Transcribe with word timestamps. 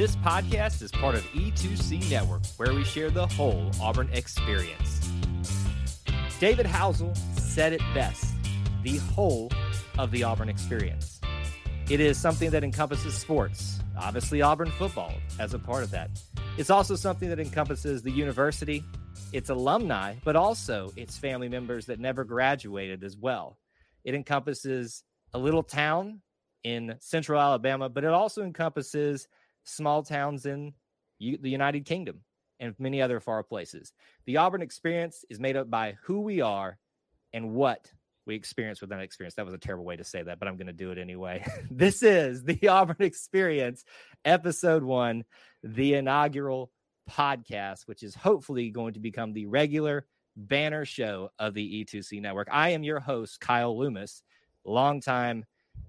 This 0.00 0.16
podcast 0.16 0.80
is 0.80 0.90
part 0.90 1.14
of 1.14 1.20
E2C 1.32 2.10
Network, 2.10 2.40
where 2.56 2.72
we 2.72 2.84
share 2.84 3.10
the 3.10 3.26
whole 3.26 3.70
Auburn 3.82 4.08
experience. 4.14 5.06
David 6.38 6.64
Housel 6.64 7.14
said 7.38 7.74
it 7.74 7.82
best 7.92 8.32
the 8.82 8.96
whole 8.96 9.52
of 9.98 10.10
the 10.10 10.22
Auburn 10.22 10.48
experience. 10.48 11.20
It 11.90 12.00
is 12.00 12.16
something 12.16 12.48
that 12.48 12.64
encompasses 12.64 13.12
sports, 13.12 13.80
obviously, 13.94 14.40
Auburn 14.40 14.70
football 14.70 15.12
as 15.38 15.52
a 15.52 15.58
part 15.58 15.82
of 15.82 15.90
that. 15.90 16.08
It's 16.56 16.70
also 16.70 16.96
something 16.96 17.28
that 17.28 17.38
encompasses 17.38 18.00
the 18.00 18.10
university, 18.10 18.82
its 19.34 19.50
alumni, 19.50 20.14
but 20.24 20.34
also 20.34 20.94
its 20.96 21.18
family 21.18 21.50
members 21.50 21.84
that 21.84 22.00
never 22.00 22.24
graduated 22.24 23.04
as 23.04 23.18
well. 23.18 23.58
It 24.04 24.14
encompasses 24.14 25.04
a 25.34 25.38
little 25.38 25.62
town 25.62 26.22
in 26.64 26.96
central 27.00 27.38
Alabama, 27.38 27.90
but 27.90 28.04
it 28.04 28.10
also 28.10 28.42
encompasses 28.42 29.28
small 29.70 30.02
towns 30.02 30.46
in 30.46 30.74
U- 31.18 31.38
the 31.40 31.50
United 31.50 31.84
Kingdom 31.84 32.20
and 32.58 32.74
many 32.78 33.00
other 33.00 33.20
far 33.20 33.42
places. 33.42 33.92
The 34.26 34.36
Auburn 34.36 34.62
experience 34.62 35.24
is 35.30 35.40
made 35.40 35.56
up 35.56 35.70
by 35.70 35.96
who 36.04 36.20
we 36.20 36.40
are 36.40 36.78
and 37.32 37.52
what 37.52 37.90
we 38.26 38.34
experience 38.34 38.80
with 38.80 38.90
that 38.90 39.00
experience. 39.00 39.34
That 39.34 39.46
was 39.46 39.54
a 39.54 39.58
terrible 39.58 39.84
way 39.84 39.96
to 39.96 40.04
say 40.04 40.22
that, 40.22 40.38
but 40.38 40.46
I'm 40.46 40.56
going 40.56 40.66
to 40.66 40.72
do 40.72 40.90
it 40.90 40.98
anyway. 40.98 41.44
this 41.70 42.02
is 42.02 42.44
the 42.44 42.68
Auburn 42.68 42.96
Experience, 43.00 43.84
episode 44.24 44.82
one, 44.82 45.24
the 45.62 45.94
inaugural 45.94 46.70
podcast, 47.10 47.82
which 47.86 48.02
is 48.02 48.14
hopefully 48.14 48.70
going 48.70 48.94
to 48.94 49.00
become 49.00 49.32
the 49.32 49.46
regular 49.46 50.06
banner 50.36 50.84
show 50.84 51.30
of 51.38 51.54
the 51.54 51.84
E2C 51.84 52.20
network. 52.20 52.48
I 52.50 52.70
am 52.70 52.84
your 52.84 53.00
host, 53.00 53.40
Kyle 53.40 53.76
Loomis, 53.76 54.22
longtime 54.64 55.44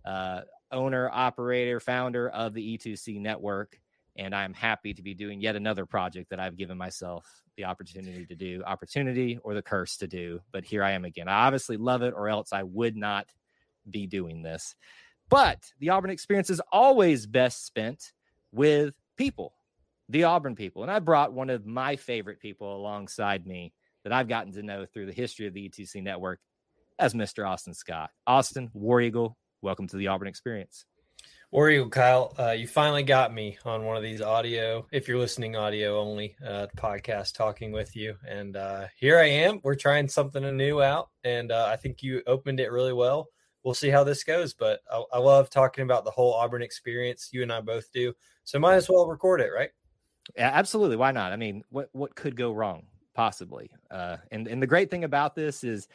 uh, 0.06 0.42
owner, 0.72 1.10
operator, 1.12 1.80
founder 1.80 2.30
of 2.30 2.54
the 2.54 2.78
E2C 2.78 3.20
network. 3.20 3.80
And 4.18 4.36
I'm 4.36 4.54
happy 4.54 4.94
to 4.94 5.02
be 5.02 5.14
doing 5.14 5.40
yet 5.40 5.56
another 5.56 5.86
project 5.86 6.30
that 6.30 6.40
I've 6.40 6.58
given 6.58 6.78
myself 6.78 7.26
the 7.56 7.66
opportunity 7.66 8.26
to 8.26 8.36
do, 8.36 8.62
opportunity 8.66 9.40
or 9.44 9.54
the 9.54 9.62
curse 9.62 9.98
to 9.98 10.08
do. 10.08 10.42
But 10.52 10.66
here 10.66 10.84
I 10.84 10.92
am 10.92 11.06
again. 11.06 11.28
I 11.28 11.46
obviously 11.46 11.78
love 11.78 12.02
it, 12.02 12.14
or 12.16 12.28
else 12.28 12.52
I 12.52 12.64
would 12.64 12.98
not 12.98 13.28
be 13.90 14.08
doing 14.08 14.42
this. 14.42 14.76
But 15.30 15.72
the 15.80 15.90
Auburn 15.90 16.12
experience 16.12 16.50
is 16.50 16.62
always 16.72 17.26
best 17.26 17.66
spent 17.66 18.12
with 18.52 18.94
people, 19.16 19.54
the 20.10 20.26
Auburn 20.26 20.56
people. 20.56 20.82
And 20.84 20.92
I 20.92 21.00
brought 21.00 21.34
one 21.34 21.50
of 21.50 21.66
my 21.66 21.96
favorite 21.96 22.40
people 22.40 22.76
alongside 22.76 23.48
me 23.48 23.74
that 24.04 24.12
I've 24.12 24.28
gotten 24.28 24.52
to 24.54 24.64
know 24.64 24.86
through 24.86 25.06
the 25.06 25.14
history 25.14 25.48
of 25.48 25.54
the 25.54 25.70
E2C 25.70 26.04
network 26.04 26.40
as 27.00 27.14
Mr. 27.14 27.48
Austin 27.48 27.74
Scott. 27.74 28.10
Austin, 28.28 28.70
War 28.74 29.00
Eagle, 29.00 29.38
welcome 29.62 29.88
to 29.88 29.98
the 29.98 30.08
Auburn 30.08 30.28
experience. 30.28 30.86
Eagle, 31.54 31.90
Kyle, 31.90 32.34
uh, 32.40 32.52
you 32.52 32.66
finally 32.66 33.04
got 33.04 33.34
me 33.34 33.58
on 33.66 33.84
one 33.84 33.98
of 33.98 34.03
these 34.03 34.22
audio, 34.22 34.88
if 34.92 35.08
you're 35.08 35.20
listening 35.20 35.56
audio 35.56 36.00
only, 36.00 36.36
uh, 36.48 36.68
podcast 36.78 37.36
talking 37.36 37.72
with 37.72 37.96
you. 37.96 38.16
And 38.28 38.56
uh, 38.56 38.88
here 38.97 39.19
I 39.19 39.25
am. 39.25 39.59
We're 39.62 39.75
trying 39.75 40.08
something 40.08 40.56
new 40.56 40.81
out. 40.81 41.09
And 41.24 41.52
uh, 41.52 41.68
I 41.69 41.75
think 41.75 42.02
you 42.02 42.24
opened 42.25 42.59
it 42.59 42.72
really 42.72 42.94
well. 42.94 43.28
We'll 43.63 43.74
see 43.74 43.90
how 43.90 44.03
this 44.03 44.24
goes. 44.24 44.53
But 44.53 44.80
I, 44.91 45.03
I 45.13 45.18
love 45.19 45.50
talking 45.50 45.84
about 45.84 46.06
the 46.06 46.12
whole 46.12 46.34
Auburn 46.34 46.62
experience. 46.62 47.30
You 47.34 47.44
and 47.44 47.52
I 47.52 47.59
both 47.59 47.91
do. 47.91 48.13
So 48.46 48.57
might 48.57 48.75
as 48.75 48.90
well 48.90 49.06
record 49.06 49.41
it, 49.41 49.52
right? 49.53 49.69
Yeah, 50.38 50.52
absolutely. 50.53 50.96
Why 50.96 51.12
not? 51.12 51.34
I 51.34 51.36
mean, 51.36 51.63
what, 51.69 51.90
what 51.91 52.16
could 52.16 52.36
go 52.36 52.53
wrong? 52.53 52.84
Possibly. 53.13 53.69
Uh, 53.91 54.18
and, 54.31 54.47
and 54.47 54.62
the 54.62 54.68
great 54.68 54.90
thing 54.90 55.03
about 55.03 55.36
this 55.36 55.66
is, 55.66 55.90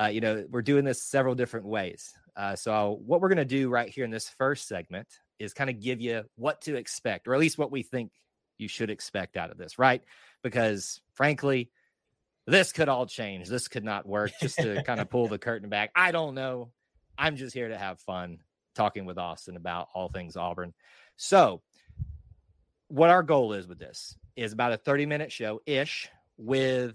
uh, 0.00 0.06
you 0.06 0.20
know, 0.20 0.46
we're 0.48 0.62
doing 0.62 0.84
this 0.84 1.02
several 1.02 1.34
different 1.34 1.66
ways. 1.66 2.14
Uh, 2.36 2.56
so, 2.56 3.00
what 3.04 3.20
we're 3.20 3.28
going 3.28 3.38
to 3.38 3.44
do 3.44 3.68
right 3.68 3.88
here 3.88 4.04
in 4.04 4.10
this 4.10 4.28
first 4.28 4.68
segment 4.68 5.08
is 5.38 5.54
kind 5.54 5.70
of 5.70 5.80
give 5.80 6.00
you 6.00 6.24
what 6.36 6.60
to 6.62 6.76
expect, 6.76 7.26
or 7.26 7.34
at 7.34 7.40
least 7.40 7.58
what 7.58 7.70
we 7.70 7.82
think 7.82 8.12
you 8.58 8.68
should 8.68 8.90
expect 8.90 9.36
out 9.36 9.50
of 9.50 9.56
this, 9.56 9.78
right? 9.78 10.02
Because 10.42 11.00
frankly, 11.14 11.70
this 12.46 12.72
could 12.72 12.88
all 12.88 13.06
change. 13.06 13.48
This 13.48 13.68
could 13.68 13.84
not 13.84 14.06
work. 14.06 14.32
Just 14.40 14.58
to 14.58 14.82
kind 14.82 15.00
of 15.00 15.08
pull 15.10 15.28
the 15.28 15.38
curtain 15.38 15.68
back. 15.68 15.90
I 15.94 16.12
don't 16.12 16.34
know. 16.34 16.70
I'm 17.16 17.36
just 17.36 17.54
here 17.54 17.68
to 17.68 17.78
have 17.78 18.00
fun 18.00 18.38
talking 18.74 19.04
with 19.04 19.18
Austin 19.18 19.56
about 19.56 19.88
all 19.94 20.08
things 20.08 20.36
Auburn. 20.36 20.74
So, 21.16 21.62
what 22.88 23.10
our 23.10 23.22
goal 23.22 23.52
is 23.52 23.66
with 23.66 23.78
this 23.78 24.16
is 24.36 24.52
about 24.52 24.72
a 24.72 24.76
30 24.76 25.06
minute 25.06 25.32
show 25.32 25.60
ish 25.66 26.08
with 26.36 26.94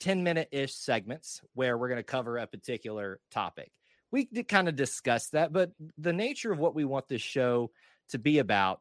10 0.00 0.22
minute 0.22 0.48
ish 0.50 0.74
segments 0.74 1.40
where 1.54 1.76
we're 1.78 1.88
going 1.88 1.98
to 1.98 2.02
cover 2.02 2.38
a 2.38 2.46
particular 2.46 3.20
topic 3.30 3.70
we 4.10 4.26
did 4.26 4.48
kind 4.48 4.68
of 4.68 4.76
discussed 4.76 5.32
that, 5.32 5.52
but 5.52 5.70
the 5.98 6.12
nature 6.12 6.52
of 6.52 6.58
what 6.58 6.74
we 6.74 6.84
want 6.84 7.08
this 7.08 7.22
show 7.22 7.70
to 8.10 8.18
be 8.18 8.38
about 8.38 8.80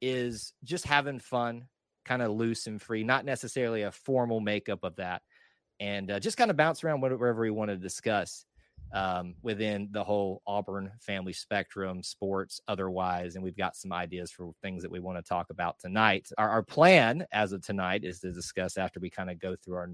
is 0.00 0.52
just 0.64 0.86
having 0.86 1.18
fun, 1.18 1.66
kind 2.04 2.22
of 2.22 2.32
loose 2.32 2.66
and 2.66 2.80
free, 2.80 3.04
not 3.04 3.24
necessarily 3.24 3.82
a 3.82 3.92
formal 3.92 4.40
makeup 4.40 4.82
of 4.82 4.96
that, 4.96 5.22
and 5.80 6.10
uh, 6.10 6.20
just 6.20 6.36
kind 6.36 6.50
of 6.50 6.56
bounce 6.56 6.84
around 6.84 7.00
whatever 7.00 7.40
we 7.40 7.50
want 7.50 7.70
to 7.70 7.76
discuss 7.76 8.44
um, 8.92 9.34
within 9.42 9.88
the 9.92 10.04
whole 10.04 10.42
Auburn 10.46 10.90
family 11.00 11.32
spectrum, 11.32 12.02
sports, 12.02 12.60
otherwise. 12.68 13.34
And 13.34 13.42
we've 13.42 13.56
got 13.56 13.76
some 13.76 13.92
ideas 13.92 14.30
for 14.30 14.52
things 14.62 14.82
that 14.82 14.90
we 14.90 15.00
want 15.00 15.18
to 15.18 15.28
talk 15.28 15.50
about 15.50 15.78
tonight. 15.78 16.30
Our, 16.38 16.48
our 16.48 16.62
plan 16.62 17.26
as 17.32 17.52
of 17.52 17.64
tonight 17.64 18.04
is 18.04 18.20
to 18.20 18.32
discuss 18.32 18.76
after 18.76 19.00
we 19.00 19.10
kind 19.10 19.30
of 19.30 19.38
go 19.38 19.56
through 19.56 19.76
our 19.76 19.90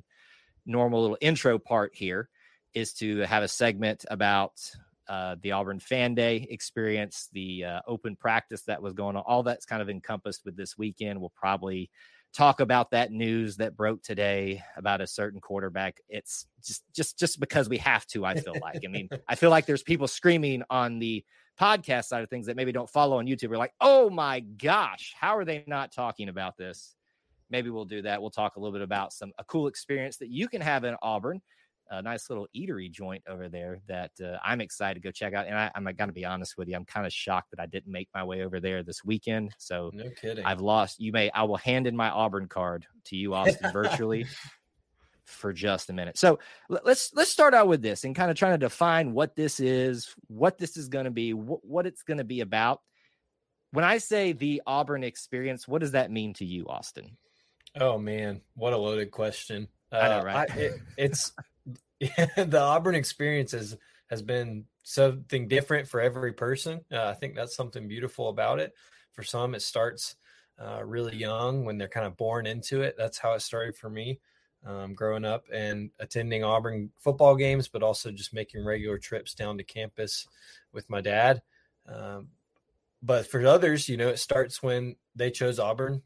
normal 0.66 1.00
little 1.00 1.18
intro 1.20 1.58
part 1.58 1.94
here 1.94 2.28
is 2.75 2.92
to 2.94 3.20
have 3.20 3.42
a 3.42 3.48
segment 3.48 4.04
about 4.10 4.60
uh, 5.08 5.34
the 5.42 5.53
Auburn 5.53 5.81
Fan 5.81 6.14
Day 6.14 6.47
experience, 6.50 7.28
the 7.32 7.64
uh, 7.64 7.81
open 7.86 8.14
practice 8.14 8.62
that 8.62 8.81
was 8.81 8.92
going 8.92 9.16
on. 9.16 9.25
All 9.26 9.42
that's 9.42 9.66
kind 9.66 9.82
of 9.82 9.91
encompassed 9.91 10.42
with 10.44 10.56
this 10.56 10.78
weekend. 10.78 11.20
We'll 11.20 11.32
probably 11.34 11.91
talk 12.32 12.60
about 12.60 12.92
that 12.92 13.10
news 13.10 13.56
that 13.56 13.76
broke 13.76 14.03
today 14.03 14.62
about 14.76 15.00
a 15.00 15.06
certain 15.06 15.41
quarterback. 15.41 16.00
It's 16.09 16.47
just 16.64 16.84
just 16.94 17.19
just 17.19 17.41
because 17.41 17.69
we 17.69 17.78
have 17.78 18.06
to. 18.09 18.25
I 18.25 18.36
feel 18.36 18.54
like. 18.62 18.82
I 18.84 18.88
mean, 18.88 19.09
I 19.28 19.34
feel 19.34 19.50
like 19.50 19.66
there's 19.66 19.82
people 19.82 20.06
screaming 20.06 20.62
on 20.70 21.00
the 21.00 21.25
podcast 21.60 22.04
side 22.04 22.22
of 22.22 22.30
things 22.30 22.47
that 22.47 22.56
maybe 22.56 22.72
don't 22.72 22.88
follow 22.88 23.19
on 23.19 23.26
YouTube. 23.26 23.48
We're 23.48 23.56
like, 23.56 23.75
oh 23.80 24.10
my 24.10 24.41
gosh, 24.41 25.14
how 25.19 25.36
are 25.36 25.44
they 25.44 25.64
not 25.66 25.92
talking 25.92 26.28
about 26.28 26.56
this? 26.56 26.94
Maybe 27.50 27.69
we'll 27.69 27.84
do 27.84 28.03
that. 28.03 28.20
We'll 28.20 28.30
talk 28.30 28.56
a 28.56 28.60
little 28.60 28.72
bit 28.72 28.82
about 28.82 29.12
some 29.12 29.32
a 29.38 29.44
cool 29.44 29.66
experience 29.66 30.19
that 30.19 30.28
you 30.28 30.47
can 30.47 30.60
have 30.60 30.84
in 30.84 30.94
Auburn 31.03 31.42
a 31.91 32.01
nice 32.01 32.31
little 32.31 32.47
eatery 32.56 32.91
joint 32.91 33.23
over 33.28 33.49
there 33.49 33.81
that 33.89 34.12
uh, 34.23 34.39
I'm 34.45 34.61
excited 34.61 35.03
to 35.03 35.06
go 35.06 35.11
check 35.11 35.34
out. 35.34 35.47
And 35.47 35.56
I, 35.56 35.71
am 35.75 35.84
going 35.84 36.09
to 36.09 36.12
be 36.12 36.25
honest 36.25 36.56
with 36.56 36.69
you, 36.69 36.77
I'm 36.77 36.84
kind 36.84 37.06
of 37.06 37.12
shocked 37.12 37.51
that 37.51 37.61
I 37.61 37.67
didn't 37.67 37.93
make 37.93 38.09
my 38.15 38.25
way 38.25 38.43
over 38.43 38.61
there 38.61 38.83
this 38.83 39.05
weekend. 39.05 39.53
So 39.59 39.91
no 39.93 40.11
kidding. 40.11 40.45
I've 40.45 40.61
lost. 40.61 41.01
You 41.01 41.12
may. 41.12 41.31
I 41.31 41.43
will 41.43 41.56
hand 41.56 41.87
in 41.87 41.97
my 41.97 42.09
Auburn 42.09 42.49
card 42.49 42.87
to 43.06 43.17
you, 43.17 43.34
Austin, 43.34 43.71
virtually. 43.73 44.27
for 45.25 45.53
just 45.53 45.91
a 45.91 45.93
minute. 45.93 46.19
So 46.19 46.41
let's 46.69 47.12
let's 47.15 47.31
start 47.31 47.55
out 47.55 47.69
with 47.69 47.83
this 47.83 48.05
and 48.05 48.17
kind 48.17 48.31
of 48.31 48.37
trying 48.37 48.55
to 48.55 48.59
define 48.59 49.12
what 49.12 49.37
this 49.37 49.61
is, 49.61 50.12
what 50.27 50.59
this 50.59 50.77
is 50.77 50.89
going 50.89 51.05
to 51.05 51.11
be, 51.11 51.31
wh- 51.31 51.65
what 51.65 51.87
it's 51.87 52.03
going 52.03 52.19
to 52.19 52.25
be 52.25 52.41
about. 52.41 52.81
When 53.72 53.84
I 53.84 53.98
say 53.98 54.33
the 54.33 54.63
Auburn 54.66 55.04
experience, 55.04 55.69
what 55.69 55.81
does 55.81 55.93
that 55.93 56.10
mean 56.10 56.34
to 56.34 56.45
you, 56.45 56.66
Austin? 56.66 57.16
Oh 57.78 57.98
man, 57.98 58.41
what 58.54 58.72
a 58.72 58.77
loaded 58.77 59.13
question. 59.13 59.69
Uh, 59.93 59.97
I 59.97 60.09
know, 60.09 60.25
right? 60.25 60.51
I, 60.51 60.54
it, 60.54 60.72
it's 60.97 61.33
the 62.36 62.60
Auburn 62.60 62.94
experience 62.94 63.52
has 63.52 63.76
has 64.08 64.22
been 64.22 64.64
something 64.82 65.47
different 65.47 65.86
for 65.86 66.00
every 66.00 66.32
person. 66.32 66.80
Uh, 66.91 67.04
I 67.04 67.14
think 67.14 67.34
that's 67.34 67.54
something 67.54 67.86
beautiful 67.86 68.28
about 68.28 68.58
it. 68.58 68.72
For 69.12 69.22
some, 69.22 69.54
it 69.54 69.62
starts 69.62 70.16
uh, 70.60 70.82
really 70.84 71.16
young 71.16 71.64
when 71.64 71.78
they're 71.78 71.88
kind 71.88 72.06
of 72.06 72.16
born 72.16 72.47
into 72.47 72.82
it. 72.82 72.97
That's 72.98 73.18
how 73.18 73.34
it 73.34 73.42
started 73.42 73.76
for 73.76 73.88
me, 73.88 74.18
um, 74.66 74.94
growing 74.94 75.24
up 75.24 75.44
and 75.52 75.91
attending 76.00 76.42
Auburn 76.42 76.91
football 76.98 77.36
games, 77.36 77.68
but 77.68 77.82
also 77.82 78.10
just 78.10 78.34
making 78.34 78.64
regular 78.64 78.98
trips 78.98 79.34
down 79.34 79.58
to 79.58 79.64
campus 79.64 80.26
with 80.72 80.88
my 80.91 81.00
dad. 81.00 81.42
Um, 81.86 82.28
but 83.02 83.26
for 83.26 83.47
others, 83.47 83.88
you 83.88 83.97
know, 83.97 84.08
it 84.08 84.18
starts 84.18 84.62
when 84.62 84.97
they 85.14 85.30
chose 85.30 85.58
Auburn 85.58 86.02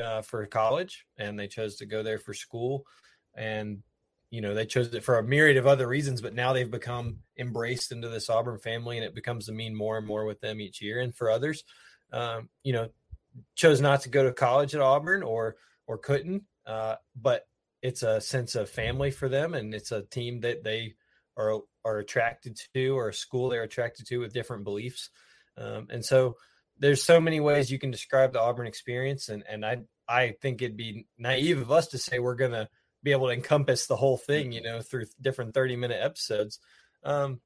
uh, 0.00 0.22
for 0.22 0.46
college 0.46 1.06
and 1.18 1.38
they 1.38 1.48
chose 1.48 1.76
to 1.76 1.86
go 1.86 2.02
there 2.02 2.18
for 2.18 2.32
school 2.32 2.84
and 3.34 3.82
you 4.30 4.40
know 4.40 4.54
they 4.54 4.66
chose 4.66 4.94
it 4.94 5.04
for 5.04 5.18
a 5.18 5.22
myriad 5.22 5.56
of 5.56 5.66
other 5.66 5.86
reasons, 5.86 6.20
but 6.20 6.34
now 6.34 6.52
they've 6.52 6.70
become 6.70 7.18
embraced 7.38 7.92
into 7.92 8.08
this 8.08 8.30
Auburn 8.30 8.58
family, 8.58 8.96
and 8.96 9.04
it 9.04 9.14
becomes 9.14 9.46
to 9.46 9.52
mean 9.52 9.74
more 9.74 9.98
and 9.98 10.06
more 10.06 10.24
with 10.24 10.40
them 10.40 10.60
each 10.60 10.80
year. 10.80 11.00
And 11.00 11.14
for 11.14 11.30
others, 11.30 11.64
um, 12.12 12.48
you 12.62 12.72
know, 12.72 12.88
chose 13.54 13.80
not 13.80 14.02
to 14.02 14.08
go 14.08 14.24
to 14.24 14.32
college 14.32 14.74
at 14.74 14.80
Auburn 14.80 15.22
or 15.22 15.56
or 15.86 15.98
couldn't, 15.98 16.44
uh, 16.66 16.96
but 17.20 17.46
it's 17.82 18.02
a 18.02 18.20
sense 18.20 18.54
of 18.54 18.70
family 18.70 19.10
for 19.10 19.28
them, 19.28 19.54
and 19.54 19.74
it's 19.74 19.92
a 19.92 20.02
team 20.02 20.40
that 20.40 20.62
they 20.62 20.94
are 21.36 21.60
are 21.84 21.98
attracted 21.98 22.58
to, 22.74 22.96
or 22.96 23.08
a 23.08 23.14
school 23.14 23.48
they're 23.48 23.62
attracted 23.62 24.06
to 24.06 24.18
with 24.18 24.32
different 24.32 24.64
beliefs. 24.64 25.10
Um, 25.56 25.88
and 25.90 26.04
so 26.04 26.36
there's 26.78 27.02
so 27.02 27.20
many 27.20 27.40
ways 27.40 27.70
you 27.70 27.78
can 27.78 27.90
describe 27.90 28.32
the 28.32 28.40
Auburn 28.40 28.66
experience, 28.66 29.28
and 29.28 29.42
and 29.48 29.64
I 29.64 29.78
I 30.08 30.34
think 30.40 30.62
it'd 30.62 30.76
be 30.76 31.06
naive 31.18 31.60
of 31.60 31.70
us 31.70 31.88
to 31.88 31.98
say 31.98 32.18
we're 32.18 32.34
gonna 32.34 32.68
be 33.02 33.12
able 33.12 33.28
to 33.28 33.34
encompass 33.34 33.86
the 33.86 33.96
whole 33.96 34.16
thing, 34.16 34.52
you 34.52 34.62
know, 34.62 34.80
through 34.80 35.06
different 35.20 35.54
30 35.54 35.76
minute 35.76 36.00
episodes. 36.02 36.58
Um, 37.04 37.40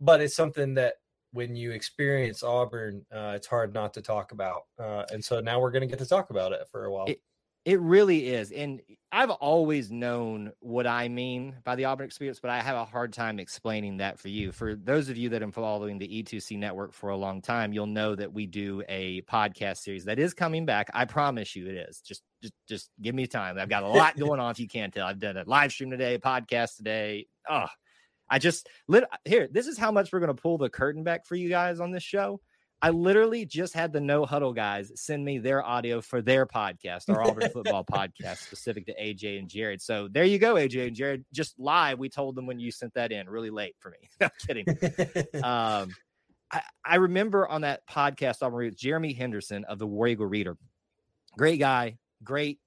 but 0.00 0.20
it's 0.20 0.36
something 0.36 0.74
that 0.74 0.94
when 1.32 1.56
you 1.56 1.72
experience 1.72 2.42
Auburn, 2.42 3.04
uh, 3.12 3.32
it's 3.36 3.46
hard 3.46 3.72
not 3.74 3.94
to 3.94 4.02
talk 4.02 4.32
about. 4.32 4.62
Uh, 4.78 5.04
and 5.12 5.24
so 5.24 5.40
now 5.40 5.60
we're 5.60 5.70
going 5.70 5.82
to 5.82 5.86
get 5.86 5.98
to 5.98 6.06
talk 6.06 6.30
about 6.30 6.52
it 6.52 6.60
for 6.70 6.84
a 6.84 6.92
while. 6.92 7.06
It, 7.06 7.20
it 7.64 7.78
really 7.80 8.28
is. 8.28 8.52
And 8.52 8.80
I've 9.12 9.30
always 9.30 9.90
known 9.90 10.52
what 10.60 10.86
I 10.86 11.08
mean 11.08 11.56
by 11.64 11.74
the 11.74 11.84
Auburn 11.84 12.06
experience, 12.06 12.40
but 12.40 12.50
I 12.50 12.60
have 12.60 12.76
a 12.76 12.84
hard 12.84 13.12
time 13.12 13.38
explaining 13.38 13.98
that 13.98 14.18
for 14.18 14.28
you. 14.28 14.50
For 14.50 14.74
those 14.76 15.08
of 15.08 15.16
you 15.16 15.28
that 15.30 15.42
are 15.42 15.52
following 15.52 15.98
the 15.98 16.22
E2C 16.22 16.56
network 16.56 16.92
for 16.92 17.10
a 17.10 17.16
long 17.16 17.42
time, 17.42 17.72
you'll 17.72 17.86
know 17.86 18.14
that 18.14 18.32
we 18.32 18.46
do 18.46 18.82
a 18.88 19.22
podcast 19.22 19.78
series 19.78 20.04
that 20.04 20.18
is 20.18 20.32
coming 20.32 20.64
back. 20.64 20.90
I 20.94 21.04
promise 21.04 21.54
you 21.54 21.68
it 21.68 21.74
is. 21.88 22.00
Just 22.00 22.22
just 22.40 22.54
just 22.66 22.90
give 23.02 23.14
me 23.14 23.26
time. 23.26 23.58
I've 23.58 23.68
got 23.68 23.82
a 23.82 23.88
lot 23.88 24.16
going 24.18 24.40
on 24.40 24.52
if 24.52 24.60
you 24.60 24.68
can't 24.68 24.94
tell. 24.94 25.06
I've 25.06 25.18
done 25.18 25.36
a 25.36 25.44
live 25.46 25.72
stream 25.72 25.90
today, 25.90 26.18
podcast 26.18 26.76
today. 26.76 27.26
Oh, 27.48 27.66
I 28.30 28.38
just 28.38 28.68
lit 28.88 29.04
here. 29.24 29.48
This 29.50 29.66
is 29.66 29.76
how 29.76 29.90
much 29.90 30.12
we're 30.12 30.20
going 30.20 30.34
to 30.34 30.40
pull 30.40 30.56
the 30.56 30.70
curtain 30.70 31.02
back 31.02 31.26
for 31.26 31.34
you 31.34 31.48
guys 31.48 31.80
on 31.80 31.90
this 31.90 32.04
show. 32.04 32.40
I 32.82 32.90
literally 32.90 33.44
just 33.44 33.74
had 33.74 33.92
the 33.92 34.00
no 34.00 34.24
huddle 34.24 34.54
guys 34.54 34.90
send 34.94 35.22
me 35.22 35.38
their 35.38 35.62
audio 35.64 36.00
for 36.00 36.22
their 36.22 36.46
podcast, 36.46 37.10
our 37.10 37.22
Auburn 37.22 37.50
football 37.52 37.84
podcast, 37.84 38.38
specific 38.38 38.86
to 38.86 38.94
AJ 38.94 39.38
and 39.38 39.48
Jared. 39.48 39.82
So 39.82 40.08
there 40.08 40.24
you 40.24 40.38
go, 40.38 40.54
AJ 40.54 40.86
and 40.88 40.96
Jared. 40.96 41.24
Just 41.32 41.58
live, 41.58 41.98
we 41.98 42.08
told 42.08 42.36
them 42.36 42.46
when 42.46 42.58
you 42.58 42.70
sent 42.70 42.94
that 42.94 43.12
in, 43.12 43.28
really 43.28 43.50
late 43.50 43.76
for 43.80 43.90
me. 43.90 44.08
no 44.20 44.28
kidding. 44.46 44.66
um, 45.44 45.94
I, 46.52 46.62
I, 46.84 46.96
remember 46.96 47.46
on 47.46 47.60
that 47.60 47.86
podcast, 47.86 48.42
Auburn 48.42 48.72
Jeremy 48.74 49.12
Henderson 49.12 49.64
of 49.64 49.78
the 49.78 49.86
War 49.86 50.08
Eagle 50.08 50.26
Reader. 50.26 50.56
Great 51.36 51.58
guy, 51.58 51.98
great 52.24 52.60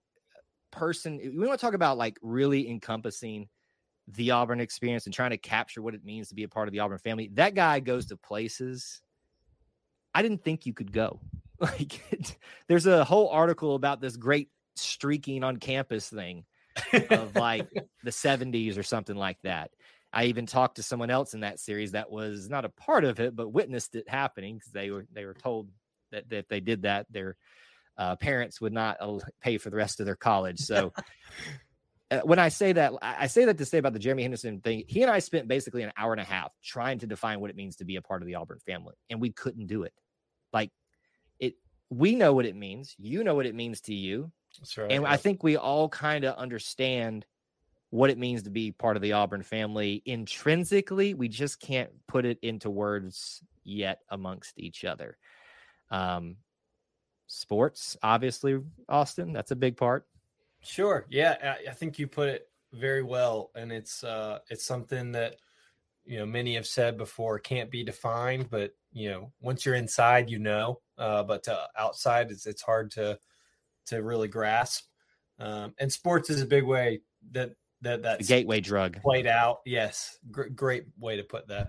person. 0.72 1.18
We 1.18 1.48
want 1.48 1.60
to 1.60 1.66
talk 1.66 1.74
about 1.74 1.98
like 1.98 2.18
really 2.22 2.70
encompassing 2.70 3.50
the 4.08 4.32
Auburn 4.32 4.60
experience 4.60 5.06
and 5.06 5.14
trying 5.14 5.32
to 5.32 5.38
capture 5.38 5.82
what 5.82 5.96
it 5.96 6.06
means 6.06 6.28
to 6.30 6.36
be 6.36 6.44
a 6.44 6.48
part 6.48 6.68
of 6.68 6.72
the 6.72 6.80
Auburn 6.80 7.00
family. 7.00 7.32
That 7.34 7.56
guy 7.56 7.80
goes 7.80 8.06
to 8.08 8.18
places 8.18 9.02
I 10.14 10.22
didn't 10.22 10.44
think 10.44 10.66
you 10.66 10.74
could 10.74 10.92
go. 10.92 11.20
Like, 11.60 12.12
it, 12.12 12.36
there's 12.68 12.88
a 12.88 13.06
whole 13.06 13.30
article 13.30 13.76
about 13.76 14.02
this 14.02 14.18
great 14.18 14.50
streaking 14.76 15.46
on 15.46 15.58
campus 15.58 16.10
thing 16.10 16.44
of 17.10 17.36
like 17.38 17.70
the 18.04 18.12
70s 18.12 18.78
or 18.78 18.84
something 18.84 19.16
like 19.16 19.38
that. 19.44 19.72
I 20.12 20.26
even 20.26 20.46
talked 20.46 20.76
to 20.76 20.84
someone 20.84 21.10
else 21.10 21.34
in 21.34 21.40
that 21.40 21.60
series 21.60 21.94
that 21.94 22.12
was 22.12 22.50
not 22.50 22.66
a 22.66 22.70
part 22.70 23.06
of 23.06 23.20
it, 23.22 23.34
but 23.34 23.50
witnessed 23.50 23.96
it 23.96 24.10
happening 24.10 24.58
because 24.58 24.72
they 24.72 24.92
were 24.92 25.08
they 25.14 25.24
were 25.26 25.34
told 25.34 25.70
that, 26.12 26.30
that 26.30 26.38
if 26.38 26.48
they 26.50 26.60
did 26.60 26.82
that, 26.82 27.08
their 27.10 27.38
uh, 27.98 28.16
parents 28.18 28.60
would 28.60 28.74
not 28.74 28.98
pay 29.42 29.58
for 29.58 29.70
the 29.70 29.78
rest 29.78 30.00
of 30.00 30.06
their 30.06 30.16
college. 30.16 30.60
So 30.60 30.94
uh, 32.12 32.20
when 32.24 32.40
I 32.40 32.50
say 32.50 32.74
that, 32.74 32.94
I 33.02 33.28
say 33.28 33.46
that 33.46 33.58
to 33.58 33.66
say 33.66 33.80
about 33.80 33.94
the 33.94 34.00
Jeremy 34.00 34.24
Henderson 34.24 34.62
thing. 34.62 34.84
He 34.88 35.02
and 35.02 35.10
I 35.10 35.20
spent 35.20 35.48
basically 35.48 35.82
an 35.84 35.92
hour 35.98 36.12
and 36.12 36.22
a 36.22 36.26
half 36.26 36.52
trying 36.64 37.00
to 37.00 37.08
define 37.08 37.40
what 37.40 37.50
it 37.50 37.56
means 37.56 37.78
to 37.78 37.86
be 37.86 37.96
a 37.96 38.02
part 38.02 38.22
of 38.22 38.28
the 38.28 38.36
Auburn 38.36 38.60
family, 38.66 38.96
and 39.10 39.20
we 39.20 39.32
couldn't 39.32 39.68
do 39.68 39.84
it. 39.84 39.94
Like 40.54 40.72
it, 41.40 41.56
we 41.90 42.16
know 42.16 42.34
what 42.34 42.46
it 42.46 42.56
means. 42.56 42.96
You 42.98 43.24
know 43.24 43.36
what 43.36 43.46
it 43.46 43.56
means 43.56 43.82
to 43.82 43.94
you. 43.94 44.32
That's 44.60 44.78
right. 44.78 44.92
And 44.92 45.04
yeah. 45.04 45.12
I 45.12 45.18
think 45.18 45.44
we 45.44 45.58
all 45.58 45.90
kind 45.90 46.24
of 46.24 46.36
understand 46.36 47.26
what 47.90 48.10
it 48.10 48.18
means 48.18 48.44
to 48.44 48.50
be 48.50 48.72
part 48.72 48.96
of 48.96 49.02
the 49.02 49.14
Auburn 49.14 49.44
family 49.44 50.02
intrinsically. 50.06 51.14
We 51.14 51.28
just 51.28 51.60
can't 51.60 51.92
put 52.08 52.26
it 52.26 52.40
into 52.42 52.70
words 52.70 53.44
yet 53.64 54.00
amongst 54.10 54.58
each 54.58 54.84
other. 54.84 55.18
Um, 55.92 56.38
sports, 57.28 57.98
obviously, 58.02 58.60
Austin, 58.90 59.34
that's 59.34 59.52
a 59.52 59.56
big 59.56 59.78
part. 59.78 60.08
Sure. 60.62 61.06
Yeah, 61.10 61.36
I, 61.44 61.70
I 61.70 61.74
think 61.74 62.00
you 62.00 62.08
put 62.08 62.30
it 62.30 62.48
very 62.72 63.04
well, 63.04 63.52
and 63.56 63.72
it's 63.72 64.04
uh, 64.04 64.40
it's 64.50 64.66
something 64.66 65.12
that 65.12 65.36
you 66.06 66.20
know 66.20 66.26
many 66.26 66.56
have 66.56 66.68
said 66.68 66.98
before 66.98 67.40
can't 67.40 67.72
be 67.72 67.84
defined, 67.84 68.50
but 68.50 68.72
you 68.92 69.10
know 69.10 69.32
once 69.42 69.66
you're 69.66 69.76
inside 69.76 70.30
you 70.30 70.40
know 70.40 70.80
uh, 70.98 71.24
but 71.24 71.44
to 71.44 71.58
outside 71.78 72.32
it's, 72.32 72.46
it's 72.46 72.62
hard 72.62 72.92
to 72.92 73.18
to 73.88 74.02
really 74.02 74.28
grasp. 74.28 74.86
Um, 75.40 75.74
and 75.80 75.92
sports 75.92 76.30
is 76.30 76.42
a 76.42 76.46
big 76.46 76.64
way 76.64 77.02
that 77.32 77.52
that 77.82 78.04
that 78.04 78.26
gateway 78.26 78.60
drug. 78.60 79.02
played 79.02 79.28
out. 79.28 79.60
Yes 79.66 80.18
gr- 80.32 80.44
great 80.44 80.86
way 81.00 81.18
to 81.18 81.24
put 81.24 81.48
that. 81.48 81.68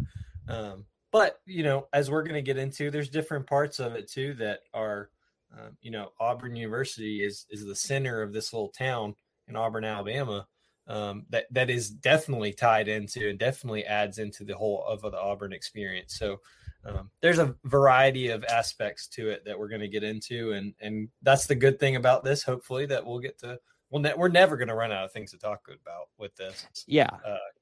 Um, 0.48 0.84
but 1.14 1.40
you 1.46 1.62
know 1.62 1.86
as 1.92 2.10
we're 2.10 2.24
going 2.24 2.34
to 2.34 2.42
get 2.42 2.58
into 2.58 2.90
there's 2.90 3.08
different 3.08 3.46
parts 3.46 3.78
of 3.78 3.94
it 3.94 4.10
too 4.10 4.34
that 4.34 4.60
are 4.74 5.10
um, 5.56 5.76
you 5.80 5.90
know 5.90 6.10
auburn 6.18 6.56
university 6.56 7.22
is 7.22 7.46
is 7.50 7.64
the 7.64 7.74
center 7.74 8.20
of 8.20 8.32
this 8.32 8.52
little 8.52 8.68
town 8.68 9.14
in 9.46 9.54
auburn 9.54 9.84
alabama 9.84 10.46
um, 10.86 11.24
that 11.30 11.46
that 11.50 11.70
is 11.70 11.90
definitely 11.90 12.52
tied 12.52 12.88
into 12.88 13.28
and 13.28 13.38
definitely 13.38 13.84
adds 13.84 14.18
into 14.18 14.44
the 14.44 14.56
whole 14.56 14.84
of 14.86 15.02
the 15.02 15.18
auburn 15.18 15.52
experience 15.52 16.14
so 16.14 16.40
um, 16.86 17.10
there's 17.20 17.38
a 17.38 17.54
variety 17.64 18.28
of 18.28 18.44
aspects 18.44 19.06
to 19.08 19.30
it 19.30 19.44
that 19.44 19.58
we're 19.58 19.68
going 19.68 19.80
to 19.80 19.88
get 19.88 20.04
into, 20.04 20.52
and 20.52 20.74
and 20.80 21.08
that's 21.22 21.46
the 21.46 21.54
good 21.54 21.80
thing 21.80 21.96
about 21.96 22.24
this. 22.24 22.42
Hopefully, 22.42 22.86
that 22.86 23.04
we'll 23.04 23.20
get 23.20 23.38
to. 23.38 23.58
Well, 23.90 24.02
ne- 24.02 24.14
we're 24.16 24.28
never 24.28 24.56
going 24.56 24.68
to 24.68 24.74
run 24.74 24.92
out 24.92 25.04
of 25.04 25.12
things 25.12 25.30
to 25.30 25.38
talk 25.38 25.66
about 25.68 26.08
with 26.18 26.34
this. 26.36 26.66
Yeah, 26.86 27.08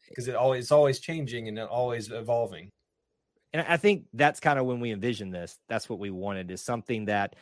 because 0.09 0.29
uh, 0.29 0.33
it 0.33 0.35
always 0.37 0.65
it's 0.65 0.73
always 0.73 0.99
changing 0.99 1.49
and 1.49 1.59
always 1.59 2.11
evolving. 2.11 2.71
And 3.53 3.65
I 3.69 3.77
think 3.77 4.07
that's 4.15 4.41
kind 4.41 4.59
of 4.59 4.67
when 4.67 4.81
we 4.81 4.93
envisioned 4.93 5.35
this. 5.35 5.59
That's 5.69 5.89
what 5.89 5.99
we 5.99 6.11
wanted 6.11 6.51
is 6.51 6.63
something 6.63 7.05
that 7.05 7.37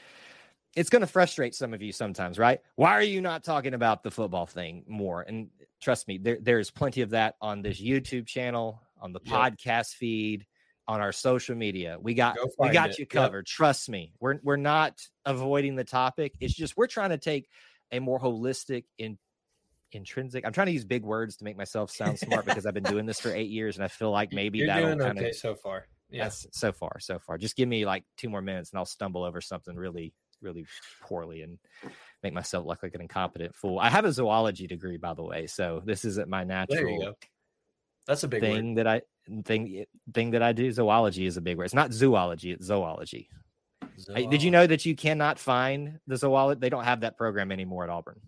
it's 0.76 0.90
going 0.90 1.00
to 1.00 1.06
frustrate 1.06 1.54
some 1.54 1.74
of 1.74 1.82
you 1.82 1.92
sometimes, 1.92 2.38
right? 2.38 2.60
Why 2.76 2.92
are 2.92 3.02
you 3.02 3.20
not 3.20 3.44
talking 3.44 3.74
about 3.74 4.02
the 4.02 4.10
football 4.10 4.46
thing 4.46 4.84
more? 4.86 5.22
And 5.22 5.48
trust 5.80 6.06
me, 6.06 6.18
there, 6.18 6.38
there's 6.40 6.70
plenty 6.70 7.02
of 7.02 7.10
that 7.10 7.34
on 7.40 7.62
this 7.62 7.80
YouTube 7.80 8.26
channel, 8.26 8.80
on 9.00 9.12
the 9.12 9.20
yep. 9.24 9.34
podcast 9.34 9.94
feed 9.94 10.46
on 10.86 11.00
our 11.00 11.12
social 11.12 11.56
media. 11.56 11.96
We 12.00 12.14
got 12.14 12.36
we 12.58 12.70
got 12.70 12.90
it. 12.90 12.98
you 12.98 13.06
covered. 13.06 13.46
Yep. 13.48 13.56
Trust 13.56 13.88
me. 13.88 14.12
We're 14.20 14.38
we're 14.42 14.56
not 14.56 15.00
avoiding 15.24 15.76
the 15.76 15.84
topic. 15.84 16.34
It's 16.40 16.54
just 16.54 16.76
we're 16.76 16.86
trying 16.86 17.10
to 17.10 17.18
take 17.18 17.48
a 17.92 17.98
more 17.98 18.20
holistic 18.20 18.84
in 18.98 19.18
intrinsic. 19.92 20.44
I'm 20.46 20.52
trying 20.52 20.66
to 20.66 20.72
use 20.72 20.84
big 20.84 21.04
words 21.04 21.36
to 21.36 21.44
make 21.44 21.56
myself 21.56 21.90
sound 21.90 22.18
smart 22.18 22.44
because 22.44 22.66
I've 22.66 22.74
been 22.74 22.84
doing 22.84 23.06
this 23.06 23.20
for 23.20 23.32
eight 23.32 23.50
years 23.50 23.76
and 23.76 23.84
I 23.84 23.88
feel 23.88 24.10
like 24.10 24.32
maybe 24.32 24.66
that'll 24.66 24.96
kind 24.96 25.18
okay 25.18 25.30
of 25.30 25.36
so 25.36 25.54
far. 25.54 25.86
Yes, 26.10 26.44
yeah. 26.44 26.50
so 26.52 26.72
far, 26.72 26.98
so 26.98 27.18
far. 27.18 27.38
Just 27.38 27.56
give 27.56 27.68
me 27.68 27.86
like 27.86 28.04
two 28.16 28.28
more 28.28 28.42
minutes 28.42 28.70
and 28.70 28.78
I'll 28.78 28.84
stumble 28.84 29.22
over 29.22 29.40
something 29.40 29.76
really, 29.76 30.12
really 30.42 30.66
poorly 31.02 31.42
and 31.42 31.58
make 32.22 32.32
myself 32.32 32.66
look 32.66 32.82
like 32.82 32.94
an 32.94 33.00
incompetent 33.00 33.54
fool. 33.54 33.78
I 33.78 33.88
have 33.88 34.04
a 34.04 34.12
zoology 34.12 34.66
degree, 34.66 34.96
by 34.96 35.14
the 35.14 35.22
way, 35.22 35.46
so 35.46 35.82
this 35.84 36.04
isn't 36.04 36.28
my 36.28 36.44
natural. 36.44 37.14
That's 38.06 38.24
a 38.24 38.28
big 38.28 38.40
thing 38.40 38.74
word. 38.74 38.78
that 38.78 38.86
I 38.86 39.02
thing 39.44 39.84
thing 40.12 40.30
that 40.32 40.42
I 40.42 40.52
do. 40.52 40.72
Zoology 40.72 41.26
is 41.26 41.36
a 41.36 41.40
big 41.40 41.56
word. 41.56 41.64
It's 41.64 41.74
not 41.74 41.92
zoology. 41.92 42.50
It's 42.52 42.66
zoology. 42.66 43.28
zoology. 43.98 44.26
did 44.26 44.42
you 44.42 44.50
know 44.50 44.66
that 44.66 44.84
you 44.84 44.96
cannot 44.96 45.38
find 45.38 46.00
the 46.06 46.16
zoology? 46.16 46.58
They 46.58 46.70
don't 46.70 46.84
have 46.84 47.00
that 47.00 47.16
program 47.16 47.52
anymore 47.52 47.84
at 47.84 47.90
Auburn. 47.90 48.20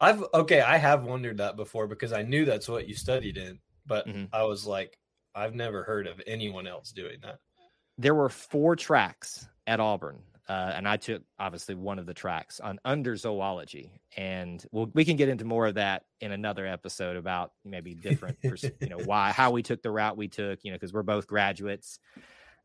I've 0.00 0.24
okay. 0.34 0.60
I 0.60 0.76
have 0.78 1.04
wondered 1.04 1.38
that 1.38 1.56
before 1.56 1.86
because 1.86 2.12
I 2.12 2.22
knew 2.22 2.44
that's 2.44 2.68
what 2.68 2.88
you 2.88 2.94
studied 2.94 3.36
in, 3.36 3.60
but 3.86 4.06
mm-hmm. 4.06 4.24
I 4.32 4.42
was 4.42 4.66
like, 4.66 4.98
I've 5.34 5.54
never 5.54 5.84
heard 5.84 6.06
of 6.06 6.20
anyone 6.26 6.66
else 6.66 6.90
doing 6.92 7.18
that. 7.22 7.38
There 7.98 8.14
were 8.14 8.28
four 8.28 8.74
tracks 8.74 9.46
at 9.66 9.80
Auburn 9.80 10.18
uh, 10.48 10.72
and 10.74 10.88
I 10.88 10.96
took 10.96 11.22
obviously 11.38 11.74
one 11.76 11.98
of 11.98 12.06
the 12.06 12.14
tracks 12.14 12.58
on 12.58 12.80
under 12.84 13.16
zoology, 13.16 13.92
and 14.16 14.64
we'll, 14.72 14.90
we 14.92 15.04
can 15.04 15.16
get 15.16 15.28
into 15.28 15.44
more 15.44 15.68
of 15.68 15.74
that 15.74 16.04
in 16.20 16.32
another 16.32 16.66
episode 16.66 17.16
about 17.16 17.52
maybe 17.64 17.94
different, 17.94 18.38
you 18.42 18.88
know, 18.88 18.98
why 18.98 19.30
how 19.30 19.52
we 19.52 19.62
took 19.62 19.82
the 19.82 19.90
route 19.90 20.16
we 20.16 20.28
took, 20.28 20.58
you 20.64 20.72
know, 20.72 20.76
because 20.76 20.92
we're 20.92 21.02
both 21.02 21.26
graduates. 21.26 22.00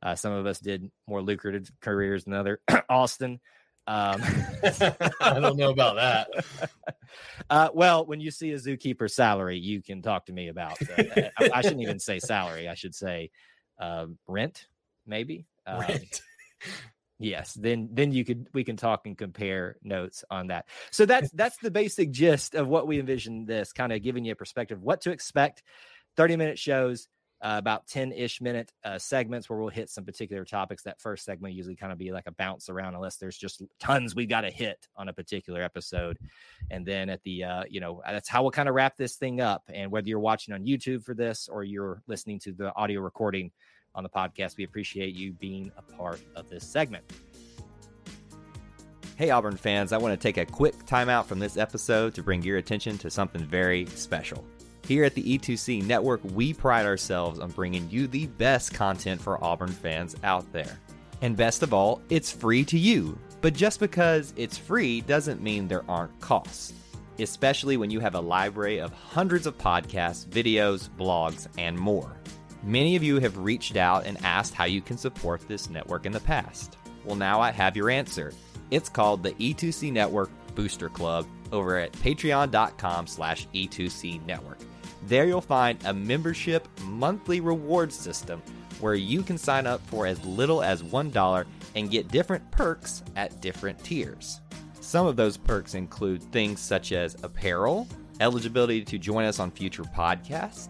Uh, 0.02 0.16
some 0.16 0.32
of 0.32 0.46
us 0.46 0.60
did 0.60 0.90
more 1.08 1.22
lucrative 1.22 1.72
careers 1.82 2.24
than 2.24 2.34
other. 2.34 2.60
Austin, 2.90 3.40
um, 3.86 4.22
I 5.22 5.40
don't 5.40 5.58
know 5.58 5.72
about 5.72 5.96
that. 5.96 6.46
Uh, 7.50 7.70
well, 7.74 8.06
when 8.06 8.20
you 8.20 8.30
see 8.30 8.52
a 8.52 8.58
zookeeper 8.58 9.10
salary, 9.10 9.58
you 9.58 9.82
can 9.82 10.02
talk 10.02 10.26
to 10.26 10.34
me 10.34 10.50
about. 10.50 10.78
Uh, 10.82 11.30
I, 11.40 11.50
I, 11.54 11.62
shouldn't 11.62 11.82
even 11.82 12.00
say 12.00 12.20
salary. 12.20 12.68
I 12.68 12.74
should 12.74 12.94
say 12.94 13.32
uh, 13.80 14.08
rent, 14.28 14.68
maybe. 15.06 15.46
Um, 15.66 15.80
rent 15.80 16.22
Yes, 17.20 17.54
then 17.54 17.90
then 17.92 18.12
you 18.12 18.24
could 18.24 18.48
we 18.54 18.64
can 18.64 18.78
talk 18.78 19.08
and 19.08 19.18
compare 19.18 19.78
notes 19.84 20.24
on 20.30 20.48
that. 20.48 20.68
So 20.92 21.06
that's 21.06 21.32
that's 21.32 21.58
the 21.58 21.72
basic 21.72 22.12
gist 22.12 22.54
of 22.54 22.68
what 22.68 22.88
we 22.88 23.00
envision 23.00 23.46
this 23.46 23.74
kind 23.74 23.92
of 23.92 24.04
giving 24.04 24.24
you 24.24 24.34
a 24.34 24.36
perspective 24.36 24.82
what 24.82 25.02
to 25.02 25.12
expect. 25.12 25.64
30 26.16 26.36
minute 26.36 26.58
shows, 26.58 27.08
uh, 27.42 27.56
about 27.58 27.88
10 27.88 28.12
ish 28.12 28.42
minute 28.42 28.72
uh, 28.84 28.98
segments 28.98 29.50
where 29.50 29.60
we'll 29.60 29.70
hit 29.70 29.90
some 29.90 30.04
particular 30.04 30.44
topics. 30.44 30.84
That 30.84 31.00
first 31.00 31.24
segment 31.24 31.54
usually 31.54 31.76
kind 31.76 31.92
of 31.92 31.98
be 32.00 32.12
like 32.12 32.28
a 32.28 32.32
bounce 32.32 32.70
around, 32.70 32.96
unless 32.96 33.18
there's 33.18 33.38
just 33.38 33.62
tons 33.80 34.16
we 34.16 34.26
got 34.26 34.42
to 34.42 34.50
hit 34.50 34.88
on 34.96 35.08
a 35.08 35.14
particular 35.14 35.62
episode. 35.62 36.18
And 36.72 36.86
then 36.86 37.10
at 37.10 37.22
the, 37.24 37.44
uh, 37.44 37.64
you 37.70 37.80
know, 37.80 38.02
that's 38.06 38.30
how 38.30 38.42
we'll 38.42 38.52
kind 38.52 38.68
of 38.68 38.76
wrap 38.76 38.98
this 38.98 39.16
thing 39.16 39.40
up. 39.40 39.64
And 39.72 39.92
whether 39.92 40.08
you're 40.08 40.20
watching 40.20 40.54
on 40.54 40.66
YouTube 40.66 41.04
for 41.04 41.14
this 41.14 41.48
or 41.48 41.64
you're 41.64 42.02
listening 42.08 42.40
to 42.40 42.54
the 42.54 42.74
audio 42.76 43.02
recording 43.02 43.52
on 43.98 44.04
the 44.04 44.10
podcast, 44.10 44.56
we 44.56 44.64
appreciate 44.64 45.16
you 45.16 45.34
being 45.34 45.72
a 45.76 45.82
part 45.82 46.22
of 46.36 46.48
this 46.50 46.64
segment. 46.64 47.04
Hey, 49.18 49.32
Auburn 49.32 49.58
fans, 49.58 49.92
I 49.92 49.98
want 49.98 50.14
to 50.14 50.24
take 50.24 50.38
a 50.38 50.46
quick 50.46 50.76
timeout 50.86 51.26
from 51.26 51.40
this 51.40 51.58
episode 51.58 52.14
to 52.14 52.22
bring 52.22 52.44
your 52.44 52.58
attention 52.58 53.00
to 53.00 53.10
something 53.10 53.44
very 53.44 53.88
special. 53.88 54.46
Here 54.86 55.04
at 55.04 55.16
the 55.16 55.38
E2C 55.38 55.84
Network, 55.84 56.22
we 56.24 56.54
pride 56.54 56.86
ourselves 56.86 57.40
on 57.40 57.50
bringing 57.50 57.90
you 57.90 58.06
the 58.08 58.28
best 58.28 58.76
content 58.76 59.20
for 59.20 59.44
Auburn 59.44 59.72
fans 59.72 60.16
out 60.24 60.50
there. 60.54 60.80
And 61.24 61.36
best 61.36 61.64
of 61.64 61.74
all, 61.74 62.00
it's 62.10 62.32
free 62.32 62.64
to 62.66 62.78
you. 62.78 63.18
But 63.42 63.56
just 63.56 63.80
because 63.80 64.34
it's 64.38 64.58
free 64.58 65.02
doesn't 65.02 65.42
mean 65.42 65.68
there 65.68 65.84
aren't 65.90 66.18
costs, 66.22 66.74
especially 67.18 67.76
when 67.76 67.90
you 67.90 68.00
have 68.00 68.14
a 68.14 68.20
library 68.22 68.78
of 68.80 68.94
hundreds 68.94 69.48
of 69.48 69.58
podcasts, 69.58 70.28
videos, 70.28 70.90
blogs, 70.92 71.48
and 71.58 71.78
more. 71.78 72.16
Many 72.64 72.96
of 72.96 73.04
you 73.04 73.20
have 73.20 73.38
reached 73.38 73.76
out 73.76 74.06
and 74.06 74.24
asked 74.24 74.54
how 74.54 74.66
you 74.66 74.82
can 74.82 74.98
support 74.98 75.48
this 75.48 75.70
network 75.70 76.06
in 76.06 76.12
the 76.12 76.20
past. 76.20 76.78
Well, 77.06 77.16
now 77.16 77.40
I 77.40 77.52
have 77.52 77.78
your 77.78 77.90
answer. 77.90 78.34
It's 78.72 78.90
called 78.90 79.24
the 79.24 79.32
E2C 79.34 79.92
Network 79.92 80.30
Booster 80.56 80.90
Club 80.90 81.26
over 81.52 81.78
at 81.78 81.94
patreon.com 81.94 83.08
slash 83.08 83.48
E2C 83.54 84.26
Network. 84.26 84.60
There 85.06 85.26
you'll 85.26 85.40
find 85.40 85.80
a 85.86 85.94
membership 85.94 86.68
monthly 86.84 87.40
reward 87.40 87.94
system 87.94 88.42
where 88.82 88.96
you 88.96 89.24
can 89.24 89.38
sign 89.38 89.66
up 89.66 89.86
for 89.88 90.06
as 90.06 90.24
little 90.26 90.62
as 90.62 90.84
$1 90.84 91.46
and 91.76 91.92
get 91.92 92.10
different 92.10 92.50
perks 92.52 93.04
at 93.16 93.40
different 93.40 93.82
tiers. 93.84 94.42
Some 94.82 95.06
of 95.06 95.16
those 95.16 95.38
perks 95.38 95.74
include 95.76 96.22
things 96.22 96.60
such 96.60 96.92
as 96.92 97.16
apparel, 97.24 97.88
eligibility 98.20 98.84
to 98.84 98.98
join 98.98 99.26
us 99.26 99.40
on 99.40 99.52
future 99.52 99.84
podcasts, 99.84 100.70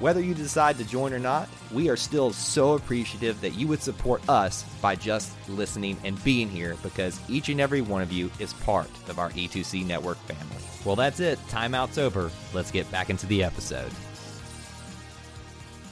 Whether 0.00 0.20
you 0.20 0.32
decide 0.32 0.78
to 0.78 0.84
join 0.84 1.12
or 1.12 1.18
not, 1.18 1.48
we 1.72 1.88
are 1.88 1.96
still 1.96 2.32
so 2.32 2.74
appreciative 2.74 3.40
that 3.40 3.54
you 3.54 3.66
would 3.66 3.82
support 3.82 4.26
us 4.28 4.62
by 4.80 4.94
just 4.94 5.32
listening 5.48 5.96
and 6.04 6.22
being 6.22 6.48
here 6.48 6.76
because 6.84 7.20
each 7.28 7.48
and 7.48 7.60
every 7.60 7.80
one 7.80 8.00
of 8.00 8.12
you 8.12 8.30
is 8.38 8.52
part 8.54 8.90
of 9.08 9.18
our 9.18 9.30
E2C 9.30 9.84
Network 9.84 10.18
family. 10.18 10.64
Well, 10.84 10.94
that's 10.94 11.18
it. 11.18 11.40
Timeout's 11.48 11.98
over. 11.98 12.30
Let's 12.54 12.70
get 12.70 12.88
back 12.92 13.10
into 13.10 13.26
the 13.26 13.42
episode. 13.42 13.90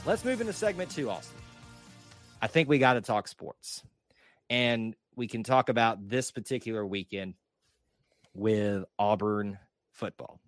Let's 0.05 0.23
move 0.23 0.39
into 0.39 0.53
segment 0.53 0.89
two, 0.89 1.09
Austin. 1.09 1.37
I 2.41 2.47
think 2.47 2.69
we 2.69 2.79
got 2.79 2.93
to 2.93 3.01
talk 3.01 3.27
sports. 3.27 3.83
And 4.49 4.95
we 5.17 5.27
can 5.27 5.43
talk 5.43 5.67
about 5.67 6.07
this 6.07 6.31
particular 6.31 6.85
weekend 6.85 7.33
with 8.33 8.85
Auburn 8.97 9.59
football. 9.91 10.39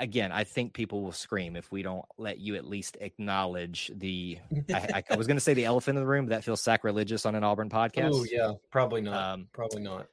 Again, 0.00 0.32
I 0.32 0.44
think 0.44 0.72
people 0.72 1.02
will 1.02 1.12
scream 1.12 1.56
if 1.56 1.70
we 1.70 1.82
don't 1.82 2.04
let 2.18 2.38
you 2.38 2.56
at 2.56 2.64
least 2.64 2.96
acknowledge 3.00 3.90
the. 3.94 4.38
I, 4.72 5.04
I, 5.10 5.16
was 5.16 5.26
going 5.26 5.36
to 5.36 5.42
say 5.42 5.54
the 5.54 5.66
elephant 5.66 5.98
in 5.98 6.02
the 6.02 6.08
room, 6.08 6.26
but 6.26 6.30
that 6.30 6.44
feels 6.44 6.62
sacrilegious 6.62 7.26
on 7.26 7.34
an 7.34 7.44
Auburn 7.44 7.70
podcast. 7.70 8.10
Oh 8.12 8.24
yeah, 8.24 8.52
probably 8.70 9.02
not. 9.02 9.34
Um, 9.34 9.48
probably 9.52 9.82
not. 9.82 10.06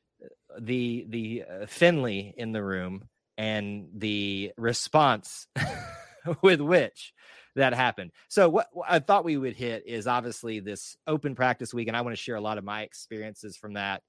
The 0.60 1.06
the 1.08 1.44
uh, 1.50 1.66
Finley 1.68 2.34
in 2.38 2.52
the 2.52 2.62
room 2.62 3.08
and 3.38 3.88
the 3.94 4.52
response 4.58 5.48
with 6.42 6.60
which 6.60 7.14
that 7.56 7.74
happened. 7.74 8.12
So 8.28 8.50
what, 8.50 8.68
what, 8.72 8.88
I 8.90 9.00
thought 9.00 9.26
we 9.26 9.38
would 9.38 9.56
hit 9.56 9.84
is 9.86 10.08
obviously 10.08 10.60
this 10.60 10.96
open 11.08 11.36
practice 11.36 11.74
week, 11.74 11.88
and 11.88 11.98
I 11.98 12.02
want 12.02 12.16
to 12.16 12.22
share 12.22 12.36
a 12.36 12.42
lot 12.42 12.58
of 12.58 12.64
my 12.64 12.84
experiences 12.84 13.58
from 13.58 13.74
that 13.74 14.02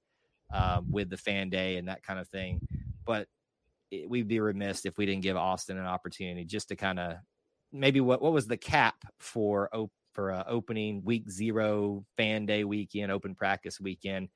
um, 0.53 0.91
with 0.91 1.09
the 1.09 1.17
fan 1.17 1.49
day 1.49 1.77
and 1.77 1.87
that 1.87 2.03
kind 2.03 2.19
of 2.19 2.27
thing. 2.27 2.61
But 3.05 3.27
it, 3.91 4.09
we'd 4.09 4.27
be 4.27 4.39
remiss 4.39 4.85
if 4.85 4.97
we 4.97 5.05
didn't 5.05 5.23
give 5.23 5.37
Austin 5.37 5.77
an 5.77 5.85
opportunity 5.85 6.45
just 6.45 6.69
to 6.69 6.75
kind 6.75 6.99
of 6.99 7.15
maybe 7.71 8.01
what 8.01 8.21
what 8.21 8.33
was 8.33 8.47
the 8.47 8.57
cap 8.57 8.95
for 9.19 9.69
op- 9.73 9.91
for 10.13 10.31
uh, 10.31 10.43
opening 10.47 11.03
week 11.03 11.29
zero 11.29 12.03
fan 12.17 12.45
day 12.45 12.63
weekend, 12.63 13.11
open 13.11 13.35
practice 13.35 13.79
weekend. 13.79 14.29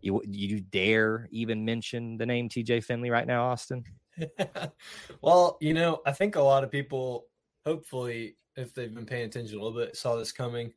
You 0.00 0.22
you 0.26 0.60
dare 0.60 1.28
even 1.30 1.64
mention 1.64 2.16
the 2.16 2.26
name 2.26 2.48
TJ 2.48 2.84
Finley 2.84 3.10
right 3.10 3.26
now, 3.26 3.46
Austin? 3.46 3.84
well, 5.22 5.56
you 5.60 5.74
know, 5.74 6.00
I 6.06 6.12
think 6.12 6.36
a 6.36 6.42
lot 6.42 6.64
of 6.64 6.70
people 6.70 7.26
hopefully, 7.64 8.36
if 8.56 8.74
they've 8.74 8.94
been 8.94 9.06
paying 9.06 9.26
attention 9.26 9.58
a 9.58 9.62
little 9.62 9.78
bit, 9.78 9.96
saw 9.96 10.16
this 10.16 10.32
coming 10.32 10.72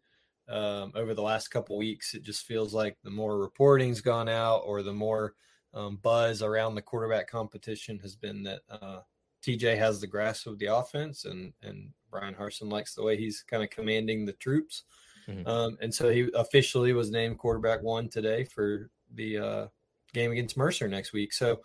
um, 0.50 0.92
over 0.96 1.14
the 1.14 1.22
last 1.22 1.50
couple 1.50 1.78
weeks. 1.78 2.14
It 2.14 2.24
just 2.24 2.46
feels 2.46 2.74
like 2.74 2.98
the 3.04 3.10
more 3.10 3.38
reporting's 3.38 4.02
gone 4.02 4.30
out, 4.30 4.60
or 4.66 4.82
the 4.82 4.94
more 4.94 5.34
um, 5.78 6.00
buzz 6.02 6.42
around 6.42 6.76
the 6.76 6.82
quarterback 6.82 7.30
competition 7.30 8.00
has 8.00 8.16
been 8.16 8.44
that 8.44 8.62
uh, 8.70 9.00
TJ 9.44 9.78
has 9.78 10.02
the 10.02 10.08
grasp 10.08 10.48
of 10.48 10.58
the 10.60 10.66
offense, 10.66 11.26
and 11.26 11.54
and 11.62 11.92
Bryan 12.10 12.34
Harsin 12.34 12.72
likes 12.72 12.96
the 12.96 13.04
way 13.04 13.16
he's 13.16 13.44
kind 13.44 13.64
of 13.64 13.70
commanding 13.70 14.26
the 14.26 14.34
troops. 14.34 14.84
Mm-hmm. 15.28 15.48
Um, 15.48 15.78
and 15.82 15.94
so 15.94 16.10
he 16.10 16.30
officially 16.34 16.94
was 16.94 17.12
named 17.12 17.38
quarterback 17.38 17.84
one 17.84 18.10
today 18.10 18.46
for 18.46 18.90
the 19.14 19.38
uh, 19.38 19.68
game 20.14 20.32
against 20.32 20.58
Mercer 20.58 20.88
next 20.88 21.14
week. 21.14 21.34
So 21.34 21.62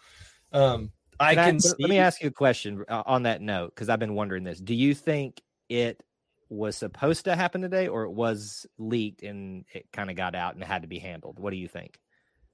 um, 0.53 0.91
I 1.19 1.35
can. 1.35 1.57
I, 1.57 1.69
let 1.79 1.91
me 1.91 1.99
ask 1.99 2.23
you 2.23 2.29
a 2.29 2.33
question 2.33 2.85
uh, 2.89 3.03
on 3.07 3.23
that 3.23 3.41
note 3.41 3.75
because 3.75 3.89
I've 3.89 4.01
been 4.01 4.15
wondering 4.15 4.45
this. 4.45 4.61
Do 4.61 4.75
you 4.75 4.95
think 4.95 5.41
it 5.69 6.03
was 6.51 6.77
supposed 6.77 7.25
to 7.25 7.35
happen 7.35 7.63
today, 7.63 7.89
or 7.89 8.03
it 8.03 8.13
was 8.13 8.67
leaked 8.77 9.23
and 9.23 9.65
it 9.73 9.87
kind 9.91 10.11
of 10.11 10.17
got 10.17 10.35
out 10.35 10.53
and 10.55 10.63
it 10.63 10.67
had 10.67 10.83
to 10.83 10.89
be 10.89 10.99
handled? 10.99 11.39
What 11.39 11.51
do 11.51 11.57
you 11.57 11.69
think? 11.69 11.99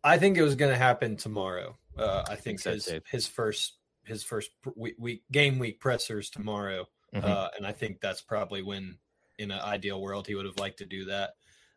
I 0.05 0.19
think 0.19 0.37
it 0.37 0.43
was 0.43 0.55
going 0.55 0.73
to 0.73 0.79
happen 0.79 1.17
tomorrow. 1.17 1.77
Uh, 1.97 2.25
I 2.29 2.37
think, 2.37 2.61
think 2.61 2.75
his 2.75 2.95
his 3.11 3.27
first 3.27 3.75
his 4.05 4.23
first 4.23 4.51
week, 4.77 4.95
week 4.99 5.23
game 5.33 5.59
week 5.59 5.81
pressers 5.81 6.31
tomorrow, 6.31 6.89
mm-hmm. 7.15 7.27
uh, 7.27 7.49
and 7.57 7.67
I 7.67 7.73
think 7.73 8.01
that's 8.01 8.23
probably 8.23 8.63
when, 8.63 8.99
in 9.39 9.51
an 9.51 9.61
ideal 9.61 10.01
world, 10.01 10.27
he 10.27 10.35
would 10.35 10.47
have 10.47 10.59
liked 10.59 10.79
to 10.79 10.87
do 10.87 11.07
that. 11.07 11.31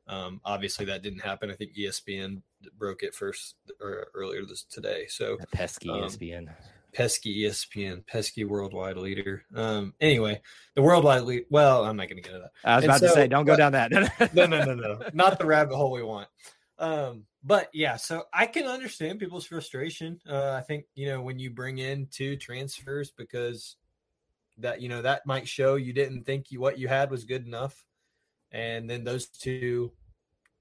Um, 0.07 0.41
obviously, 0.45 0.85
that 0.85 1.01
didn't 1.01 1.21
happen. 1.21 1.49
I 1.49 1.55
think 1.55 1.71
ESPN 1.75 2.41
broke 2.77 3.01
it 3.01 3.15
first 3.15 3.55
or 3.79 4.07
earlier 4.13 4.45
this 4.45 4.63
today. 4.63 5.05
So 5.09 5.37
pesky 5.51 5.89
um, 5.89 6.01
ESPN 6.01 6.49
pesky 6.93 7.43
ESPN, 7.43 8.05
pesky 8.05 8.43
worldwide 8.43 8.97
leader. 8.97 9.43
Um, 9.55 9.93
anyway, 9.99 10.41
the 10.75 10.81
worldwide 10.81 11.23
lead. 11.23 11.45
Well, 11.49 11.85
I'm 11.85 11.97
not 11.97 12.09
going 12.09 12.21
to 12.21 12.29
get 12.29 12.35
into 12.35 12.47
that. 12.63 12.69
I 12.69 12.75
was 12.75 12.83
and 12.83 12.91
about 12.91 12.99
so, 12.99 13.07
to 13.07 13.13
say, 13.13 13.27
don't 13.27 13.45
go 13.45 13.55
down 13.55 13.71
that. 13.73 13.91
no, 14.33 14.45
no, 14.45 14.63
no, 14.63 14.75
no, 14.75 14.99
not 15.13 15.39
the 15.39 15.45
rabbit 15.45 15.75
hole 15.75 15.91
we 15.91 16.03
want. 16.03 16.27
Um, 16.79 17.25
but 17.43 17.69
yeah, 17.74 17.95
so 17.95 18.24
I 18.33 18.45
can 18.45 18.65
understand 18.65 19.19
people's 19.19 19.45
frustration. 19.45 20.19
Uh, 20.27 20.51
I 20.51 20.62
think 20.62 20.86
you 20.95 21.07
know 21.07 21.21
when 21.21 21.39
you 21.39 21.51
bring 21.51 21.77
in 21.77 22.07
two 22.12 22.38
transfers 22.38 23.12
because 23.12 23.75
that 24.57 24.81
you 24.81 24.89
know 24.89 25.01
that 25.01 25.25
might 25.25 25.48
show 25.48 25.75
you 25.75 25.93
didn't 25.93 26.24
think 26.24 26.51
you 26.51 26.60
what 26.60 26.79
you 26.79 26.88
had 26.88 27.12
was 27.12 27.25
good 27.25 27.45
enough, 27.45 27.83
and 28.51 28.89
then 28.89 29.03
those 29.03 29.27
two 29.27 29.91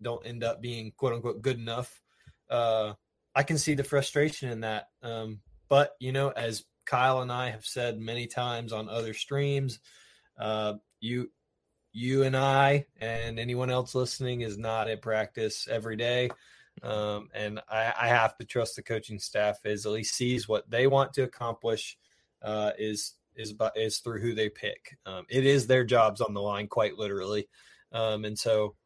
don't 0.03 0.27
end 0.27 0.43
up 0.45 0.61
being 0.61 0.93
quote 0.97 1.15
unquote 1.15 1.43
good 1.43 1.59
enough. 1.59 2.01
Uh, 2.49 2.95
I 3.35 3.43
can 3.43 3.59
see 3.59 3.75
the 3.75 3.85
frustration 3.85 4.51
in 4.51 4.61
that. 4.61 4.89
Um, 5.03 5.41
but, 5.69 5.93
you 6.01 6.13
know, 6.13 6.31
as 6.31 6.65
Kyle 6.85 7.21
and 7.21 7.31
I 7.31 7.51
have 7.51 7.65
said 7.65 7.99
many 7.99 8.27
times 8.27 8.73
on 8.73 8.89
other 8.89 9.15
streams, 9.15 9.79
uh, 10.39 10.75
you, 11.01 11.31
you 11.93 12.25
and 12.25 12.37
I 12.37 12.87
and 13.01 13.39
anyone 13.39 13.71
else 13.71 13.95
listening 13.95 14.41
is 14.41 14.59
not 14.59 14.89
at 14.89 15.03
practice 15.03 15.69
every 15.71 15.97
day. 15.97 16.31
Um, 16.83 17.29
and 17.35 17.61
I, 17.69 17.93
I, 18.01 18.09
have 18.09 18.37
to 18.39 18.45
trust 18.47 18.75
the 18.75 18.83
coaching 18.83 19.19
staff 19.19 19.59
is 19.67 19.85
at 19.85 19.93
least 19.93 20.15
sees 20.15 20.49
what 20.49 20.71
they 20.71 20.87
want 20.87 21.13
to 21.15 21.25
accomplish 21.25 21.99
uh, 22.43 22.71
is 22.79 23.15
is 23.37 23.55
is 23.77 23.99
through 23.99 24.21
who 24.21 24.35
they 24.35 24.49
pick. 24.49 24.97
Um, 25.05 25.27
it 25.29 25.45
is 25.45 25.67
their 25.67 25.85
jobs 25.85 26.23
on 26.23 26.33
the 26.33 26.41
line, 26.41 26.69
quite 26.69 26.97
literally. 26.97 27.49
Um, 27.93 28.25
and 28.25 28.39
so 28.39 28.77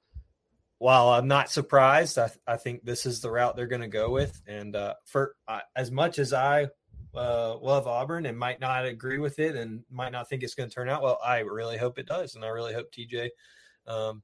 while 0.78 1.08
I'm 1.10 1.28
not 1.28 1.50
surprised, 1.50 2.18
I, 2.18 2.30
I 2.46 2.56
think 2.56 2.84
this 2.84 3.06
is 3.06 3.20
the 3.20 3.30
route 3.30 3.56
they're 3.56 3.66
going 3.66 3.80
to 3.80 3.88
go 3.88 4.10
with. 4.10 4.42
And 4.46 4.74
uh, 4.74 4.94
for 5.06 5.34
uh, 5.46 5.60
as 5.76 5.90
much 5.90 6.18
as 6.18 6.32
I 6.32 6.68
uh, 7.14 7.56
love 7.58 7.86
Auburn 7.86 8.26
and 8.26 8.38
might 8.38 8.60
not 8.60 8.84
agree 8.84 9.18
with 9.18 9.38
it 9.38 9.56
and 9.56 9.84
might 9.90 10.12
not 10.12 10.28
think 10.28 10.42
it's 10.42 10.54
going 10.54 10.68
to 10.68 10.74
turn 10.74 10.88
out 10.88 11.02
well, 11.02 11.18
I 11.24 11.40
really 11.40 11.78
hope 11.78 11.98
it 11.98 12.06
does, 12.06 12.34
and 12.34 12.44
I 12.44 12.48
really 12.48 12.74
hope 12.74 12.92
TJ, 12.92 13.30
um, 13.86 14.22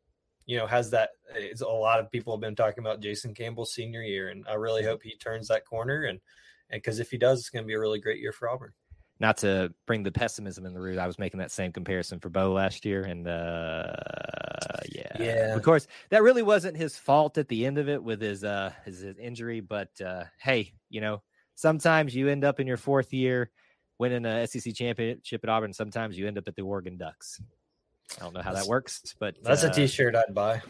you 0.51 0.57
know, 0.57 0.67
has 0.67 0.91
that. 0.91 1.11
It's 1.35 1.61
a 1.61 1.69
lot 1.69 2.01
of 2.01 2.11
people 2.11 2.35
have 2.35 2.41
been 2.41 2.57
talking 2.57 2.83
about 2.83 3.01
Jason 3.01 3.35
Campbell's 3.35 3.73
senior 3.73 4.03
year, 4.03 4.31
and 4.31 4.45
I 4.49 4.55
really 4.55 4.83
hope 4.83 5.01
he 5.03 5.17
turns 5.17 5.47
that 5.49 5.65
corner. 5.65 6.03
And 6.03 6.19
and 6.71 6.83
because 6.83 6.99
if 6.99 7.11
he 7.11 7.19
does, 7.19 7.39
it's 7.39 7.51
going 7.51 7.63
to 7.63 7.69
be 7.69 7.75
a 7.75 7.79
really 7.79 8.01
great 8.01 8.19
year 8.19 8.33
for 8.33 8.49
Auburn 8.49 8.73
not 9.21 9.37
to 9.37 9.73
bring 9.87 10.03
the 10.03 10.11
pessimism 10.11 10.65
in 10.65 10.73
the 10.73 10.81
room, 10.81 10.99
I 10.99 11.07
was 11.07 11.19
making 11.19 11.41
that 11.41 11.51
same 11.51 11.73
comparison 11.73 12.19
for 12.19 12.31
Bo 12.31 12.53
last 12.53 12.87
year, 12.87 13.03
and 13.03 13.29
uh, 13.29 13.93
yeah, 14.91 15.13
yeah. 15.21 15.55
Of 15.55 15.63
course, 15.63 15.87
that 16.09 16.23
really 16.23 16.43
wasn't 16.43 16.77
his 16.77 16.97
fault 16.97 17.37
at 17.37 17.47
the 17.49 17.67
end 17.67 17.77
of 17.77 17.89
it 17.89 18.03
with 18.03 18.21
his 18.21 18.43
uh 18.43 18.73
his, 18.85 19.01
his 19.01 19.19
injury, 19.19 19.61
but 19.61 19.91
uh, 20.01 20.25
hey, 20.41 20.73
you 20.89 21.03
know, 21.03 21.23
sometimes 21.55 22.15
you 22.15 22.29
end 22.29 22.45
up 22.45 22.59
in 22.59 22.67
your 22.67 22.79
fourth 22.79 23.13
year 23.13 23.51
winning 23.99 24.25
a 24.25 24.47
SEC 24.47 24.75
championship 24.75 25.45
at 25.45 25.51
Auburn. 25.51 25.75
Sometimes 25.75 26.19
you 26.19 26.27
end 26.27 26.39
up 26.39 26.49
at 26.49 26.57
the 26.57 26.63
Oregon 26.63 26.97
Ducks. 26.97 27.41
I 28.19 28.23
don't 28.25 28.35
know 28.35 28.43
how 28.43 28.53
that's, 28.53 28.67
that 28.67 28.71
works, 28.71 29.15
but 29.19 29.37
that's 29.43 29.65
uh, 29.65 29.69
a 29.69 29.73
T-shirt 29.73 30.15
I'd 30.15 30.35
buy. 30.35 30.63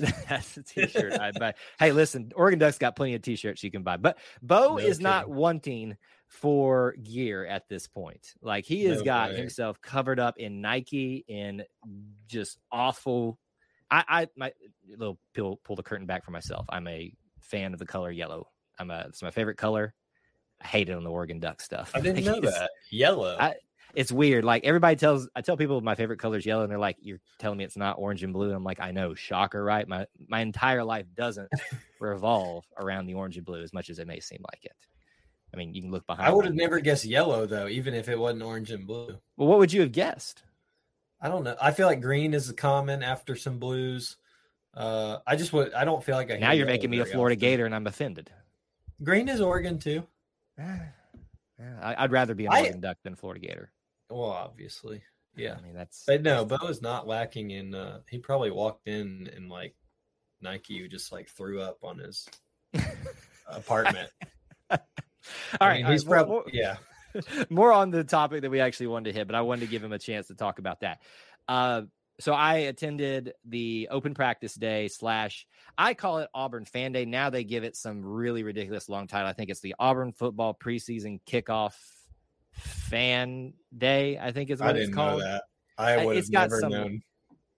That's 0.28 0.56
a 0.56 0.62
t-shirt 0.62 1.20
I'd 1.20 1.38
buy. 1.38 1.52
Hey, 1.78 1.92
listen, 1.92 2.32
Oregon 2.34 2.58
Ducks 2.58 2.78
got 2.78 2.96
plenty 2.96 3.14
of 3.14 3.22
t-shirts 3.22 3.62
you 3.62 3.70
can 3.70 3.82
buy, 3.82 3.98
but 3.98 4.18
Bo 4.40 4.70
no 4.70 4.78
is 4.78 4.96
kidding. 4.96 5.02
not 5.02 5.28
wanting 5.28 5.96
for 6.26 6.94
gear 7.02 7.44
at 7.44 7.68
this 7.68 7.86
point. 7.86 8.34
Like 8.40 8.64
he 8.64 8.84
has 8.84 8.98
no 8.98 9.04
got 9.04 9.30
way. 9.30 9.36
himself 9.36 9.80
covered 9.82 10.18
up 10.18 10.38
in 10.38 10.60
Nike 10.60 11.24
in 11.28 11.64
just 12.28 12.58
awful. 12.72 13.38
I, 13.90 14.04
I 14.08 14.28
my 14.36 14.52
little 14.96 15.18
pull 15.34 15.60
pull 15.64 15.76
the 15.76 15.82
curtain 15.82 16.06
back 16.06 16.24
for 16.24 16.30
myself. 16.30 16.66
I'm 16.68 16.86
a 16.86 17.12
fan 17.40 17.72
of 17.72 17.78
the 17.78 17.86
color 17.86 18.10
yellow. 18.10 18.48
I'm 18.78 18.90
a 18.90 19.06
it's 19.08 19.22
my 19.22 19.30
favorite 19.30 19.56
color. 19.56 19.92
I 20.62 20.66
hate 20.66 20.88
it 20.88 20.92
on 20.92 21.04
the 21.04 21.10
Oregon 21.10 21.40
Duck 21.40 21.60
stuff. 21.60 21.90
I 21.94 22.00
didn't 22.00 22.24
know 22.24 22.40
that 22.40 22.70
yellow. 22.90 23.36
I, 23.38 23.56
it's 23.94 24.12
weird. 24.12 24.44
Like 24.44 24.64
everybody 24.64 24.96
tells, 24.96 25.28
I 25.34 25.40
tell 25.40 25.56
people 25.56 25.80
my 25.80 25.94
favorite 25.94 26.18
color 26.18 26.38
is 26.38 26.46
yellow, 26.46 26.62
and 26.62 26.70
they're 26.70 26.78
like, 26.78 26.96
"You're 27.00 27.20
telling 27.38 27.58
me 27.58 27.64
it's 27.64 27.76
not 27.76 27.96
orange 27.98 28.22
and 28.22 28.32
blue?" 28.32 28.46
And 28.46 28.54
I'm 28.54 28.64
like, 28.64 28.80
"I 28.80 28.90
know, 28.90 29.14
shocker, 29.14 29.62
right? 29.62 29.86
My 29.86 30.06
my 30.28 30.40
entire 30.40 30.84
life 30.84 31.06
doesn't 31.14 31.50
revolve 32.00 32.64
around 32.78 33.06
the 33.06 33.14
orange 33.14 33.36
and 33.36 33.46
blue 33.46 33.62
as 33.62 33.72
much 33.72 33.90
as 33.90 33.98
it 33.98 34.06
may 34.06 34.20
seem 34.20 34.40
like 34.52 34.64
it." 34.64 34.76
I 35.52 35.56
mean, 35.56 35.74
you 35.74 35.82
can 35.82 35.90
look 35.90 36.06
behind. 36.06 36.28
I 36.28 36.32
would 36.32 36.44
have 36.44 36.54
never 36.54 36.80
guessed 36.80 37.04
yellow 37.04 37.46
though, 37.46 37.68
even 37.68 37.94
if 37.94 38.08
it 38.08 38.18
wasn't 38.18 38.42
orange 38.42 38.70
and 38.70 38.86
blue. 38.86 39.18
Well, 39.36 39.48
what 39.48 39.58
would 39.58 39.72
you 39.72 39.80
have 39.80 39.92
guessed? 39.92 40.42
I 41.20 41.28
don't 41.28 41.44
know. 41.44 41.56
I 41.60 41.72
feel 41.72 41.86
like 41.86 42.00
green 42.00 42.34
is 42.34 42.46
the 42.46 42.54
common 42.54 43.02
after 43.02 43.36
some 43.36 43.58
blues. 43.58 44.16
Uh, 44.74 45.18
I 45.26 45.36
just 45.36 45.52
would. 45.52 45.74
I 45.74 45.84
don't 45.84 46.02
feel 46.02 46.14
like 46.14 46.30
I. 46.30 46.36
Now 46.36 46.52
you're 46.52 46.66
making 46.66 46.90
me 46.90 47.00
a 47.00 47.04
Florida 47.04 47.34
often. 47.34 47.40
Gator, 47.40 47.66
and 47.66 47.74
I'm 47.74 47.86
offended. 47.86 48.30
Green 49.02 49.28
is 49.28 49.40
Oregon 49.40 49.78
too. 49.78 50.06
I'd 51.82 52.12
rather 52.12 52.34
be 52.34 52.46
an 52.46 52.52
Oregon 52.52 52.80
Duck 52.80 52.98
than 53.02 53.16
Florida 53.16 53.40
Gator. 53.46 53.70
Well, 54.10 54.30
obviously, 54.30 55.02
yeah. 55.36 55.56
I 55.58 55.62
mean, 55.62 55.74
that's. 55.74 56.04
But 56.06 56.22
no, 56.22 56.44
Bo 56.44 56.56
is 56.68 56.82
not 56.82 57.06
lacking 57.06 57.50
in. 57.50 57.74
uh 57.74 58.00
He 58.08 58.18
probably 58.18 58.50
walked 58.50 58.88
in 58.88 59.28
and 59.34 59.48
like 59.48 59.74
Nike 60.40 60.86
just 60.88 61.12
like 61.12 61.28
threw 61.28 61.60
up 61.60 61.78
on 61.82 61.98
his 61.98 62.28
apartment. 63.46 64.10
All 64.70 64.78
right, 65.60 65.84
he's 65.86 66.06
right, 66.06 66.24
probably 66.24 66.32
more, 66.32 66.44
yeah. 66.52 66.76
more 67.50 67.72
on 67.72 67.90
the 67.90 68.04
topic 68.04 68.42
that 68.42 68.50
we 68.50 68.60
actually 68.60 68.86
wanted 68.86 69.12
to 69.12 69.18
hit, 69.18 69.26
but 69.26 69.34
I 69.34 69.40
wanted 69.42 69.62
to 69.62 69.66
give 69.66 69.82
him 69.82 69.92
a 69.92 69.98
chance 69.98 70.28
to 70.28 70.34
talk 70.34 70.58
about 70.58 70.80
that. 70.80 71.02
Uh, 71.48 71.82
so 72.20 72.34
I 72.34 72.56
attended 72.56 73.32
the 73.46 73.88
open 73.90 74.14
practice 74.14 74.54
day 74.54 74.88
slash 74.88 75.46
I 75.76 75.94
call 75.94 76.18
it 76.18 76.28
Auburn 76.34 76.66
Fan 76.66 76.92
Day. 76.92 77.06
Now 77.06 77.30
they 77.30 77.44
give 77.44 77.64
it 77.64 77.76
some 77.76 78.04
really 78.04 78.42
ridiculous 78.42 78.88
long 78.88 79.06
title. 79.06 79.28
I 79.28 79.32
think 79.32 79.50
it's 79.50 79.60
the 79.60 79.74
Auburn 79.78 80.12
football 80.12 80.54
preseason 80.54 81.20
kickoff 81.26 81.72
fan 82.60 83.54
day. 83.76 84.18
I 84.18 84.32
think 84.32 84.50
is 84.50 84.60
what 84.60 84.76
I 84.76 84.78
it's 84.78 84.94
called. 84.94 85.22
I 85.78 86.04
would 86.04 86.16
have 86.16 86.30
never 86.30 86.60
some, 86.60 86.72
known 86.72 87.02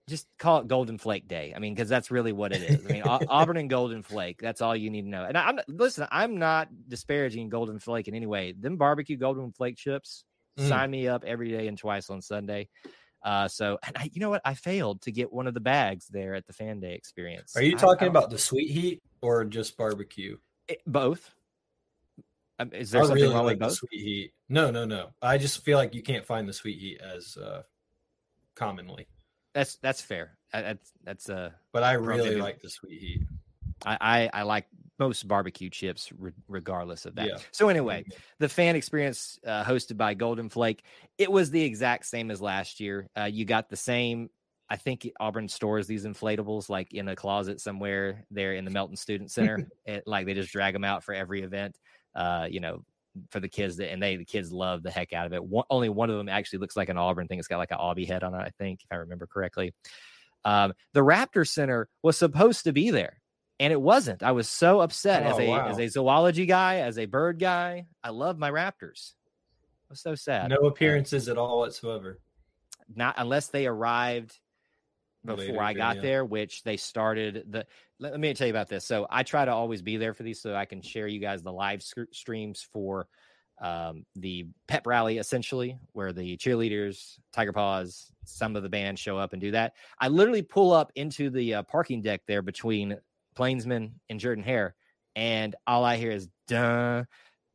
just 0.08 0.26
call 0.38 0.58
it 0.58 0.68
Golden 0.68 0.98
Flake 0.98 1.28
Day. 1.28 1.52
I 1.54 1.58
mean, 1.58 1.74
because 1.74 1.88
that's 1.88 2.10
really 2.10 2.32
what 2.32 2.52
it 2.52 2.62
is. 2.62 2.84
I 2.84 2.92
mean, 2.92 3.02
Auburn 3.28 3.56
and 3.56 3.70
Golden 3.70 4.02
Flake. 4.02 4.40
That's 4.40 4.60
all 4.60 4.76
you 4.76 4.90
need 4.90 5.02
to 5.02 5.08
know. 5.08 5.24
And 5.24 5.36
I'm 5.38 5.60
listen. 5.68 6.06
I'm 6.10 6.38
not 6.38 6.68
disparaging 6.88 7.48
Golden 7.48 7.78
Flake 7.78 8.08
in 8.08 8.14
any 8.14 8.26
way. 8.26 8.52
Them 8.52 8.76
barbecue 8.76 9.16
Golden 9.16 9.52
Flake 9.52 9.76
chips. 9.76 10.24
Mm. 10.58 10.68
Sign 10.68 10.90
me 10.90 11.08
up 11.08 11.24
every 11.24 11.50
day 11.50 11.68
and 11.68 11.78
twice 11.78 12.10
on 12.10 12.20
Sunday. 12.20 12.68
Uh, 13.24 13.46
so, 13.46 13.78
and 13.86 13.96
I, 13.96 14.10
you 14.12 14.20
know 14.20 14.30
what? 14.30 14.42
I 14.44 14.54
failed 14.54 15.02
to 15.02 15.12
get 15.12 15.32
one 15.32 15.46
of 15.46 15.54
the 15.54 15.60
bags 15.60 16.08
there 16.08 16.34
at 16.34 16.46
the 16.46 16.52
Fan 16.52 16.80
Day 16.80 16.94
experience. 16.94 17.56
Are 17.56 17.62
you 17.62 17.76
talking 17.76 18.08
about 18.08 18.30
the 18.30 18.38
sweet 18.38 18.70
heat 18.70 19.02
or 19.22 19.44
just 19.44 19.76
barbecue? 19.76 20.36
It, 20.66 20.82
both. 20.86 21.32
Um, 22.58 22.70
is 22.72 22.90
there 22.90 23.02
I 23.02 23.06
something 23.06 23.22
really 23.22 23.34
wrong 23.34 23.44
like 23.44 23.54
with 23.54 23.68
both? 23.68 23.78
Sweet 23.78 24.00
heat. 24.00 24.32
No, 24.48 24.70
no, 24.70 24.84
no. 24.84 25.10
I 25.20 25.38
just 25.38 25.64
feel 25.64 25.78
like 25.78 25.94
you 25.94 26.02
can't 26.02 26.24
find 26.24 26.48
the 26.48 26.52
sweet 26.52 26.78
heat 26.78 27.00
as 27.00 27.36
uh, 27.36 27.62
commonly. 28.54 29.06
That's 29.54 29.76
that's 29.76 30.00
fair. 30.00 30.38
That's 30.52 30.92
that's 31.02 31.28
uh. 31.28 31.50
But 31.72 31.82
I 31.82 31.92
really 31.92 32.36
like 32.36 32.60
the 32.60 32.70
sweet 32.70 33.00
heat. 33.00 33.22
I, 33.84 33.98
I, 34.00 34.40
I 34.40 34.42
like 34.42 34.66
most 34.98 35.26
barbecue 35.26 35.70
chips, 35.70 36.12
re- 36.16 36.32
regardless 36.48 37.06
of 37.06 37.16
that. 37.16 37.26
Yeah. 37.26 37.36
So 37.50 37.68
anyway, 37.68 38.02
mm-hmm. 38.02 38.18
the 38.38 38.48
fan 38.48 38.76
experience 38.76 39.38
uh, 39.46 39.64
hosted 39.64 39.96
by 39.96 40.14
Golden 40.14 40.48
Flake, 40.48 40.84
it 41.18 41.30
was 41.30 41.50
the 41.50 41.62
exact 41.62 42.06
same 42.06 42.30
as 42.30 42.40
last 42.40 42.80
year. 42.80 43.08
Uh, 43.18 43.24
you 43.24 43.44
got 43.44 43.68
the 43.68 43.76
same. 43.76 44.30
I 44.68 44.76
think 44.76 45.10
Auburn 45.20 45.48
stores 45.48 45.86
these 45.86 46.06
inflatables 46.06 46.68
like 46.68 46.94
in 46.94 47.08
a 47.08 47.16
closet 47.16 47.60
somewhere 47.60 48.24
there 48.30 48.54
in 48.54 48.64
the 48.64 48.70
Melton 48.70 48.96
Student 48.96 49.30
Center. 49.30 49.68
it, 49.84 50.04
like 50.06 50.26
they 50.26 50.34
just 50.34 50.52
drag 50.52 50.72
them 50.72 50.84
out 50.84 51.04
for 51.04 51.14
every 51.14 51.42
event. 51.42 51.76
Uh, 52.14 52.46
you 52.50 52.60
know, 52.60 52.84
for 53.30 53.40
the 53.40 53.48
kids 53.48 53.76
that, 53.76 53.92
and 53.92 54.02
they 54.02 54.16
the 54.16 54.24
kids 54.24 54.52
love 54.52 54.82
the 54.82 54.90
heck 54.90 55.12
out 55.12 55.26
of 55.26 55.32
it. 55.32 55.44
One, 55.44 55.64
only 55.70 55.88
one 55.88 56.10
of 56.10 56.16
them 56.16 56.28
actually 56.28 56.60
looks 56.60 56.76
like 56.76 56.88
an 56.88 56.98
Auburn 56.98 57.28
thing. 57.28 57.38
It's 57.38 57.48
got 57.48 57.58
like 57.58 57.70
an 57.70 57.78
Aubie 57.78 58.06
head 58.06 58.24
on 58.24 58.34
it, 58.34 58.38
I 58.38 58.50
think, 58.58 58.80
if 58.82 58.88
I 58.90 58.96
remember 58.96 59.26
correctly. 59.26 59.74
Um, 60.44 60.72
the 60.92 61.00
Raptor 61.00 61.46
Center 61.46 61.88
was 62.02 62.16
supposed 62.16 62.64
to 62.64 62.72
be 62.72 62.90
there, 62.90 63.20
and 63.60 63.72
it 63.72 63.80
wasn't. 63.80 64.22
I 64.22 64.32
was 64.32 64.48
so 64.48 64.80
upset 64.80 65.24
oh, 65.24 65.30
as 65.30 65.38
a 65.38 65.48
wow. 65.48 65.68
as 65.68 65.78
a 65.78 65.88
zoology 65.88 66.46
guy, 66.46 66.78
as 66.78 66.98
a 66.98 67.06
bird 67.06 67.38
guy. 67.38 67.86
I 68.02 68.10
love 68.10 68.38
my 68.38 68.50
Raptors. 68.50 69.12
I 69.14 69.90
was 69.90 70.00
so 70.00 70.14
sad. 70.14 70.50
No 70.50 70.66
appearances 70.66 71.28
at 71.28 71.38
all 71.38 71.60
whatsoever. 71.60 72.18
Not 72.94 73.14
unless 73.18 73.48
they 73.48 73.66
arrived 73.66 74.38
before 75.24 75.44
Later, 75.44 75.62
I 75.62 75.72
got 75.74 75.96
yeah. 75.96 76.02
there, 76.02 76.24
which 76.24 76.62
they 76.62 76.76
started 76.76 77.44
the. 77.48 77.66
Let, 78.02 78.12
let, 78.12 78.20
me 78.20 78.34
tell 78.34 78.48
you 78.48 78.52
about 78.52 78.68
this. 78.68 78.84
So 78.84 79.06
I 79.08 79.22
try 79.22 79.44
to 79.44 79.52
always 79.52 79.80
be 79.80 79.96
there 79.96 80.12
for 80.12 80.24
these, 80.24 80.42
so 80.42 80.54
I 80.54 80.64
can 80.64 80.82
share 80.82 81.06
you 81.06 81.20
guys 81.20 81.42
the 81.42 81.52
live 81.52 81.82
sc- 81.82 82.12
streams 82.12 82.66
for 82.72 83.06
um, 83.60 84.04
the 84.16 84.46
pep 84.66 84.86
rally, 84.88 85.18
essentially, 85.18 85.78
where 85.92 86.12
the 86.12 86.36
cheerleaders, 86.36 87.18
Tiger 87.32 87.52
Paws, 87.52 88.10
some 88.24 88.56
of 88.56 88.64
the 88.64 88.68
band 88.68 88.98
show 88.98 89.18
up 89.18 89.32
and 89.32 89.40
do 89.40 89.52
that. 89.52 89.74
I 90.00 90.08
literally 90.08 90.42
pull 90.42 90.72
up 90.72 90.90
into 90.96 91.30
the 91.30 91.54
uh, 91.54 91.62
parking 91.62 92.02
deck 92.02 92.22
there 92.26 92.42
between 92.42 92.98
Plainsman 93.36 94.00
and 94.10 94.18
Jordan 94.18 94.42
Hare, 94.42 94.74
and 95.14 95.54
all 95.64 95.84
I 95.84 95.96
hear 95.96 96.10
is 96.10 96.28
duh. 96.48 97.04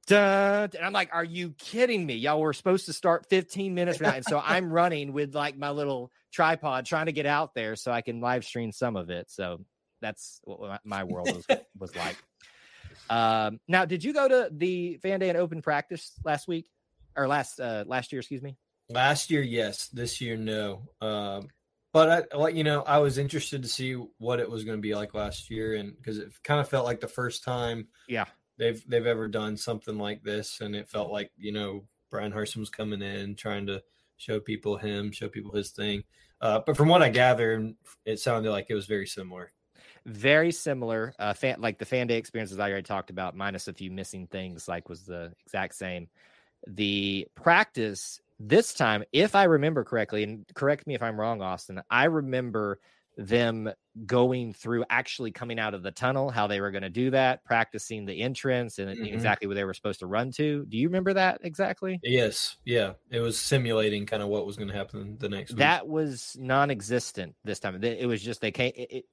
Duh, 0.08 0.70
and 0.74 0.86
I'm 0.86 0.94
like, 0.94 1.10
are 1.12 1.26
you 1.26 1.54
kidding 1.58 2.06
me? 2.06 2.16
Y'all 2.16 2.40
were 2.40 2.54
supposed 2.54 2.86
to 2.86 2.94
start 2.94 3.28
15 3.28 3.76
minutes 3.76 3.98
from 3.98 4.08
now. 4.08 4.16
And 4.16 4.24
so 4.24 4.42
I'm 4.46 4.72
running 4.72 5.12
with 5.12 5.36
like 5.36 5.58
my 5.58 5.72
little 5.72 6.14
tripod 6.32 6.86
trying 6.86 7.08
to 7.08 7.12
get 7.12 7.26
out 7.26 7.54
there 7.54 7.76
so 7.76 7.92
I 7.92 8.00
can 8.00 8.22
live 8.22 8.46
stream 8.46 8.72
some 8.72 8.96
of 8.96 9.10
it. 9.10 9.30
So 9.30 9.66
that's 10.02 10.42
what 10.44 10.82
my 10.84 11.04
world 11.04 11.30
was, 11.34 11.46
was 11.80 11.96
like. 11.96 12.18
Um, 13.10 13.60
now, 13.68 13.86
did 13.86 14.04
you 14.04 14.14
go 14.14 14.28
to 14.28 14.50
the 14.52 14.98
fan 14.98 15.20
day 15.20 15.30
and 15.30 15.38
open 15.38 15.62
practice 15.62 16.14
last 16.24 16.48
week 16.48 16.68
or 17.16 17.28
last 17.28 17.60
uh, 17.60 17.84
last 17.88 18.12
year? 18.12 18.20
Excuse 18.20 18.42
me. 18.42 18.58
Last 18.90 19.30
year, 19.30 19.42
yes. 19.42 19.88
This 19.88 20.22
year, 20.22 20.38
no. 20.38 20.84
Um, 21.02 21.50
but 21.94 22.30
I, 22.34 22.48
you 22.50 22.64
know, 22.64 22.84
I 22.84 23.00
was 23.00 23.18
interested 23.18 23.64
to 23.64 23.68
see 23.68 23.94
what 24.18 24.40
it 24.40 24.50
was 24.50 24.64
going 24.64 24.78
to 24.78 24.82
be 24.82 24.96
like 24.96 25.14
last 25.14 25.50
year, 25.50 25.76
and 25.76 25.96
because 25.96 26.18
it 26.18 26.32
kind 26.44 26.60
of 26.60 26.70
felt 26.70 26.86
like 26.86 27.00
the 27.00 27.08
first 27.08 27.44
time, 27.44 27.88
yeah, 28.08 28.26
they've 28.58 28.84
they've 28.88 29.08
ever 29.08 29.28
done 29.28 29.58
something 29.58 29.98
like 29.98 30.24
this, 30.24 30.62
and 30.62 30.76
it 30.76 30.90
felt 30.90 31.12
like 31.12 31.32
you 31.38 31.52
know 31.52 31.86
Bryan 32.12 32.32
Harsin 32.32 32.58
was 32.58 32.70
coming 32.70 33.02
in 33.02 33.36
trying 33.36 33.68
to 33.68 33.82
show 34.18 34.40
people 34.40 34.78
him, 34.78 35.12
show 35.12 35.30
people 35.30 35.54
his 35.54 35.72
thing. 35.72 36.04
Uh, 36.40 36.60
but 36.66 36.78
from 36.78 36.88
what 36.88 37.02
I 37.02 37.10
gathered, 37.10 37.74
it 38.06 38.20
sounded 38.20 38.52
like 38.52 38.68
it 38.70 38.76
was 38.76 38.86
very 38.86 39.08
similar. 39.08 39.52
Very 40.08 40.54
similar. 40.54 41.14
Uh, 41.20 41.34
fan, 41.34 41.60
like 41.60 41.80
the 41.80 41.86
fan 41.86 42.08
day 42.08 42.18
experiences 42.18 42.58
I 42.60 42.70
already 42.70 42.84
talked 42.84 43.10
about, 43.10 43.36
minus 43.36 43.68
a 43.68 43.74
few 43.74 43.92
missing 43.92 44.26
things, 44.26 44.68
like 44.68 44.88
was 44.88 45.04
the 45.04 45.34
exact 45.46 45.76
same. 45.76 46.08
The 46.66 47.28
practice 47.36 48.22
this 48.40 48.74
time, 48.74 49.04
if 49.12 49.36
I 49.36 49.44
remember 49.44 49.84
correctly, 49.84 50.24
and 50.24 50.46
correct 50.54 50.88
me 50.88 50.96
if 50.96 51.04
I'm 51.04 51.20
wrong, 51.20 51.42
Austin, 51.42 51.82
I 51.90 52.06
remember 52.06 52.80
them 53.18 53.70
going 54.06 54.54
through 54.54 54.86
actually 54.90 55.32
coming 55.32 55.60
out 55.60 55.74
of 55.74 55.84
the 55.84 55.92
tunnel, 55.92 56.30
how 56.30 56.48
they 56.48 56.62
were 56.62 56.72
going 56.72 56.84
to 56.84 56.90
do 56.90 57.10
that, 57.10 57.44
practicing 57.44 58.06
the 58.06 58.22
entrance 58.22 58.78
and 58.78 58.96
mm-hmm. 58.96 59.14
exactly 59.14 59.48
where 59.48 59.56
they 59.56 59.64
were 59.64 59.74
supposed 59.74 60.00
to 60.00 60.08
run 60.08 60.32
to. 60.32 60.66
Do 60.70 60.78
you 60.78 60.88
remember 60.88 61.14
that 61.16 61.40
exactly? 61.44 62.00
Yes. 62.04 62.58
Yeah. 62.64 62.94
It 63.10 63.20
was 63.20 63.38
simulating 63.40 64.06
kind 64.06 64.22
of 64.22 64.30
what 64.30 64.46
was 64.46 64.56
going 64.56 64.70
to 64.70 64.76
happen 64.76 65.18
the 65.20 65.30
next 65.30 65.52
week. 65.52 65.60
That 65.60 65.88
was 65.88 66.38
non 66.40 66.70
existent 66.70 67.36
this 67.44 67.60
time. 67.60 67.84
It 67.84 68.08
was 68.08 68.22
just 68.22 68.40
they 68.40 68.52
came. 68.52 68.72
It, 68.76 69.06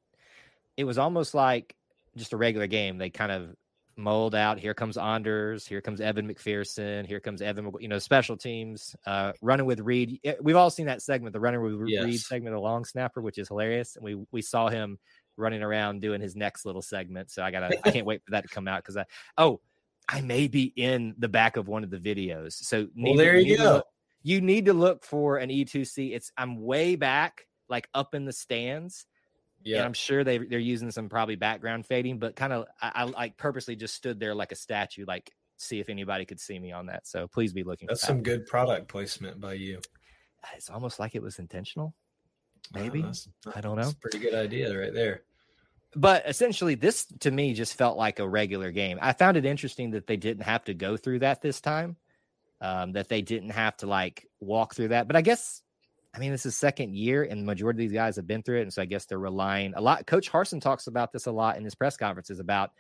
it, 0.77 0.85
was 0.85 0.99
almost 0.99 1.35
like 1.35 1.75
just 2.17 2.33
a 2.33 2.37
regular 2.37 2.67
game. 2.67 2.99
They 2.99 3.11
kind 3.11 3.33
of 3.33 3.55
mold 3.97 4.35
out. 4.35 4.59
Here 4.59 4.75
comes 4.75 4.97
Anders. 4.97 5.67
Here 5.67 5.81
comes 5.81 6.01
Evan 6.01 6.29
McPherson. 6.29 7.07
Here 7.07 7.21
comes 7.21 7.43
Evan. 7.43 7.73
You 7.81 7.89
know, 7.89 7.99
special 7.99 8.37
teams 8.37 8.95
uh, 9.07 9.33
running 9.41 9.67
with 9.67 9.81
Reed. 9.81 10.21
We've 10.41 10.57
all 10.57 10.71
seen 10.71 10.87
that 10.87 11.03
segment, 11.03 11.33
the 11.33 11.41
runner 11.41 11.61
with 11.61 11.89
yes. 11.89 12.05
Reed 12.05 12.21
segment, 12.21 12.55
the 12.55 12.61
long 12.61 12.85
snapper, 12.85 13.21
which 13.21 13.39
is 13.39 13.49
hilarious. 13.49 13.97
And 13.97 14.05
we 14.05 14.25
we 14.31 14.43
saw 14.43 14.69
him 14.69 14.99
running 15.37 15.63
around 15.63 16.01
doing 16.01 16.21
his 16.21 16.37
next 16.37 16.65
little 16.65 16.83
segment. 16.83 17.31
So 17.31 17.43
I 17.43 17.51
gotta, 17.51 17.77
I 17.85 17.91
can't 17.91 18.07
wait 18.07 18.23
for 18.25 18.33
that 18.33 18.43
to 18.43 18.49
come 18.49 18.69
out 18.69 18.83
because 18.83 18.97
I 18.97 19.05
oh, 19.39 19.61
I 20.09 20.21
may 20.21 20.49
be 20.49 20.73
in 20.77 21.15
the 21.19 21.29
back 21.29 21.57
of 21.57 21.69
one 21.69 21.85
of 21.85 21.91
the 21.91 21.99
videos. 21.99 22.53
So 22.53 22.89
well, 22.97 23.17
there 23.17 23.37
you 23.37 23.57
go. 23.57 23.65
Look, 23.65 23.87
you 24.23 24.41
need 24.41 24.67
to 24.67 24.73
look 24.73 25.05
for 25.05 25.39
an 25.39 25.51
E2C. 25.51 26.15
It's 26.15 26.33
I'm 26.37 26.63
way 26.63 26.97
back, 26.97 27.47
like 27.69 27.89
up 27.95 28.15
in 28.15 28.25
the 28.25 28.33
stands 28.33 29.07
yeah, 29.65 29.79
and 29.79 29.87
I'm 29.87 29.93
sure 29.95 30.25
they 30.25 30.39
they're 30.39 30.59
using 30.59 30.91
some 30.91 31.09
probably 31.09 31.37
background 31.37 31.87
fading, 31.87 32.19
but 32.19 32.37
kind 32.37 32.53
of 32.53 32.67
I, 32.81 32.93
I, 32.95 33.05
like 33.05 33.37
purposely 33.37 33.77
just 33.77 33.95
stood 33.95 34.21
there 34.21 34.35
like 34.35 34.53
a 34.53 34.57
statue, 34.57 35.05
like 35.07 35.33
see 35.57 35.81
if 35.81 35.89
anybody 35.89 36.25
could 36.25 36.41
see 36.41 36.59
me 36.59 36.73
on 36.73 36.87
that. 36.87 37.07
So 37.07 37.27
please 37.27 37.53
be 37.53 37.65
looking. 37.65 37.89
That's 37.89 38.03
some 38.03 38.19
that. 38.19 38.25
good 38.25 38.47
product 38.47 38.89
placement 38.89 39.41
by 39.41 39.55
you. 39.55 39.81
It's 40.55 40.69
almost 40.69 41.01
like 41.01 41.15
it 41.15 41.23
was 41.23 41.39
intentional. 41.39 41.95
Maybe 42.75 43.03
that's, 43.03 43.29
I 43.55 43.61
don't 43.61 43.77
know. 43.77 43.91
pretty 44.01 44.19
good 44.19 44.35
idea 44.35 44.79
right 44.79 44.93
there. 44.93 45.23
But 45.97 46.25
essentially, 46.29 46.75
this 46.75 47.07
to 47.21 47.31
me 47.31 47.55
just 47.55 47.77
felt 47.77 47.97
like 47.97 48.19
a 48.19 48.29
regular 48.29 48.73
game. 48.73 48.99
I 49.01 49.13
found 49.13 49.37
it 49.37 49.47
interesting 49.47 49.93
that 49.93 50.07
they 50.07 50.17
didn't 50.17 50.43
have 50.45 50.65
to 50.65 50.75
go 50.75 50.97
through 50.97 51.21
that 51.21 51.41
this 51.41 51.61
time. 51.61 51.97
Um, 52.61 52.93
that 52.93 53.09
they 53.09 53.21
didn't 53.21 53.51
have 53.51 53.77
to 53.79 53.87
like 53.87 54.27
walk 54.41 54.75
through 54.75 54.89
that. 54.89 55.07
But 55.07 55.17
I 55.17 55.23
guess 55.23 55.63
I 56.15 56.19
mean, 56.19 56.31
this 56.31 56.47
is 56.47 56.57
second 56.57 56.95
year, 56.95 57.25
and 57.25 57.41
the 57.41 57.45
majority 57.45 57.85
of 57.85 57.91
these 57.91 57.97
guys 57.97 58.15
have 58.17 58.27
been 58.27 58.43
through 58.43 58.61
it, 58.61 58.63
and 58.63 58.73
so 58.73 58.81
I 58.83 58.85
guess 58.85 59.05
they're 59.05 59.19
relying 59.19 59.75
a 59.75 59.81
lot. 59.81 60.07
Coach 60.07 60.31
Harsin 60.31 60.61
talks 60.61 60.87
about 60.87 61.13
this 61.13 61.27
a 61.27 61.33
lot 61.33 61.57
in 61.57 61.65
his 61.65 61.75
press 61.75 61.97
conferences 61.97 62.39
about 62.39 62.71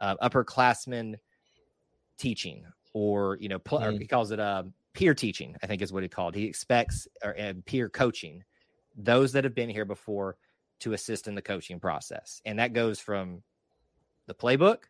uh, 0.00 0.16
upperclassmen 0.16 1.16
teaching, 2.16 2.64
or 2.94 3.36
you 3.38 3.48
know, 3.48 3.58
pl- 3.58 3.80
mm. 3.80 3.86
or 3.86 3.98
he 3.98 4.06
calls 4.06 4.30
it 4.30 4.40
uh, 4.40 4.62
peer 4.94 5.14
teaching. 5.14 5.56
I 5.62 5.66
think 5.66 5.82
is 5.82 5.92
what 5.92 6.02
he 6.02 6.08
called. 6.08 6.34
He 6.34 6.44
expects 6.44 7.06
or 7.22 7.32
and 7.32 7.64
peer 7.66 7.88
coaching 7.88 8.44
those 8.96 9.32
that 9.32 9.44
have 9.44 9.54
been 9.54 9.70
here 9.70 9.84
before 9.84 10.36
to 10.80 10.94
assist 10.94 11.28
in 11.28 11.34
the 11.34 11.42
coaching 11.42 11.80
process, 11.80 12.40
and 12.46 12.58
that 12.58 12.72
goes 12.72 12.98
from 12.98 13.42
the 14.26 14.34
playbook, 14.34 14.84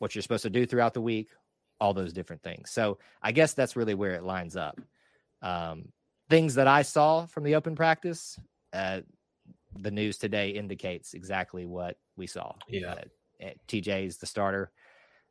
what 0.00 0.14
you're 0.14 0.22
supposed 0.22 0.42
to 0.42 0.50
do 0.50 0.66
throughout 0.66 0.92
the 0.92 1.00
week, 1.00 1.30
all 1.80 1.94
those 1.94 2.12
different 2.12 2.42
things. 2.42 2.70
So 2.70 2.98
I 3.22 3.32
guess 3.32 3.54
that's 3.54 3.76
really 3.76 3.94
where 3.94 4.14
it 4.14 4.22
lines 4.22 4.56
up. 4.56 4.78
Um, 5.40 5.92
things 6.28 6.54
that 6.54 6.66
I 6.66 6.82
saw 6.82 7.26
from 7.26 7.44
the 7.44 7.54
open 7.54 7.74
practice, 7.74 8.38
uh, 8.72 9.00
the 9.78 9.90
news 9.90 10.18
today 10.18 10.50
indicates 10.50 11.14
exactly 11.14 11.66
what 11.66 11.96
we 12.16 12.26
saw. 12.26 12.52
Yeah. 12.68 12.92
Uh, 12.92 13.00
eh, 13.40 13.52
TJ 13.68 14.06
is 14.06 14.18
the 14.18 14.26
starter. 14.26 14.70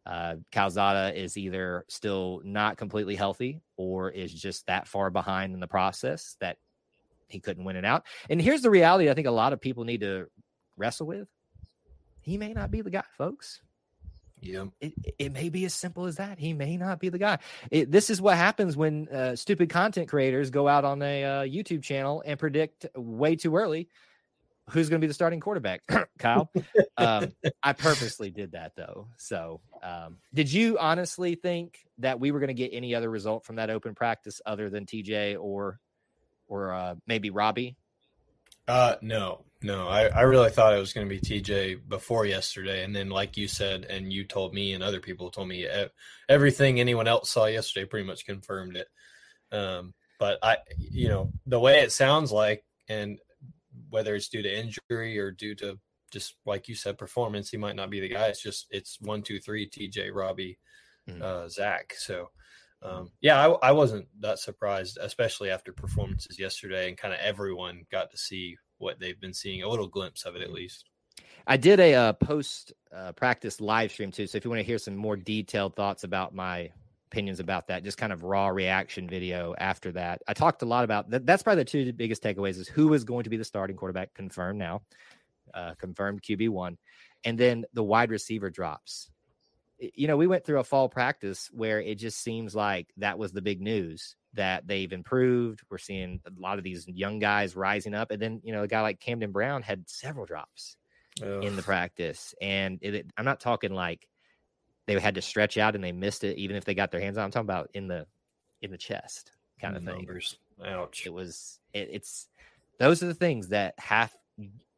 Uh, 0.06 0.36
Calzada 0.52 1.18
is 1.18 1.38
either 1.38 1.86
still 1.88 2.42
not 2.44 2.78
completely 2.78 3.16
healthy 3.16 3.62
or 3.78 4.10
is 4.10 4.34
just 4.34 4.68
that 4.68 4.88
far 4.88 5.10
behind 5.10 5.54
in 5.54 5.62
the 5.62 5.68
process 5.68 6.36
that 6.42 6.58
he 7.30 7.40
couldn't 7.40 7.64
win 7.64 7.78
it 7.78 7.86
out. 7.86 8.04
And 8.30 8.42
here's 8.42 8.62
the 8.62 8.70
reality 8.70 9.10
I 9.10 9.14
think 9.14 9.28
a 9.28 9.32
lot 9.32 9.54
of 9.54 9.62
people 9.62 9.86
need 9.86 10.02
to 10.02 10.28
wrestle 10.76 11.08
with. 11.08 11.30
He 12.22 12.38
may 12.38 12.54
not 12.54 12.70
be 12.70 12.82
the 12.82 12.90
guy, 12.90 13.04
folks. 13.18 13.62
Yeah. 14.44 14.66
It, 14.82 14.94
it 15.18 15.32
may 15.32 15.50
be 15.50 15.66
as 15.66 15.74
simple 15.74 16.06
as 16.06 16.18
that. 16.18 16.38
He 16.38 16.54
may 16.54 16.78
not 16.78 17.00
be 17.00 17.10
the 17.10 17.18
guy. 17.18 17.40
It, 17.72 17.92
this 17.92 18.10
is 18.10 18.22
what 18.22 18.38
happens 18.38 18.76
when 18.76 19.08
uh, 19.08 19.36
stupid 19.36 19.70
content 19.70 20.10
creators 20.10 20.50
go 20.50 20.68
out 20.68 20.86
on 20.86 21.02
a 21.02 21.24
uh, 21.24 21.44
YouTube 21.44 21.82
channel 21.82 22.22
and 22.26 22.38
predict 22.38 22.86
way 22.96 23.36
too 23.36 23.56
early 23.56 23.90
who's 24.70 24.90
going 24.90 25.00
to 25.00 25.04
be 25.04 25.08
the 25.08 25.14
starting 25.14 25.40
quarterback. 25.40 25.82
Kyle, 26.18 26.50
um, 26.98 27.34
I 27.62 27.74
purposely 27.74 28.32
did 28.32 28.54
that 28.54 28.74
though. 28.76 29.08
So, 29.18 29.62
um, 29.82 30.18
did 30.34 30.52
you 30.52 30.78
honestly 30.78 31.36
think 31.36 31.80
that 32.00 32.20
we 32.20 32.32
were 32.32 32.40
going 32.40 32.48
to 32.50 32.54
get 32.54 32.72
any 32.74 32.96
other 32.96 33.10
result 33.10 33.46
from 33.46 33.58
that 33.58 33.70
open 33.70 33.96
practice 33.96 34.42
other 34.46 34.70
than 34.70 34.86
TJ 34.86 35.38
or 35.40 35.80
or 36.48 36.74
uh, 36.74 36.96
maybe 37.08 37.30
Robby? 37.30 37.76
Uh, 38.68 38.96
no, 39.02 39.44
no, 39.64 39.88
I, 39.88 40.08
I 40.08 40.22
really 40.22 40.50
thought 40.50 40.74
it 40.74 40.80
was 40.80 40.92
going 40.92 41.08
to 41.08 41.14
be 41.14 41.22
TJ 41.22 41.88
before 41.88 42.26
yesterday, 42.26 42.84
and 42.84 42.94
then 42.94 43.10
like 43.10 43.38
you 43.38 43.48
said, 43.48 43.86
and 43.86 44.12
you 44.12 44.26
told 44.26 44.54
me, 44.54 44.74
and 44.74 44.84
other 44.84 45.00
people 45.00 45.32
told 45.32 45.48
me, 45.48 45.66
everything 46.28 46.80
anyone 46.80 47.08
else 47.08 47.32
saw 47.32 47.46
yesterday 47.46 47.86
pretty 47.86 48.06
much 48.06 48.26
confirmed 48.26 48.76
it. 48.76 48.88
Um, 49.54 49.94
but 50.20 50.38
I, 50.44 50.58
you 50.78 51.08
know, 51.08 51.32
the 51.46 51.60
way 51.60 51.80
it 51.80 51.94
sounds 51.94 52.32
like, 52.32 52.66
and 52.90 53.20
whether 53.90 54.16
it's 54.16 54.28
due 54.28 54.42
to 54.42 54.60
injury 54.60 55.18
or 55.18 55.32
due 55.32 55.56
to 55.56 55.80
just 56.12 56.36
like 56.46 56.68
you 56.68 56.76
said, 56.76 56.98
performance, 56.98 57.50
he 57.50 57.58
might 57.58 57.76
not 57.78 57.90
be 57.90 58.02
the 58.02 58.10
guy. 58.10 58.28
It's 58.28 58.44
just 58.44 58.68
it's 58.70 58.98
one, 59.00 59.22
two, 59.22 59.40
three, 59.40 59.70
TJ, 59.70 60.14
Robby, 60.14 60.60
mm-hmm. 61.10 61.22
uh, 61.22 61.48
Zach. 61.48 61.94
So. 61.98 62.30
Um, 62.86 63.12
yeah, 63.22 63.40
I, 63.40 63.70
I 63.70 63.72
wasn't 63.72 64.10
that 64.20 64.40
surprised, 64.40 64.98
especially 65.00 65.50
after 65.50 65.72
performances 65.72 66.38
yesterday, 66.38 66.90
and 66.90 66.98
kind 66.98 67.14
of 67.14 67.22
everyone 67.22 67.84
got 67.90 68.12
to 68.12 68.18
see 68.18 68.58
what 68.84 69.00
they've 69.00 69.20
been 69.20 69.34
seeing, 69.34 69.64
a 69.64 69.70
little 69.70 69.88
glimpse 69.88 70.26
of 70.26 70.36
it 70.36 70.42
at 70.42 70.48
mm-hmm. 70.48 70.58
least. 70.58 70.90
I 71.46 71.58
did 71.58 71.80
a 71.80 71.94
uh, 71.96 72.14
post 72.14 72.74
uh, 72.96 73.12
practice 73.14 73.60
live 73.60 73.92
stream 73.92 74.12
too. 74.12 74.28
So 74.28 74.38
if 74.38 74.46
you 74.46 74.52
want 74.52 74.60
to 74.60 74.66
hear 74.66 74.78
some 74.78 74.96
more 74.96 75.18
detailed 75.18 75.76
thoughts 75.76 76.04
about 76.04 76.34
my 76.34 76.72
opinions 77.12 77.40
about 77.40 77.68
that, 77.68 77.84
just 77.84 77.98
kind 77.98 78.14
of 78.14 78.24
raw 78.24 78.48
reaction 78.48 79.10
video 79.10 79.54
after 79.58 79.92
that. 79.92 80.22
I 80.28 80.34
talked 80.34 80.62
a 80.62 80.66
lot 80.66 80.84
about 80.84 81.10
that. 81.10 81.26
That's 81.26 81.44
probably 81.44 81.64
the 81.64 81.70
two 81.70 81.94
biggest 81.94 82.24
takeaways 82.24 82.58
is 82.58 82.68
who 82.68 82.94
is 82.94 83.04
going 83.04 83.26
to 83.26 83.30
be 83.30 83.38
the 83.38 83.44
starting 83.44 83.76
quarterback 83.76 84.14
confirmed 84.14 84.60
now, 84.60 84.82
uh, 85.54 85.74
confirmed 85.78 86.22
QB 86.22 86.50
one, 86.50 86.78
and 87.26 87.38
then 87.38 87.66
the 87.74 87.84
wide 87.84 88.10
receiver 88.10 88.50
drops. 88.50 89.10
You 89.80 90.08
know, 90.08 90.16
we 90.16 90.28
went 90.28 90.46
through 90.46 90.60
a 90.60 90.64
fall 90.64 90.88
practice 90.88 91.50
where 91.52 91.82
it 91.82 91.96
just 91.96 92.24
seems 92.24 92.56
like 92.56 92.88
that 92.98 93.20
was 93.20 93.34
the 93.34 93.42
big 93.42 93.60
news 93.60 94.16
that 94.34 94.68
they've 94.68 94.92
improved. 94.92 95.62
We're 95.70 95.78
seeing 95.78 96.20
a 96.26 96.32
lot 96.40 96.58
of 96.58 96.64
these 96.64 96.88
young 96.88 97.20
guys 97.20 97.56
rising 97.56 97.94
up. 97.94 98.12
And 98.12 98.22
then, 98.22 98.42
you 98.44 98.54
know, 98.54 98.64
a 98.64 98.68
guy 98.68 98.82
like 98.82 99.00
Camden 99.00 99.32
Brown 99.32 99.62
had 99.62 99.88
several 99.90 100.26
drops 100.26 100.76
Ugh. 101.22 101.44
in 101.44 101.56
the 101.56 101.64
practice. 101.64 102.34
And 102.42 102.80
it, 102.82 102.96
it, 102.96 103.08
I'm 103.18 103.26
not 103.26 103.40
talking 103.40 103.74
like 103.74 104.08
they 104.86 105.00
had 105.00 105.16
to 105.16 105.22
stretch 105.22 105.58
out 105.58 105.76
and 105.76 105.84
they 105.84 105.92
missed 105.92 106.24
it, 106.24 106.38
even 106.38 106.56
if 106.56 106.66
they 106.66 106.74
got 106.74 106.92
their 106.92 107.02
hands 107.02 107.18
on. 107.18 107.26
I'm 107.26 107.32
talking 107.32 107.48
about 107.48 107.70
in 107.74 107.88
the 107.88 108.06
in 108.62 108.72
the 108.72 108.78
chest 108.78 109.32
kind 109.62 109.76
of 109.78 109.84
thing. 109.84 110.08
Ouch. 110.66 111.06
It 111.06 111.14
was 111.14 111.60
it, 111.74 111.90
it's 111.92 112.28
those 112.80 113.04
are 113.04 113.08
the 113.08 113.14
things 113.14 113.50
that 113.50 113.76
have 113.78 114.14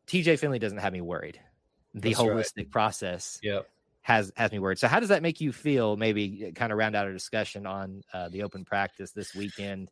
TJ 0.07 0.39
Finley 0.39 0.59
doesn't 0.59 0.77
have 0.77 0.93
me 0.93 1.01
worried. 1.01 1.39
The 1.93 2.09
That's 2.09 2.19
holistic 2.19 2.57
right. 2.57 2.71
process 2.71 3.39
yep 3.41 3.69
has 4.05 4.31
has 4.35 4.51
me 4.51 4.59
worried. 4.59 4.77
So 4.77 4.87
how 4.87 4.99
does 4.99 5.09
that 5.09 5.23
make 5.23 5.41
you 5.41 5.51
feel? 5.51 5.97
Maybe 5.97 6.45
uh, 6.47 6.51
kind 6.51 6.71
of 6.71 6.77
round 6.77 6.95
out 6.95 7.07
our 7.07 7.11
discussion 7.11 7.65
on 7.65 8.03
uh, 8.13 8.29
the 8.29 8.43
open 8.43 8.63
practice 8.63 9.09
this 9.09 9.33
weekend 9.33 9.89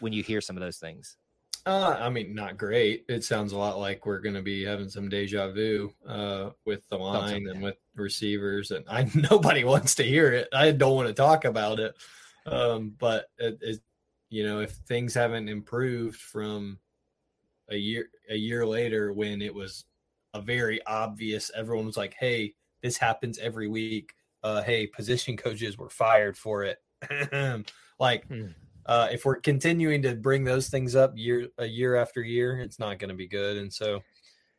when 0.00 0.12
you 0.12 0.22
hear 0.22 0.42
some 0.42 0.54
of 0.54 0.60
those 0.60 0.76
things. 0.76 1.16
Uh, 1.64 1.96
I 1.98 2.10
mean, 2.10 2.34
not 2.34 2.58
great. 2.58 3.06
It 3.08 3.24
sounds 3.24 3.52
a 3.52 3.56
lot 3.56 3.78
like 3.78 4.04
we're 4.04 4.18
going 4.18 4.34
to 4.34 4.42
be 4.42 4.62
having 4.64 4.90
some 4.90 5.08
deja 5.08 5.50
vu 5.50 5.90
uh, 6.06 6.50
with 6.66 6.86
the 6.90 6.98
line 6.98 7.46
and 7.48 7.62
with 7.62 7.76
receivers, 7.94 8.70
and 8.70 8.84
I 8.86 9.10
nobody 9.30 9.64
wants 9.64 9.94
to 9.94 10.02
hear 10.02 10.30
it. 10.30 10.48
I 10.52 10.70
don't 10.70 10.94
want 10.94 11.08
to 11.08 11.14
talk 11.14 11.46
about 11.46 11.80
it, 11.80 11.94
um, 12.44 12.94
but 12.98 13.28
it, 13.38 13.56
it, 13.62 13.80
you 14.28 14.44
know, 14.44 14.60
if 14.60 14.72
things 14.72 15.14
haven't 15.14 15.48
improved 15.48 16.20
from 16.20 16.78
a 17.70 17.76
year 17.76 18.10
a 18.28 18.36
year 18.36 18.66
later 18.66 19.10
when 19.14 19.40
it 19.40 19.54
was 19.54 19.86
a 20.34 20.42
very 20.42 20.84
obvious, 20.84 21.50
everyone 21.56 21.86
was 21.86 21.96
like, 21.96 22.12
"Hey, 22.12 22.56
this 22.84 22.98
happens 22.98 23.38
every 23.38 23.66
week. 23.66 24.12
Uh, 24.42 24.62
hey, 24.62 24.86
position 24.86 25.38
coaches 25.38 25.78
were 25.78 25.88
fired 25.88 26.36
for 26.36 26.64
it. 26.64 26.78
like, 27.98 28.26
hmm. 28.28 28.48
uh, 28.84 29.08
if 29.10 29.24
we're 29.24 29.40
continuing 29.40 30.02
to 30.02 30.14
bring 30.14 30.44
those 30.44 30.68
things 30.68 30.94
up 30.94 31.14
year 31.16 31.48
a 31.56 31.64
year 31.64 31.96
after 31.96 32.20
year, 32.20 32.60
it's 32.60 32.78
not 32.78 32.98
going 32.98 33.08
to 33.08 33.14
be 33.14 33.26
good. 33.26 33.56
And 33.56 33.72
so, 33.72 34.02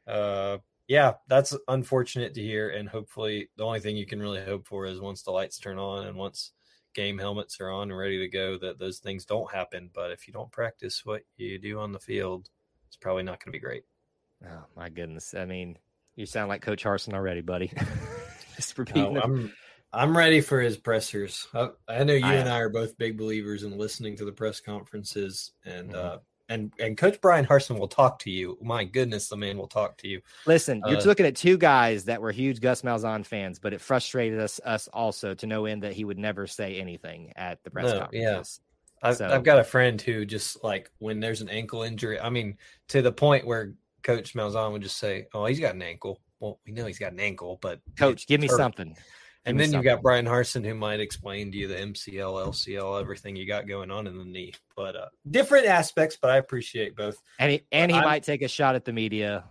uh, 0.07 0.57
yeah, 0.87 1.13
that's 1.27 1.55
unfortunate 1.67 2.33
to 2.33 2.41
hear. 2.41 2.71
And 2.71 2.89
hopefully, 2.89 3.47
the 3.57 3.63
only 3.63 3.79
thing 3.79 3.95
you 3.95 4.07
can 4.07 4.19
really 4.19 4.43
hope 4.43 4.65
for 4.65 4.87
is 4.87 4.99
once 4.99 5.21
the 5.21 5.31
lights 5.31 5.59
turn 5.59 5.77
on 5.77 6.07
and 6.07 6.17
once 6.17 6.53
game 6.95 7.19
helmets 7.19 7.61
are 7.61 7.69
on 7.69 7.91
and 7.91 7.97
ready 7.97 8.17
to 8.17 8.27
go, 8.27 8.57
that 8.57 8.79
those 8.79 8.97
things 8.97 9.23
don't 9.23 9.53
happen. 9.53 9.91
But 9.93 10.09
if 10.09 10.27
you 10.27 10.33
don't 10.33 10.51
practice 10.51 11.05
what 11.05 11.21
you 11.37 11.59
do 11.59 11.79
on 11.79 11.91
the 11.91 11.99
field, 11.99 12.49
it's 12.87 12.97
probably 12.97 13.23
not 13.23 13.39
going 13.39 13.51
to 13.53 13.59
be 13.59 13.63
great. 13.63 13.83
Oh 14.43 14.65
my 14.75 14.89
goodness! 14.89 15.35
I 15.35 15.45
mean, 15.45 15.77
you 16.15 16.25
sound 16.25 16.49
like 16.49 16.63
Coach 16.63 16.83
Harsin 16.83 17.13
already, 17.13 17.41
buddy. 17.41 17.71
Just 18.55 18.77
repeating. 18.77 19.13
No, 19.13 19.21
I'm 19.21 19.53
I'm 19.93 20.15
ready 20.15 20.41
for 20.41 20.59
his 20.59 20.77
pressers. 20.77 21.47
I, 21.53 21.69
I 21.87 22.03
know 22.03 22.13
you 22.13 22.25
I, 22.25 22.33
and 22.33 22.49
I 22.49 22.59
are 22.59 22.69
both 22.69 22.97
big 22.97 23.17
believers 23.17 23.63
in 23.63 23.77
listening 23.77 24.17
to 24.17 24.25
the 24.25 24.31
press 24.31 24.59
conferences, 24.59 25.51
and 25.65 25.91
mm-hmm. 25.91 26.15
uh, 26.15 26.17
and 26.49 26.73
and 26.79 26.97
Coach 26.97 27.21
Bryan 27.21 27.45
Harsin 27.45 27.79
will 27.79 27.87
talk 27.87 28.19
to 28.19 28.29
you. 28.29 28.57
My 28.61 28.83
goodness, 28.83 29.29
the 29.29 29.37
man 29.37 29.57
will 29.57 29.67
talk 29.67 29.97
to 29.99 30.07
you. 30.07 30.21
Listen, 30.45 30.81
you're 30.85 30.99
uh, 30.99 31.03
looking 31.03 31.25
at 31.25 31.35
two 31.35 31.57
guys 31.57 32.05
that 32.05 32.21
were 32.21 32.31
huge 32.31 32.59
Gus 32.59 32.81
Malzahn 32.81 33.25
fans, 33.25 33.57
but 33.57 33.73
it 33.73 33.81
frustrated 33.81 34.39
us 34.39 34.59
us 34.65 34.87
also 34.89 35.33
to 35.33 35.47
no 35.47 35.65
end 35.65 35.83
that 35.83 35.93
he 35.93 36.03
would 36.03 36.19
never 36.19 36.45
say 36.45 36.79
anything 36.79 37.31
at 37.35 37.63
the 37.63 37.71
press 37.71 37.85
no, 37.85 37.99
conferences. 37.99 38.59
Yeah. 38.61 39.09
I've, 39.09 39.17
so. 39.17 39.27
I've 39.27 39.43
got 39.43 39.59
a 39.59 39.63
friend 39.63 40.01
who 40.01 40.25
just 40.25 40.63
like 40.63 40.91
when 40.99 41.19
there's 41.19 41.41
an 41.41 41.49
ankle 41.49 41.83
injury. 41.83 42.19
I 42.19 42.29
mean, 42.29 42.57
to 42.89 43.01
the 43.01 43.11
point 43.11 43.45
where 43.45 43.73
Coach 44.03 44.33
Malzahn 44.33 44.71
would 44.71 44.81
just 44.81 44.97
say, 44.97 45.27
"Oh, 45.33 45.45
he's 45.45 45.59
got 45.59 45.75
an 45.75 45.81
ankle," 45.81 46.21
well, 46.39 46.59
we 46.65 46.71
know 46.73 46.85
he's 46.85 46.99
got 46.99 47.13
an 47.13 47.19
ankle, 47.19 47.57
but 47.61 47.79
Coach, 47.97 48.27
give 48.27 48.41
me 48.41 48.47
hurt. 48.47 48.57
something. 48.57 48.89
Give 48.89 48.97
And 49.45 49.57
me 49.57 49.63
then 49.63 49.69
you 49.69 49.73
something. 49.77 49.93
got 49.95 50.01
Bryan 50.01 50.25
Harsin, 50.25 50.65
who 50.65 50.73
might 50.75 50.99
explain 50.99 51.51
to 51.51 51.57
you 51.57 51.67
the 51.67 51.75
MCL, 51.75 52.47
LCL, 52.47 52.99
everything 52.99 53.35
you 53.35 53.45
got 53.47 53.67
going 53.67 53.91
on 53.91 54.07
in 54.07 54.17
the 54.17 54.25
knee. 54.25 54.53
But 54.75 54.95
uh, 54.95 55.05
different 55.29 55.67
aspects, 55.67 56.17
but 56.21 56.31
I 56.31 56.37
appreciate 56.37 56.95
both. 56.95 57.17
and 57.39 57.51
he, 57.51 57.61
and 57.71 57.91
he 57.91 57.97
I'm- 57.97 58.05
might 58.05 58.23
take 58.23 58.41
a 58.41 58.47
shot 58.47 58.75
at 58.75 58.85
the 58.85 58.93
media 58.93 59.43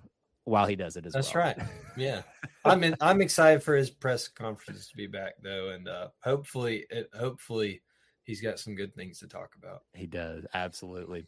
while 0.46 0.66
he 0.66 0.76
does 0.76 0.96
it 0.96 1.06
as 1.06 1.12
That's 1.14 1.32
well. 1.32 1.44
That's 1.44 1.58
right. 1.60 1.68
Yeah, 1.96 2.22
I'm 2.66 2.84
in, 2.84 2.94
I'm 3.00 3.22
excited 3.22 3.62
for 3.62 3.74
his 3.76 3.88
press 3.88 4.28
conference 4.28 4.88
to 4.88 4.96
be 4.96 5.06
back 5.06 5.34
though, 5.42 5.70
and 5.70 5.88
uh, 5.88 6.08
hopefully, 6.22 6.84
it, 6.90 7.08
hopefully, 7.18 7.80
he's 8.24 8.42
got 8.42 8.58
some 8.58 8.74
good 8.74 8.94
things 8.94 9.20
to 9.20 9.26
talk 9.28 9.50
about. 9.56 9.84
He 9.94 10.06
does 10.06 10.44
absolutely. 10.52 11.24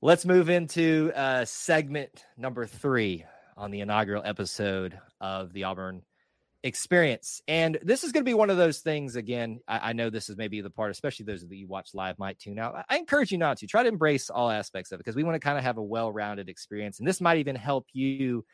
Let's 0.00 0.24
move 0.24 0.48
into 0.48 1.10
uh, 1.16 1.44
segment 1.44 2.24
number 2.38 2.64
three 2.66 3.24
on 3.58 3.70
the 3.70 3.80
inaugural 3.80 4.22
episode 4.24 4.98
of 5.20 5.52
the 5.52 5.64
Auburn 5.64 6.02
Experience, 6.62 7.42
and 7.46 7.78
this 7.82 8.04
is 8.04 8.12
going 8.12 8.24
to 8.24 8.28
be 8.28 8.34
one 8.34 8.50
of 8.50 8.56
those 8.56 8.78
things. 8.78 9.16
Again, 9.16 9.60
I, 9.68 9.90
I 9.90 9.92
know 9.92 10.10
this 10.10 10.28
is 10.28 10.36
maybe 10.36 10.60
the 10.60 10.70
part, 10.70 10.90
especially 10.90 11.24
those 11.24 11.46
that 11.46 11.56
you 11.56 11.68
watch 11.68 11.90
live 11.94 12.18
might 12.18 12.38
tune 12.38 12.58
out. 12.58 12.74
I, 12.74 12.84
I 12.88 12.98
encourage 12.98 13.30
you 13.30 13.38
not 13.38 13.58
to 13.58 13.66
try 13.66 13.82
to 13.82 13.88
embrace 13.88 14.30
all 14.30 14.50
aspects 14.50 14.90
of 14.90 14.96
it 14.96 15.04
because 15.04 15.16
we 15.16 15.24
want 15.24 15.34
to 15.34 15.40
kind 15.40 15.58
of 15.58 15.64
have 15.64 15.76
a 15.76 15.82
well-rounded 15.82 16.48
experience, 16.48 16.98
and 16.98 17.06
this 17.06 17.20
might 17.20 17.38
even 17.38 17.56
help 17.56 17.86
you 17.92 18.44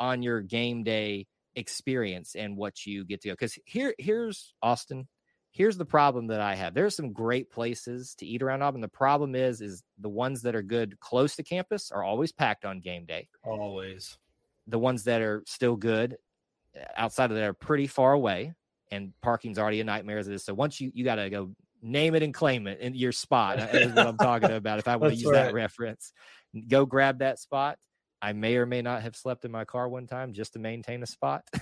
on 0.00 0.22
your 0.22 0.40
game 0.40 0.82
day 0.82 1.26
experience 1.54 2.34
and 2.34 2.56
what 2.56 2.84
you 2.84 3.04
get 3.04 3.20
to 3.22 3.28
go. 3.28 3.32
Because 3.34 3.58
here, 3.64 3.94
here's 3.98 4.54
Austin 4.62 5.08
here's 5.50 5.76
the 5.76 5.84
problem 5.84 6.28
that 6.28 6.40
I 6.40 6.54
have. 6.54 6.74
There's 6.74 6.94
some 6.94 7.12
great 7.12 7.50
places 7.50 8.14
to 8.16 8.26
eat 8.26 8.42
around 8.42 8.62
Auburn. 8.62 8.80
The 8.80 8.88
problem 8.88 9.34
is, 9.34 9.60
is 9.60 9.82
the 9.98 10.08
ones 10.08 10.42
that 10.42 10.54
are 10.54 10.62
good 10.62 11.00
close 11.00 11.36
to 11.36 11.42
campus 11.42 11.90
are 11.90 12.04
always 12.04 12.32
packed 12.32 12.64
on 12.64 12.80
game 12.80 13.06
day. 13.06 13.28
Always. 13.44 14.18
The 14.68 14.78
ones 14.78 15.04
that 15.04 15.22
are 15.22 15.42
still 15.46 15.76
good 15.76 16.16
uh, 16.78 16.84
outside 16.96 17.30
of 17.30 17.36
that 17.36 17.44
are 17.44 17.54
pretty 17.54 17.86
far 17.86 18.12
away, 18.12 18.54
and 18.90 19.12
parking's 19.22 19.58
already 19.58 19.80
a 19.80 19.84
nightmare 19.84 20.18
as 20.18 20.28
it 20.28 20.34
is. 20.34 20.44
So 20.44 20.54
once 20.54 20.80
you 20.80 20.90
you 20.94 21.04
got 21.04 21.16
to 21.16 21.30
go 21.30 21.50
name 21.82 22.14
it 22.14 22.22
and 22.22 22.34
claim 22.34 22.66
it 22.66 22.80
in 22.80 22.94
your 22.94 23.12
spot 23.12 23.58
is 23.74 23.92
what 23.92 24.06
I'm 24.06 24.16
talking 24.16 24.50
about. 24.52 24.78
If 24.78 24.88
I 24.88 24.96
want 24.96 25.14
to 25.14 25.18
use 25.18 25.30
that 25.30 25.54
reference, 25.54 26.12
go 26.68 26.84
grab 26.84 27.18
that 27.20 27.38
spot. 27.38 27.78
I 28.20 28.32
may 28.32 28.56
or 28.56 28.66
may 28.66 28.82
not 28.82 29.02
have 29.02 29.14
slept 29.14 29.44
in 29.44 29.52
my 29.52 29.64
car 29.64 29.88
one 29.88 30.06
time 30.06 30.32
just 30.32 30.52
to 30.54 30.58
maintain 30.58 31.02
a 31.02 31.06
spot. 31.06 31.44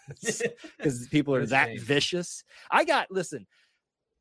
because 0.78 1.08
people 1.10 1.34
are 1.34 1.46
that 1.46 1.78
vicious. 1.80 2.44
I 2.70 2.84
got 2.84 3.10
listen. 3.10 3.46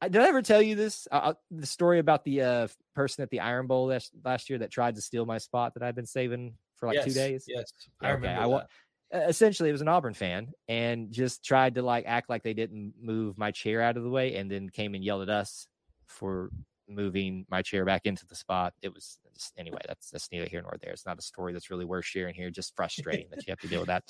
I, 0.01 0.10
did 0.10 0.21
I 0.21 0.27
ever 0.27 0.41
tell 0.41 0.62
you 0.62 0.75
this? 0.75 1.08
Uh, 1.12 1.34
the 1.51 1.65
story 1.65 1.99
about 1.99 2.23
the 2.23 2.41
uh, 2.41 2.67
person 2.95 3.21
at 3.21 3.30
the 3.30 3.39
Iron 3.39 3.67
Bowl 3.67 3.88
last, 3.88 4.12
last 4.25 4.49
year 4.49 4.58
that 4.60 4.71
tried 4.71 4.95
to 4.95 5.01
steal 5.01 5.27
my 5.27 5.38
spot 5.38 5.75
that 5.75 5.84
I'd 5.84 5.95
been 5.95 6.08
saving 6.08 6.56
for 6.82 6.88
like 6.88 7.06
two 7.06 7.13
days. 7.13 7.46
Yes, 7.48 7.72
I 8.02 8.08
Okay, 8.08 8.13
remember 8.15 8.41
I 8.41 8.46
wa- 8.48 8.63
that. 9.12 9.30
Essentially, 9.30 9.70
it 9.70 9.74
was 9.74 9.82
an 9.82 9.88
Auburn 9.88 10.13
fan 10.13 10.52
and 10.67 11.12
just 11.12 11.46
tried 11.46 11.76
to 11.76 11.82
like 11.82 12.06
act 12.08 12.30
like 12.30 12.44
they 12.44 12.54
didn't 12.54 12.94
move 13.02 13.38
my 13.38 13.52
chair 13.52 13.82
out 13.82 13.96
of 13.96 14.04
the 14.04 14.10
way, 14.10 14.36
and 14.36 14.52
then 14.52 14.70
came 14.70 14.96
and 14.96 15.04
yelled 15.04 15.22
at 15.22 15.30
us 15.30 15.67
for 16.06 16.50
moving 16.89 17.46
my 17.50 17.62
chair 17.62 17.86
back 17.86 18.06
into 18.06 18.26
the 18.26 18.36
spot. 18.36 18.74
It 18.82 18.94
was 18.94 19.20
just, 19.34 19.54
anyway. 19.58 19.80
That's 19.88 20.10
that's 20.10 20.30
neither 20.32 20.46
here 20.46 20.62
nor 20.62 20.76
there. 20.82 20.91
It's 20.91 21.06
not 21.06 21.20
a 21.20 21.22
story 21.22 21.54
that's 21.54 21.70
really 21.70 21.86
worth 21.86 22.06
sharing 22.06 22.36
here. 22.36 22.50
Just 22.50 22.76
frustrating 22.76 23.28
that 23.30 23.46
you 23.46 23.52
have 23.52 23.60
to 23.60 23.67
deal 23.67 23.80
with 23.80 23.88
that. 23.88 24.04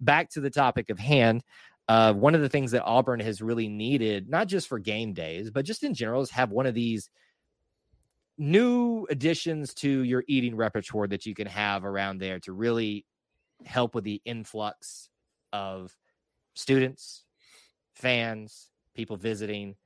Back 0.00 0.30
to 0.30 0.40
the 0.40 0.50
topic 0.50 0.90
of 0.90 0.98
hand. 0.98 1.42
Uh, 1.88 2.14
one 2.14 2.34
of 2.34 2.40
the 2.40 2.48
things 2.48 2.70
that 2.70 2.84
Auburn 2.84 3.20
has 3.20 3.42
really 3.42 3.68
needed, 3.68 4.28
not 4.28 4.46
just 4.46 4.68
for 4.68 4.78
game 4.78 5.12
days, 5.12 5.50
but 5.50 5.64
just 5.66 5.82
in 5.84 5.92
general, 5.92 6.22
is 6.22 6.30
have 6.30 6.50
one 6.50 6.66
of 6.66 6.74
these 6.74 7.10
new 8.36 9.06
additions 9.10 9.74
to 9.74 9.88
your 9.88 10.24
eating 10.26 10.56
repertoire 10.56 11.06
that 11.08 11.26
you 11.26 11.34
can 11.34 11.46
have 11.46 11.84
around 11.84 12.18
there 12.18 12.40
to 12.40 12.52
really 12.52 13.06
help 13.64 13.94
with 13.94 14.04
the 14.04 14.20
influx 14.24 15.08
of 15.52 15.96
students, 16.54 17.24
fans, 17.94 18.70
people 18.94 19.16
visiting. 19.16 19.76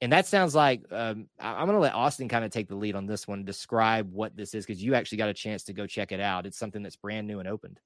And 0.00 0.12
that 0.12 0.26
sounds 0.26 0.54
like 0.54 0.84
um, 0.92 1.28
I'm 1.38 1.66
going 1.66 1.76
to 1.76 1.80
let 1.80 1.94
Austin 1.94 2.28
kind 2.28 2.44
of 2.44 2.50
take 2.50 2.68
the 2.68 2.76
lead 2.76 2.94
on 2.94 3.06
this 3.06 3.26
one, 3.26 3.44
describe 3.44 4.12
what 4.12 4.36
this 4.36 4.54
is, 4.54 4.64
because 4.64 4.82
you 4.82 4.94
actually 4.94 5.18
got 5.18 5.28
a 5.28 5.34
chance 5.34 5.64
to 5.64 5.72
go 5.72 5.86
check 5.86 6.12
it 6.12 6.20
out. 6.20 6.46
It's 6.46 6.58
something 6.58 6.82
that's 6.82 6.96
brand 6.96 7.26
new 7.26 7.40
and 7.40 7.48
opened. 7.48 7.80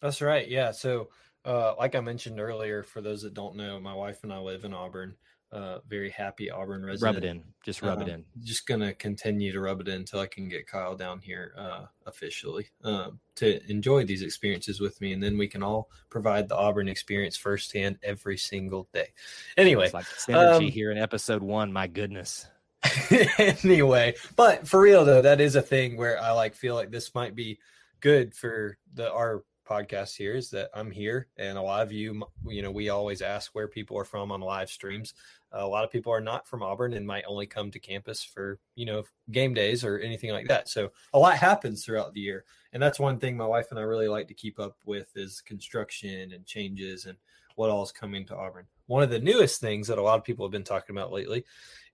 That's 0.00 0.22
right. 0.22 0.48
Yeah. 0.48 0.70
So, 0.70 1.10
uh, 1.44 1.74
like 1.78 1.94
I 1.94 2.00
mentioned 2.00 2.40
earlier, 2.40 2.82
for 2.82 3.00
those 3.00 3.22
that 3.22 3.34
don't 3.34 3.56
know, 3.56 3.78
my 3.78 3.94
wife 3.94 4.24
and 4.24 4.32
I 4.32 4.38
live 4.38 4.64
in 4.64 4.72
Auburn. 4.72 5.14
Uh, 5.52 5.80
very 5.88 6.10
happy 6.10 6.48
Auburn 6.48 6.84
resident. 6.84 7.16
Rub 7.16 7.24
it 7.24 7.26
in. 7.26 7.42
Just 7.64 7.82
rub 7.82 8.00
it 8.00 8.04
Um, 8.04 8.10
in. 8.10 8.24
Just 8.44 8.68
gonna 8.68 8.94
continue 8.94 9.50
to 9.50 9.60
rub 9.60 9.80
it 9.80 9.88
in 9.88 9.94
until 9.94 10.20
I 10.20 10.28
can 10.28 10.48
get 10.48 10.68
Kyle 10.68 10.94
down 10.96 11.18
here 11.18 11.54
uh, 11.58 11.86
officially 12.06 12.68
um, 12.84 13.18
to 13.34 13.60
enjoy 13.68 14.04
these 14.04 14.22
experiences 14.22 14.80
with 14.80 15.00
me, 15.00 15.12
and 15.12 15.20
then 15.20 15.36
we 15.36 15.48
can 15.48 15.62
all 15.62 15.90
provide 16.08 16.48
the 16.48 16.56
Auburn 16.56 16.86
experience 16.88 17.36
firsthand 17.36 17.98
every 18.04 18.38
single 18.38 18.88
day. 18.92 19.08
Anyway, 19.56 19.86
It's 19.86 19.94
like 19.94 20.04
synergy 20.06 20.56
um, 20.56 20.62
here 20.62 20.92
in 20.92 20.98
episode 20.98 21.42
one. 21.42 21.72
My 21.72 21.88
goodness. 21.88 22.46
anyway, 23.38 24.14
but 24.36 24.66
for 24.66 24.80
real 24.80 25.04
though, 25.04 25.22
that 25.22 25.40
is 25.40 25.56
a 25.56 25.62
thing 25.62 25.96
where 25.96 26.20
I 26.20 26.30
like 26.30 26.54
feel 26.54 26.74
like 26.74 26.90
this 26.90 27.14
might 27.14 27.34
be 27.34 27.58
good 28.00 28.34
for 28.34 28.78
the 28.94 29.12
our 29.12 29.44
podcast 29.68 30.16
here 30.16 30.34
is 30.34 30.50
that 30.50 30.68
I'm 30.74 30.90
here 30.90 31.28
and 31.36 31.56
a 31.56 31.62
lot 31.62 31.82
of 31.82 31.92
you 31.92 32.24
you 32.44 32.60
know 32.60 32.72
we 32.72 32.88
always 32.88 33.22
ask 33.22 33.54
where 33.54 33.68
people 33.68 33.96
are 33.98 34.04
from 34.04 34.32
on 34.32 34.40
live 34.40 34.68
streams. 34.68 35.14
A 35.52 35.66
lot 35.66 35.84
of 35.84 35.90
people 35.90 36.12
are 36.12 36.20
not 36.20 36.46
from 36.46 36.62
Auburn 36.62 36.94
and 36.94 37.06
might 37.06 37.24
only 37.26 37.46
come 37.46 37.70
to 37.70 37.78
campus 37.78 38.22
for, 38.22 38.58
you 38.76 38.86
know, 38.86 39.04
game 39.30 39.52
days 39.54 39.84
or 39.84 39.98
anything 39.98 40.30
like 40.30 40.48
that. 40.48 40.68
So 40.68 40.92
a 41.12 41.18
lot 41.18 41.34
happens 41.34 41.84
throughout 41.84 42.14
the 42.14 42.20
year. 42.20 42.44
And 42.72 42.82
that's 42.82 43.00
one 43.00 43.18
thing 43.18 43.36
my 43.36 43.46
wife 43.46 43.66
and 43.70 43.78
I 43.78 43.82
really 43.82 44.08
like 44.08 44.28
to 44.28 44.34
keep 44.34 44.60
up 44.60 44.76
with 44.84 45.10
is 45.16 45.40
construction 45.40 46.32
and 46.32 46.46
changes 46.46 47.06
and 47.06 47.18
what 47.56 47.70
all 47.70 47.82
is 47.82 47.92
coming 47.92 48.24
to 48.26 48.36
Auburn. 48.36 48.66
One 48.86 49.02
of 49.02 49.10
the 49.10 49.18
newest 49.20 49.60
things 49.60 49.88
that 49.88 49.98
a 49.98 50.02
lot 50.02 50.18
of 50.18 50.24
people 50.24 50.46
have 50.46 50.52
been 50.52 50.64
talking 50.64 50.96
about 50.96 51.12
lately 51.12 51.44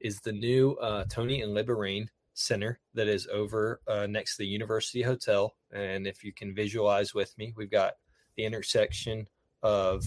is 0.01 0.21
the 0.21 0.33
new 0.33 0.73
uh, 0.75 1.05
Tony 1.09 1.43
and 1.43 1.57
Libba 1.57 1.77
Rane 1.77 2.11
Center 2.35 2.79
that 2.95 3.09
is 3.09 3.27
over 3.33 3.81
uh, 3.89 4.07
next 4.07 4.37
to 4.37 4.43
the 4.43 4.49
University 4.49 5.03
Hotel. 5.03 5.55
And 5.73 6.07
if 6.07 6.23
you 6.23 6.33
can 6.33 6.55
visualize 6.55 7.15
with 7.15 7.37
me, 7.39 7.55
we've 7.57 7.71
got 7.71 7.95
the 8.37 8.45
intersection 8.45 9.27
of 9.63 10.05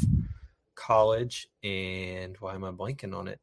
college 0.80 1.48
and 1.64 2.38
why 2.40 2.56
am 2.56 2.64
I 2.64 2.72
blanking 2.72 3.14
on 3.14 3.28
it? 3.28 3.40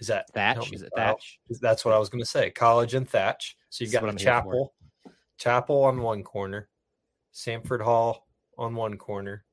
Is 0.00 0.08
that 0.08 0.26
Thach. 0.34 0.72
Is 0.72 0.82
it. 0.82 0.92
Thach? 0.96 1.18
That's 1.60 1.84
what 1.84 1.94
I 1.94 1.98
was 1.98 2.08
going 2.08 2.22
to 2.22 2.28
say. 2.28 2.50
College 2.50 2.94
and 2.94 3.08
Thach. 3.08 3.54
So 3.68 3.84
you've 3.84 3.92
That's 3.92 4.00
got 4.00 4.06
what 4.06 4.18
the 4.18 4.20
I'm 4.20 4.42
chapel, 4.42 4.74
chapel 5.38 5.84
on 5.84 6.02
one 6.02 6.24
corner, 6.24 6.68
Samford 7.34 7.82
Hall 7.82 8.26
on 8.58 8.74
one 8.74 8.96
corner, 8.96 9.44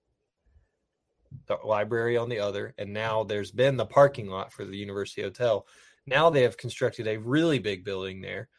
the 1.45 1.58
library 1.63 2.17
on 2.17 2.30
the 2.30 2.39
other, 2.39 2.73
and 2.78 2.91
now 2.91 3.23
there's 3.23 3.52
been 3.52 3.78
the 3.78 3.86
parking 3.86 4.28
lot 4.28 4.52
for 4.52 4.65
the 4.65 4.78
University 4.78 5.21
Hotel. 5.21 5.67
Now 6.06 6.30
they 6.30 6.41
have 6.41 6.58
constructed 6.58 7.08
a 7.08 7.17
really 7.17 7.60
big 7.60 7.84
building 7.84 8.21
there 8.21 8.50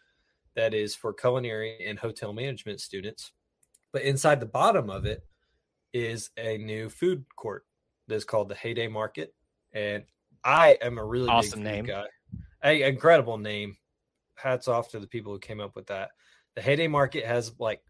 that 0.55 0.75
is 0.75 0.95
for 0.95 1.13
culinary 1.13 1.85
and 1.87 1.99
hotel 1.99 2.33
management 2.33 2.81
students. 2.81 3.33
But 3.93 4.03
inside 4.03 4.41
the 4.41 4.47
bottom 4.47 4.91
of 4.91 5.07
it 5.07 5.25
is 5.93 6.31
a 6.37 6.59
new 6.59 6.91
food 6.91 7.25
court 7.37 7.65
that's 8.09 8.25
called 8.25 8.49
the 8.49 8.55
Heyday 8.55 8.89
Market. 8.89 9.35
And 9.73 10.05
I 10.43 10.79
am 10.83 10.99
a 10.99 11.05
really 11.05 11.29
Awesome 11.29 11.63
name. 11.63 11.85
guy. 11.85 12.07
A 12.65 12.83
incredible 12.83 13.39
name. 13.39 13.77
Hats 14.35 14.67
off 14.69 14.91
to 14.91 14.99
the 15.01 15.07
people 15.07 15.33
who 15.33 15.39
came 15.39 15.61
up 15.61 15.77
with 15.77 15.87
that. 15.87 16.11
The 16.57 16.63
Heyday 16.63 16.89
Market 16.89 17.25
has 17.25 17.53
like, 17.59 17.81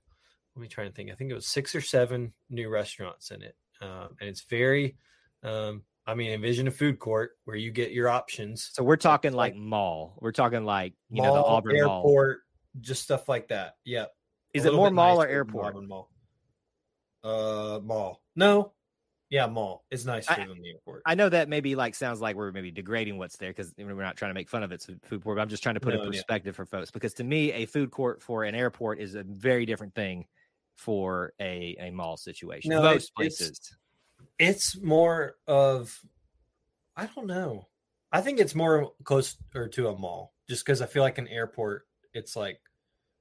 let 0.57 0.62
me 0.62 0.68
try 0.68 0.85
and 0.85 0.94
think. 0.94 1.11
I 1.11 1.14
think 1.14 1.31
it 1.31 1.35
was 1.35 1.46
six 1.46 1.74
or 1.74 1.81
seven 1.81 2.33
new 2.50 2.68
restaurants 2.68 3.31
in 3.31 3.42
it, 3.42 3.54
um, 3.81 4.16
and 4.20 4.28
it's 4.28 4.42
very. 4.42 4.96
Um, 5.42 5.85
I 6.07 6.14
mean, 6.14 6.31
envision 6.33 6.66
a 6.66 6.70
food 6.70 6.98
court 6.98 7.33
where 7.44 7.57
you 7.57 7.70
get 7.70 7.92
your 7.92 8.09
options. 8.09 8.70
So 8.72 8.83
we're 8.83 8.96
talking 8.96 9.33
like- 9.35 9.52
like 9.52 9.61
mall. 9.61 10.18
We're 10.20 10.33
talking 10.33 10.64
like 10.64 10.94
you 11.11 11.22
know 11.22 11.35
the 11.35 11.40
Mall, 11.40 11.44
Auburn 11.57 11.76
Mall. 11.85 11.98
airport, 11.98 12.40
just 12.81 13.02
stuff 13.02 13.28
like 13.28 13.48
that. 13.48 13.74
Yep. 13.85 14.11
Is 14.54 14.64
A 14.64 14.68
it 14.68 14.74
more 14.74 14.90
mall 14.90 15.18
or 15.20 15.26
nicer 15.26 15.28
airport? 15.37 15.87
Mall. 15.87 16.11
Uh, 17.22 17.81
mall. 17.83 18.22
No, 18.37 18.72
yeah, 19.31 19.47
mall. 19.47 19.85
It's 19.91 20.05
nicer 20.05 20.33
I- 20.33 20.47
than 20.47 20.61
the 20.62 20.71
airport. 20.71 21.03
I 21.05 21.14
know 21.14 21.29
that 21.29 21.49
maybe 21.49 21.75
like 21.75 21.95
sounds 21.95 22.21
like 22.21 22.37
we're 22.37 22.53
maybe 22.53 22.71
degrading 22.71 23.19
what's 23.19 23.37
there 23.37 23.51
because 23.51 23.73
we're 23.77 23.93
not 23.95 24.17
trying 24.17 24.31
to 24.31 24.35
make 24.35 24.49
fun 24.49 24.62
of 24.62 24.73
its 24.73 24.87
food 24.87 25.23
court. 25.23 25.37
But 25.37 25.43
I'm 25.43 25.49
just 25.49 25.62
trying 25.62 25.75
to 25.75 25.81
put 25.81 25.95
No, 25.95 26.01
a 26.01 26.05
yeah. 26.05 26.11
perspective 26.11 26.57
for 26.57 26.64
folks 26.64 26.91
because 26.91 27.14
to 27.14 27.25
me, 27.25 27.53
a 27.53 27.67
food 27.67 27.91
court 27.91 28.23
for 28.23 28.45
an 28.45 28.55
airport 28.55 29.01
is 29.01 29.14
a 29.14 29.23
very 29.25 29.67
different 29.67 29.95
thing 29.95 30.27
for 30.77 31.33
a 31.41 31.77
a 31.81 31.91
mall 31.91 32.17
situation. 32.17 32.71
No, 32.71 32.83
Most 32.83 33.12
it- 33.19 33.25
it's- 33.25 33.37
places. 33.38 33.77
it's 34.38 34.77
more 34.81 35.37
of, 35.47 36.01
I 36.97 37.07
don't 37.07 37.27
know. 37.27 37.69
I 38.12 38.21
think 38.23 38.41
it's 38.41 38.55
more 38.55 38.93
close 39.05 39.37
or 39.55 39.69
to 39.69 39.88
a 39.88 39.99
mall, 39.99 40.33
just 40.49 40.64
because 40.64 40.81
I 40.81 40.87
feel 40.87 41.03
like 41.03 41.19
an 41.19 41.29
airport, 41.29 41.87
it's 42.14 42.35
like 42.37 42.61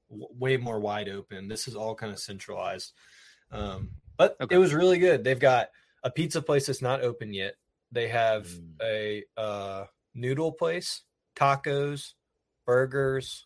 w- 0.09 0.29
way 0.31 0.55
more 0.57 0.79
wide 0.79 1.09
open. 1.09 1.47
This 1.49 1.67
is 1.67 1.75
all 1.75 1.93
kind 1.95 2.13
of 2.13 2.19
centralized. 2.19 2.93
Um, 3.51 3.91
but 4.15 4.37
Okay. 4.39 4.55
it 4.55 4.59
was 4.59 4.73
really 4.73 4.97
good. 4.99 5.23
They've 5.23 5.39
got 5.39 5.69
a 6.07 6.11
pizza 6.11 6.41
place 6.41 6.67
that's 6.67 6.81
not 6.81 7.01
open 7.01 7.33
yet. 7.33 7.55
They 7.91 8.07
have 8.07 8.47
Mm. 8.47 8.75
a 8.81 9.23
uh, 9.35 9.85
noodle 10.13 10.53
place, 10.53 11.03
tacos, 11.35 12.13
burgers. 12.65 13.45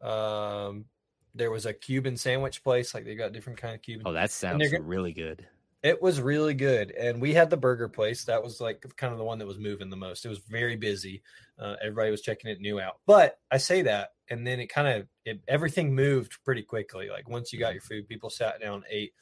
Um, 0.00 0.86
there 1.34 1.50
was 1.50 1.66
a 1.66 1.74
Cuban 1.74 2.16
sandwich 2.16 2.62
place. 2.62 2.94
Like 2.94 3.04
they 3.04 3.16
got 3.16 3.32
different 3.32 3.58
kind 3.58 3.74
of 3.74 3.82
Cuban. 3.82 4.06
Oh, 4.06 4.12
that 4.12 4.30
sounds 4.30 4.72
really 4.80 5.12
good. 5.12 5.46
It 5.82 6.00
was 6.02 6.20
really 6.20 6.52
good, 6.54 6.90
and 6.90 7.22
we 7.22 7.32
had 7.32 7.48
the 7.48 7.56
burger 7.56 7.88
place. 7.88 8.24
That 8.24 8.42
was 8.42 8.60
like 8.60 8.84
kind 8.96 9.12
of 9.12 9.18
the 9.18 9.24
one 9.24 9.38
that 9.38 9.46
was 9.46 9.58
moving 9.58 9.88
the 9.88 9.96
most. 9.96 10.26
It 10.26 10.28
was 10.28 10.40
very 10.40 10.76
busy. 10.76 11.22
Uh, 11.58 11.76
everybody 11.82 12.10
was 12.10 12.20
checking 12.20 12.50
it 12.50 12.60
new 12.60 12.78
out. 12.78 13.00
But 13.06 13.40
I 13.50 13.56
say 13.56 13.82
that, 13.82 14.10
and 14.28 14.46
then 14.46 14.60
it 14.60 14.66
kind 14.68 14.88
of 14.88 15.08
it, 15.24 15.40
everything 15.48 15.94
moved 15.94 16.44
pretty 16.44 16.62
quickly. 16.62 17.08
Like 17.08 17.28
once 17.28 17.52
you 17.52 17.58
got 17.58 17.72
your 17.72 17.82
food, 17.82 18.06
people 18.08 18.30
sat 18.30 18.60
down, 18.60 18.84
ate. 18.88 19.12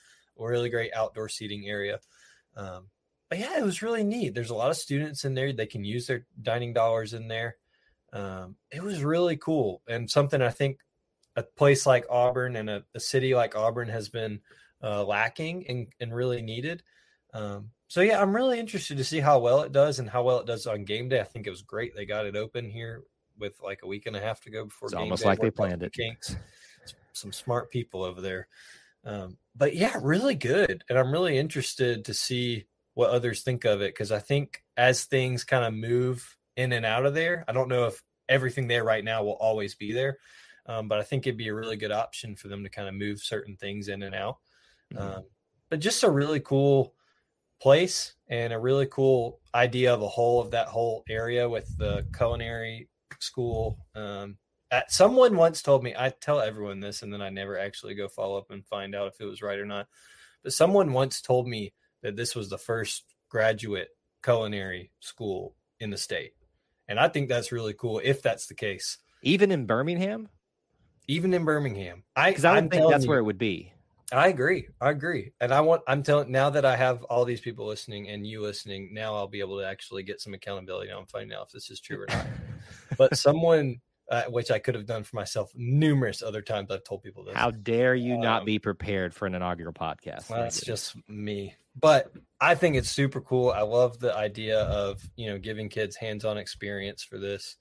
A 0.41 0.47
really 0.47 0.71
great 0.71 0.93
outdoor 0.95 1.29
seating 1.29 1.67
area. 1.67 1.99
Um, 2.59 2.89
but 3.31 3.39
yeah, 3.39 3.59
it 3.59 3.65
was 3.65 3.83
really 3.83 4.05
neat. 4.05 4.35
There's 4.35 4.51
a 4.51 4.55
lot 4.55 4.71
of 4.71 4.77
students 4.77 5.25
in 5.25 5.35
there. 5.35 5.53
They 5.53 5.67
can 5.67 5.85
use 5.85 6.07
their 6.07 6.27
dining 6.43 6.73
dollars 6.73 7.15
in 7.15 7.29
there. 7.29 7.57
Um, 8.13 8.57
it 8.71 8.83
was 8.83 9.05
really 9.05 9.37
cool 9.37 9.83
and 9.87 10.11
something 10.11 10.41
I 10.41 10.49
think 10.49 10.79
a 11.37 11.43
place 11.43 11.87
like 11.87 12.07
Auburn 12.11 12.57
and 12.57 12.71
a, 12.71 12.85
a 12.95 13.01
city 13.01 13.35
like 13.35 13.55
Auburn 13.55 13.89
has 13.89 14.09
been 14.09 14.41
uh, 14.83 15.05
lacking 15.05 15.67
and, 15.69 15.89
and 16.01 16.15
really 16.15 16.43
needed. 16.43 16.83
Um, 17.35 17.71
so 17.87 18.01
yeah, 18.01 18.21
I'm 18.21 18.35
really 18.35 18.59
interested 18.59 18.97
to 18.97 19.05
see 19.05 19.21
how 19.21 19.39
well 19.39 19.61
it 19.63 19.73
does 19.73 19.99
and 19.99 20.09
how 20.09 20.23
well 20.23 20.41
it 20.41 20.47
does 20.47 20.67
on 20.67 20.85
game 20.85 21.09
day. 21.09 21.21
I 21.21 21.25
think 21.25 21.47
it 21.47 21.51
was 21.51 21.63
great. 21.63 21.95
They 21.95 22.07
got 22.07 22.27
it 22.27 22.35
open 22.35 22.71
here 22.71 23.03
with 23.39 23.61
like 23.63 23.81
a 23.83 23.87
week 23.87 24.07
and 24.07 24.17
a 24.17 24.21
half 24.21 24.41
to 24.43 24.51
go 24.51 24.65
before. 24.65 24.87
It's 24.87 24.95
almost 24.95 25.23
day. 25.23 25.29
like 25.29 25.41
they 25.41 25.51
planned 25.51 25.83
it. 25.83 25.93
Kinks. 25.93 26.37
Some 27.13 27.33
smart 27.33 27.71
people 27.71 28.03
over 28.03 28.21
there. 28.21 28.49
Um, 29.05 29.37
but 29.59 29.75
yeah, 29.75 29.97
really 30.01 30.37
good. 30.37 30.85
And 30.89 30.99
I'm 30.99 31.13
really 31.13 31.37
interested 31.37 32.05
to 32.05 32.15
see 32.15 32.67
what 32.95 33.11
others 33.11 33.43
think 33.43 33.65
of 33.65 33.83
it 33.83 33.93
because 33.93 34.13
I 34.13 34.21
think 34.21 34.63
as 34.77 35.05
things 35.05 35.45
kind 35.45 35.65
of 35.65 35.75
move 35.75 36.37
in 36.57 36.73
and 36.73 36.87
out 36.87 37.07
of 37.07 37.15
there, 37.15 37.45
I 37.49 37.53
don't 37.53 37.69
know 37.69 37.87
if 37.87 38.03
everything 38.29 38.69
there 38.69 38.85
right 38.85 39.05
now 39.05 39.25
will 39.25 39.33
always 39.33 39.75
be 39.75 39.93
there. 39.93 40.19
Um, 40.67 40.87
but 40.87 40.99
I 40.99 41.03
think 41.03 41.27
it'd 41.27 41.39
be 41.39 41.49
a 41.49 41.55
really 41.55 41.77
good 41.77 41.93
option 41.93 42.37
for 42.37 42.49
them 42.49 42.63
to 42.63 42.69
kind 42.69 42.89
of 42.89 42.95
move 42.95 43.21
certain 43.21 43.57
things 43.57 43.89
in 43.89 44.03
and 44.03 44.15
out. 44.15 44.37
Mm-hmm. 44.95 45.19
Um, 45.19 45.25
but 45.71 45.81
just 45.81 46.05
a 46.05 46.11
really 46.11 46.41
cool 46.41 46.95
place 47.61 48.15
and 48.29 48.53
a 48.53 48.59
really 48.59 48.87
cool 48.87 49.41
idea 49.55 49.93
of 49.93 50.03
a 50.03 50.09
whole 50.09 50.41
of 50.41 50.51
that 50.53 50.69
whole 50.69 51.05
area 51.09 51.49
with 51.49 51.77
the 51.79 52.07
culinary 52.17 52.89
school. 53.19 53.79
Um, 53.95 54.37
Uh, 54.71 54.83
someone 54.89 55.37
once 55.37 55.63
told 55.63 55.83
me, 55.83 55.95
I 55.97 56.11
tell 56.11 56.41
everyone 56.41 56.81
this, 56.81 57.03
and 57.03 57.13
then 57.13 57.23
I 57.23 57.31
never 57.31 57.59
actually 57.59 57.95
go 57.95 58.09
follow 58.09 58.39
up 58.39 58.51
and 58.51 58.67
find 58.67 58.95
out 58.95 59.09
if 59.09 59.21
it 59.21 59.25
was 59.25 59.43
right 59.43 59.59
or 59.59 59.67
not. 59.67 59.87
But 60.43 60.53
someone 60.53 60.93
once 60.93 61.21
told 61.21 61.49
me 61.49 61.73
that 62.03 62.17
this 62.17 62.35
was 62.35 62.51
the 62.51 62.59
first 62.59 63.05
graduate 63.29 63.89
culinary 64.23 64.93
school 65.01 65.55
in 65.81 65.91
the 65.91 65.97
state. 65.97 66.33
And 66.87 66.99
I 66.99 67.09
think 67.09 67.29
that's 67.29 67.53
really 67.53 67.75
cool 67.75 68.01
if 68.03 68.23
that's 68.23 68.47
the 68.47 68.55
case. 68.55 68.99
Even 69.23 69.51
in 69.51 69.67
Birmingham? 69.67 70.29
even 71.09 71.33
in 71.35 71.45
Birmingham. 71.45 72.05
I 72.15 72.31
because 72.31 72.45
I 72.45 72.55
don't 72.55 72.71
think 72.71 72.89
that's 72.89 73.05
you, 73.05 73.11
where 73.11 73.19
it 73.19 73.25
would 73.25 73.39
be. 73.39 73.73
I 74.13 74.29
agree. 74.29 74.69
I 74.81 74.91
agree. 74.91 75.33
And 75.41 75.53
I 75.53 75.63
want 75.63 75.83
I'm 75.89 76.03
telling 76.03 76.31
now 76.31 76.51
that 76.51 76.65
I 76.65 76.77
have 76.77 77.03
all 77.05 77.25
these 77.25 77.41
people 77.41 77.67
listening 77.67 78.09
and 78.09 78.27
you 78.27 78.43
listening, 78.43 78.91
now 78.93 79.15
I'll 79.15 79.27
be 79.27 79.41
able 79.41 79.59
to 79.59 79.67
actually 79.67 80.03
get 80.03 80.21
some 80.21 80.35
accountability 80.35 80.93
on 80.93 81.07
finding 81.07 81.37
out 81.37 81.47
if 81.47 81.53
this 81.53 81.71
is 81.71 81.81
true 81.81 82.03
or 82.03 82.07
not. 82.09 82.27
but 82.99 83.17
someone 83.17 83.81
uh, 84.11 84.25
which 84.25 84.51
I 84.51 84.59
could 84.59 84.75
have 84.75 84.87
done 84.87 85.05
for 85.05 85.17
myself 85.17 85.53
numerous 85.55 86.23
other 86.23 86.43
times. 86.43 86.71
I've 86.71 86.85
told 86.85 87.03
people 87.03 87.25
this. 87.25 87.37
How 87.37 87.51
dare 87.51 87.95
you 87.95 88.15
um, 88.15 88.21
not 88.21 88.45
be 88.45 88.59
prepared 88.59 89.15
for 89.15 89.27
an 89.27 89.35
inaugural 89.35 89.73
podcast? 89.73 90.31
Well, 90.31 90.43
that's 90.43 90.61
just 90.61 90.97
me. 91.09 91.55
But 91.79 92.13
I 92.41 92.55
think 92.55 92.77
it's 92.77 92.91
super 92.91 93.21
cool. 93.21 93.51
I 93.51 93.63
love 93.63 93.99
the 93.99 94.15
idea 94.15 94.61
of 94.61 95.03
you 95.17 95.31
know 95.31 95.39
giving 95.39 95.69
kids 95.69 95.97
hands-on 95.97 96.39
experience 96.39 97.03
for 97.03 97.19
this. 97.19 97.57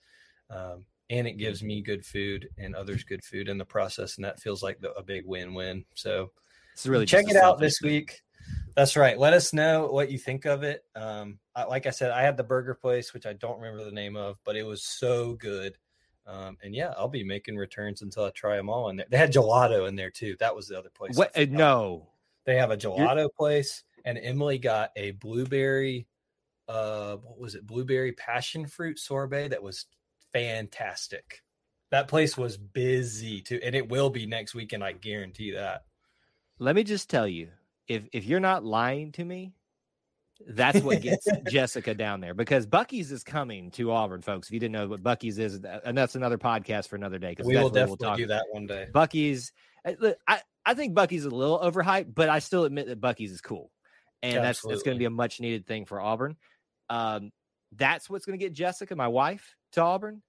Um, 0.50 0.86
and 1.10 1.28
it 1.28 1.38
gives 1.38 1.64
me 1.64 1.82
good 1.82 2.06
food 2.06 2.50
and 2.58 2.76
others 2.76 3.04
good 3.04 3.24
food 3.24 3.48
in 3.48 3.58
the 3.58 3.66
process 3.66 4.18
and 4.18 4.26
that 4.26 4.40
feels 4.40 4.62
like 4.62 4.80
the, 4.80 4.92
a 4.94 5.04
big 5.04 5.26
win-win 5.26 5.86
so 5.96 6.32
it's 6.74 6.86
really 6.86 7.06
check 7.06 7.30
it 7.30 7.36
out 7.36 7.60
this 7.60 7.82
week 7.82 8.22
that's 8.76 8.96
right 8.96 9.18
let 9.18 9.34
us 9.34 9.54
know 9.54 9.88
what 9.88 10.12
you 10.12 10.18
think 10.18 10.46
of 10.46 10.64
it 10.64 10.84
um, 10.96 11.40
I, 11.56 11.64
like 11.64 11.86
i 11.86 11.92
said 11.92 12.12
i 12.12 12.22
had 12.22 12.38
the 12.38 12.44
burger 12.44 12.76
place 12.76 13.14
which 13.14 13.26
i 13.26 13.34
don't 13.34 13.60
remember 13.60 13.84
the 13.84 13.92
name 13.92 14.16
of 14.16 14.38
but 14.44 14.56
it 14.56 14.64
was 14.64 14.84
so 14.84 15.34
good 15.34 15.78
um, 16.28 16.58
and 16.62 16.76
yeah 16.76 16.94
i'll 16.98 17.08
be 17.08 17.24
making 17.24 17.56
returns 17.56 18.02
until 18.02 18.26
i 18.26 18.30
try 18.32 18.56
them 18.56 18.70
all 18.70 18.90
in 18.90 18.96
there 18.96 19.08
they 19.10 19.18
had 19.18 19.34
gelato 19.34 19.88
in 19.88 19.96
there 19.96 20.12
too 20.12 20.36
that 20.40 20.56
was 20.56 20.68
the 20.68 20.78
other 20.78 20.90
place 20.90 21.16
what 21.16 21.38
uh, 21.38 21.46
no 21.50 22.08
they 22.46 22.56
have 22.56 22.72
a 22.72 22.78
gelato 22.78 23.18
You're... 23.18 23.30
place 23.30 23.84
and 24.06 24.18
emily 24.18 24.58
got 24.58 24.92
a 24.96 25.12
blueberry 25.12 26.08
uh 26.68 27.16
what 27.18 27.40
was 27.40 27.56
it 27.56 27.66
blueberry 27.66 28.12
passion 28.12 28.66
fruit 28.66 29.00
sorbet 29.00 29.50
that 29.50 29.64
was 29.64 29.86
fantastic. 30.34 31.44
That 31.90 32.08
place 32.08 32.38
was 32.38 32.58
busy 32.58 33.42
too, 33.42 33.60
and 33.64 33.74
it 33.74 33.90
will 33.90 34.10
be 34.10 34.26
next 34.26 34.54
weekend. 34.54 34.84
I 34.84 34.92
guarantee 34.92 35.52
that. 35.52 35.86
Let 36.60 36.76
me 36.76 36.84
just 36.84 37.10
tell 37.10 37.28
you, 37.28 37.50
if 37.88 38.04
if 38.12 38.26
you're 38.26 38.40
not 38.40 38.66
lying 38.66 39.12
to 39.14 39.24
me, 39.24 39.56
that's 40.48 40.82
what 40.82 41.02
gets 41.02 41.28
Jessica 41.50 41.94
down 41.94 42.22
there 42.22 42.34
because 42.34 42.66
Buc-ee's 42.68 43.12
is 43.12 43.24
coming 43.24 43.72
to 43.72 43.92
Auburn, 43.92 44.22
folks. 44.22 44.48
If 44.48 44.54
you 44.54 44.60
didn't 44.60 44.74
know 44.74 44.88
what 44.88 45.04
Buc-ee's 45.04 45.38
is, 45.38 45.62
and 45.86 45.98
that's 45.98 46.16
another 46.16 46.38
podcast 46.38 46.88
for 46.88 46.96
another 46.96 47.20
day. 47.20 47.30
Because 47.30 47.48
we 47.48 47.56
will 47.56 47.70
definitely 47.70 48.08
we'll 48.08 48.18
do 48.18 48.28
that 48.28 48.46
one 48.52 48.68
day. 48.68 48.88
Buc-ee's, 48.94 49.52
eh, 49.86 50.14
I 50.28 50.42
I 50.66 50.74
think 50.74 50.96
Buc-ee's 50.96 51.26
is 51.26 51.32
a 51.32 51.36
little 51.36 51.60
overhyped, 51.60 52.14
but 52.14 52.30
I 52.30 52.40
still 52.40 52.66
admit 52.66 52.88
that 52.88 53.02
Buc-ee's 53.02 53.32
is 53.32 53.42
cool, 53.42 53.72
and 54.22 54.34
Absolutely. 54.34 54.48
that's 54.48 54.62
that's 54.62 54.84
going 54.84 54.96
to 54.96 55.00
be 55.00 55.06
a 55.06 55.10
much 55.10 55.40
needed 55.40 55.66
thing 55.66 55.86
for 55.86 56.00
Auburn. 56.02 56.36
Um, 56.90 57.32
that's 57.76 58.10
what's 58.10 58.26
going 58.26 58.38
to 58.38 58.44
get 58.44 58.54
Jessica, 58.54 58.96
my 58.96 59.08
wife, 59.08 59.56
to 59.74 59.82
Auburn. 59.82 60.22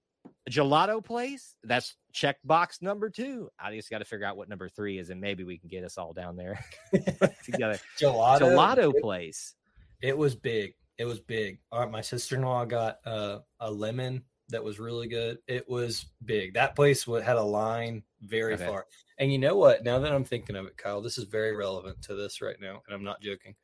A 0.47 0.51
gelato 0.51 1.03
place, 1.03 1.55
that's 1.63 1.95
check 2.11 2.37
box 2.43 2.81
number 2.81 3.09
two. 3.09 3.49
I 3.57 3.73
just 3.73 3.89
got 3.89 3.99
to 3.99 4.05
figure 4.05 4.25
out 4.25 4.35
what 4.35 4.49
number 4.49 4.67
three 4.67 4.97
is, 4.97 5.09
and 5.09 5.21
maybe 5.21 5.43
we 5.43 5.57
can 5.57 5.69
get 5.69 5.83
us 5.83 5.97
all 5.97 6.13
down 6.13 6.35
there 6.35 6.63
together. 7.43 7.79
Gelato, 7.99 8.41
gelato 8.41 8.93
place. 9.01 9.55
It 10.01 10.17
was 10.17 10.35
big. 10.35 10.73
It 10.97 11.05
was 11.05 11.19
big. 11.19 11.59
All 11.71 11.81
right, 11.81 11.91
my 11.91 12.01
sister 12.01 12.35
in 12.35 12.41
law 12.41 12.65
got 12.65 12.97
uh, 13.05 13.39
a 13.59 13.71
lemon 13.71 14.23
that 14.49 14.63
was 14.63 14.79
really 14.79 15.07
good. 15.07 15.37
It 15.47 15.69
was 15.69 16.07
big. 16.25 16.53
That 16.53 16.75
place 16.75 17.05
had 17.05 17.37
a 17.37 17.43
line 17.43 18.03
very 18.21 18.55
okay. 18.55 18.65
far. 18.65 18.85
And 19.19 19.31
you 19.31 19.37
know 19.37 19.55
what? 19.55 19.83
Now 19.83 19.99
that 19.99 20.11
I'm 20.11 20.23
thinking 20.23 20.55
of 20.55 20.65
it, 20.65 20.77
Kyle, 20.77 21.01
this 21.01 21.17
is 21.17 21.25
very 21.25 21.55
relevant 21.55 22.01
to 22.03 22.15
this 22.15 22.41
right 22.41 22.59
now, 22.59 22.81
and 22.85 22.95
I'm 22.95 23.03
not 23.03 23.21
joking. 23.21 23.55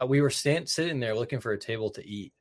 Uh, 0.00 0.06
we 0.06 0.20
were 0.20 0.30
stand, 0.30 0.68
sitting 0.68 1.00
there 1.00 1.14
looking 1.14 1.40
for 1.40 1.52
a 1.52 1.58
table 1.58 1.90
to 1.90 2.06
eat, 2.06 2.32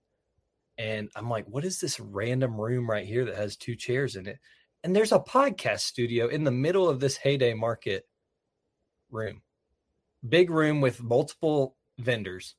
and 0.78 1.10
I'm 1.16 1.30
like, 1.30 1.46
what 1.48 1.66
is 1.66 1.80
this 1.80 2.00
random 2.00 2.60
room 2.60 2.90
right 2.90 3.06
here 3.06 3.26
that 3.26 3.36
has 3.36 3.56
two 3.58 3.76
chairs 3.76 4.16
in 4.16 4.28
it? 4.28 4.40
And 4.84 4.96
there's 4.96 5.12
a 5.12 5.20
podcast 5.20 5.82
studio 5.82 6.28
in 6.28 6.44
the 6.44 6.52
middle 6.52 6.88
of 6.88 7.00
this 7.00 7.18
heyday 7.18 7.54
market 7.54 8.08
room. 9.10 9.42
Big 10.30 10.50
room 10.50 10.82
with 10.82 11.02
multiple 11.02 11.76
vendors. 11.98 12.56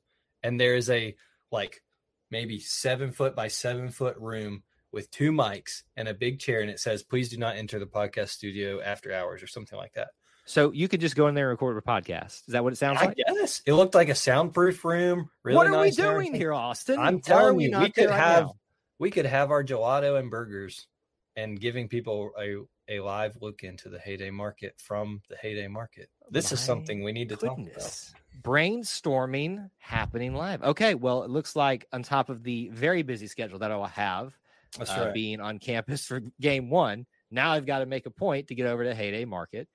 And 0.49 0.59
there 0.59 0.77
is 0.77 0.89
a 0.89 1.15
like 1.53 1.83
maybe 2.31 2.59
seven 2.59 3.13
foot 3.13 3.37
by 3.37 3.49
seven 3.49 3.91
foot 3.91 4.17
room 4.17 4.63
with 4.93 5.11
two 5.11 5.31
mics 5.31 5.83
and 5.95 6.09
a 6.09 6.15
big 6.15 6.39
chair. 6.41 6.63
And 6.63 6.71
it 6.71 6.81
says, 6.81 7.03
please 7.03 7.29
do 7.29 7.37
not 7.37 7.57
enter 7.57 7.79
the 7.79 7.87
podcast 7.87 8.31
studio 8.31 8.81
after 8.81 9.13
hours 9.13 9.43
or 9.43 9.47
something 9.47 9.79
like 9.79 9.93
that. 9.93 10.09
So 10.47 10.73
you 10.73 10.89
could 10.89 11.03
just 11.03 11.17
go 11.17 11.29
in 11.29 11.35
there 11.35 11.51
and 11.51 11.61
record 11.61 11.77
a 11.77 11.83
podcast. 11.83 12.49
Is 12.49 12.53
that 12.53 12.65
what 12.65 12.73
it 12.73 12.77
sounds 12.77 12.99
I 13.03 13.07
like? 13.07 13.19
Yes. 13.19 13.61
It 13.67 13.75
looked 13.75 13.95
like 13.95 14.09
a 14.09 14.15
soundproof 14.15 14.83
room. 14.87 15.29
Really 15.45 15.57
what 15.57 15.67
are 15.67 15.71
nice 15.73 15.99
we 15.99 16.03
doing 16.03 16.35
here, 16.35 16.55
Austin? 16.55 16.99
I'm 16.99 17.21
telling 17.21 17.57
we 17.57 17.67
you, 17.67 17.79
we 17.79 17.91
could 17.91 18.09
have 18.09 18.45
now? 18.45 18.55
we 18.99 19.11
could 19.11 19.27
have 19.27 19.51
our 19.51 19.63
gelato 19.63 20.19
and 20.19 20.31
burgers 20.31 20.87
and 21.37 21.61
giving 21.61 21.89
people 21.89 22.31
a, 22.41 22.55
a 22.89 23.01
live 23.01 23.37
look 23.41 23.63
into 23.65 23.89
the 23.89 23.99
heyday 23.99 24.31
market 24.31 24.75
from 24.79 25.23
the 25.29 25.37
heyday 25.37 25.69
market. 25.69 26.09
This 26.31 26.51
My 26.51 26.55
is 26.55 26.61
something 26.61 27.03
we 27.03 27.13
need 27.13 27.29
to 27.31 27.37
goodness. 27.37 28.13
talk 28.13 28.21
about. 28.21 28.43
Brainstorming 28.43 29.71
happening 29.79 30.35
live. 30.35 30.63
Okay, 30.63 30.95
well, 30.95 31.23
it 31.23 31.31
looks 31.31 31.57
like 31.57 31.87
on 31.93 32.03
top 32.03 32.29
of 32.29 32.43
the 32.43 32.69
very 32.71 33.03
busy 33.03 33.27
schedule 33.27 33.59
that 33.59 33.71
I 33.71 33.77
will 33.77 33.87
have 33.87 34.37
uh, 34.81 34.85
right. 34.89 35.15
being 35.15 35.41
on 35.41 35.59
campus 35.59 36.07
for 36.07 36.23
game 36.41 36.71
one, 36.71 37.07
now 37.31 37.53
I've 37.53 37.67
got 37.67 37.81
to 37.81 37.87
make 37.87 38.07
a 38.07 38.11
point 38.11 38.49
to 38.49 38.55
get 38.55 38.67
over 38.67 38.85
to 38.85 38.95
Heyday 38.95 39.25
Market 39.25 39.69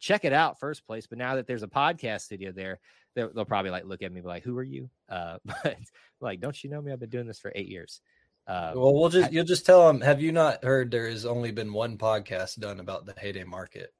check 0.00 0.24
it 0.24 0.32
out 0.32 0.58
first 0.58 0.86
place. 0.86 1.06
But 1.06 1.18
now 1.18 1.36
that 1.36 1.46
there's 1.46 1.62
a 1.62 1.68
podcast 1.68 2.22
studio 2.22 2.52
there, 2.52 2.78
they'll 3.14 3.44
probably 3.44 3.70
like 3.70 3.84
look 3.84 4.02
at 4.02 4.12
me 4.12 4.20
like, 4.20 4.44
"Who 4.44 4.56
are 4.58 4.64
you?" 4.64 4.90
Uh, 5.08 5.38
but 5.44 5.76
like, 6.20 6.40
don't 6.40 6.62
you 6.62 6.70
know 6.70 6.80
me? 6.80 6.92
I've 6.92 7.00
been 7.00 7.10
doing 7.10 7.26
this 7.26 7.40
for 7.40 7.52
eight 7.54 7.68
years. 7.68 8.00
Uh, 8.48 8.72
well, 8.74 8.94
we'll 8.94 9.10
just 9.10 9.30
you'll 9.30 9.44
just 9.44 9.66
tell 9.66 9.86
them. 9.86 10.00
Have 10.00 10.22
you 10.22 10.32
not 10.32 10.64
heard? 10.64 10.90
There 10.90 11.08
has 11.08 11.26
only 11.26 11.52
been 11.52 11.72
one 11.72 11.98
podcast 11.98 12.58
done 12.58 12.80
about 12.80 13.04
the 13.04 13.14
heyday 13.16 13.44
market, 13.44 13.92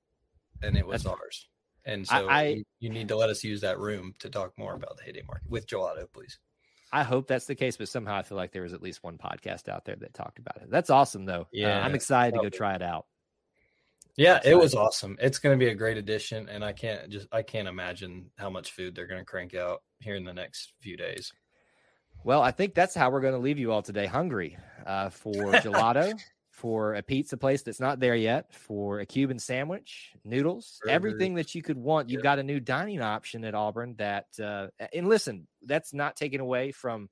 and 0.62 0.76
it 0.76 0.87
was 0.87 1.04
ours. 1.04 1.46
And 1.84 2.06
so 2.06 2.28
I, 2.28 2.40
I, 2.40 2.62
you 2.80 2.88
need 2.88 3.08
to 3.08 3.16
let 3.16 3.30
us 3.30 3.44
use 3.44 3.61
that 3.61 3.78
room 3.78 4.14
to 4.20 4.30
talk 4.30 4.53
more 4.59 4.74
about 4.74 4.96
the 4.96 5.05
heyday 5.05 5.22
market 5.26 5.51
with 5.51 5.66
Gelato, 5.66 6.07
please. 6.12 6.38
I 6.90 7.03
hope 7.03 7.28
that's 7.28 7.44
the 7.44 7.55
case, 7.55 7.76
but 7.76 7.88
somehow 7.88 8.16
I 8.16 8.22
feel 8.22 8.36
like 8.36 8.53
there 8.53 8.62
was 8.62 8.72
at 8.72 8.82
least 8.82 9.05
one 9.05 9.18
podcast 9.18 9.68
out 9.68 9.84
there 9.84 9.96
that 9.96 10.14
talked 10.14 10.38
about 10.38 10.57
it. 10.62 10.70
That's 10.70 10.88
awesome, 10.88 11.26
though. 11.26 11.46
Yeah, 11.53 11.78
uh, 11.78 11.82
I'm 11.82 11.94
excited 11.94 12.34
to 12.34 12.42
go 12.42 12.49
try 12.49 12.74
it 12.74 12.82
out. 12.82 13.05
Yeah, 14.16 14.40
it 14.44 14.55
was 14.55 14.74
awesome. 14.74 15.16
It's 15.20 15.38
going 15.38 15.59
to 15.59 15.64
be 15.64 15.70
a 15.70 15.74
great 15.74 15.96
addition, 15.96 16.49
and 16.49 16.64
I 16.64 16.72
can't 16.72 17.09
just 17.11 17.28
I 17.30 17.42
can't 17.42 17.68
imagine 17.68 18.30
how 18.36 18.51
much 18.51 18.72
food 18.72 18.94
they're 18.94 19.07
going 19.07 19.20
to 19.20 19.26
crank 19.26 19.55
out 19.55 19.82
here 20.01 20.16
in 20.16 20.24
the 20.24 20.32
next 20.32 20.72
few 20.80 20.96
days. 20.96 21.32
Well, 22.24 22.42
I 22.42 22.50
think 22.50 22.74
that's 22.74 22.94
how 22.94 23.10
we're 23.10 23.20
going 23.20 23.34
to 23.34 23.38
leave 23.40 23.58
you 23.58 23.72
all 23.72 23.82
today, 23.82 24.06
hungry 24.06 24.58
uh, 24.86 25.08
for 25.10 25.52
gelato, 25.54 26.20
for 26.50 26.94
a 26.94 27.02
pizza 27.02 27.36
place 27.36 27.62
that's 27.62 27.80
not 27.80 28.00
there 28.00 28.16
yet, 28.16 28.52
for 28.52 29.00
a 29.00 29.06
Cuban 29.06 29.38
sandwich, 29.38 30.12
noodles, 30.24 30.80
Burgers. 30.82 30.92
everything 30.92 31.34
that 31.36 31.54
you 31.54 31.62
could 31.62 31.78
want. 31.78 32.10
You've 32.10 32.18
Yeah. 32.18 32.24
got 32.24 32.38
a 32.38 32.42
new 32.42 32.60
dining 32.60 33.00
option 33.00 33.44
at 33.44 33.54
Auburn 33.54 33.94
that, 33.98 34.26
uh, 34.42 34.68
and 34.92 35.08
listen, 35.08 35.46
that's 35.62 35.94
not 35.94 36.16
taken 36.16 36.40
away 36.40 36.72
from 36.72 37.08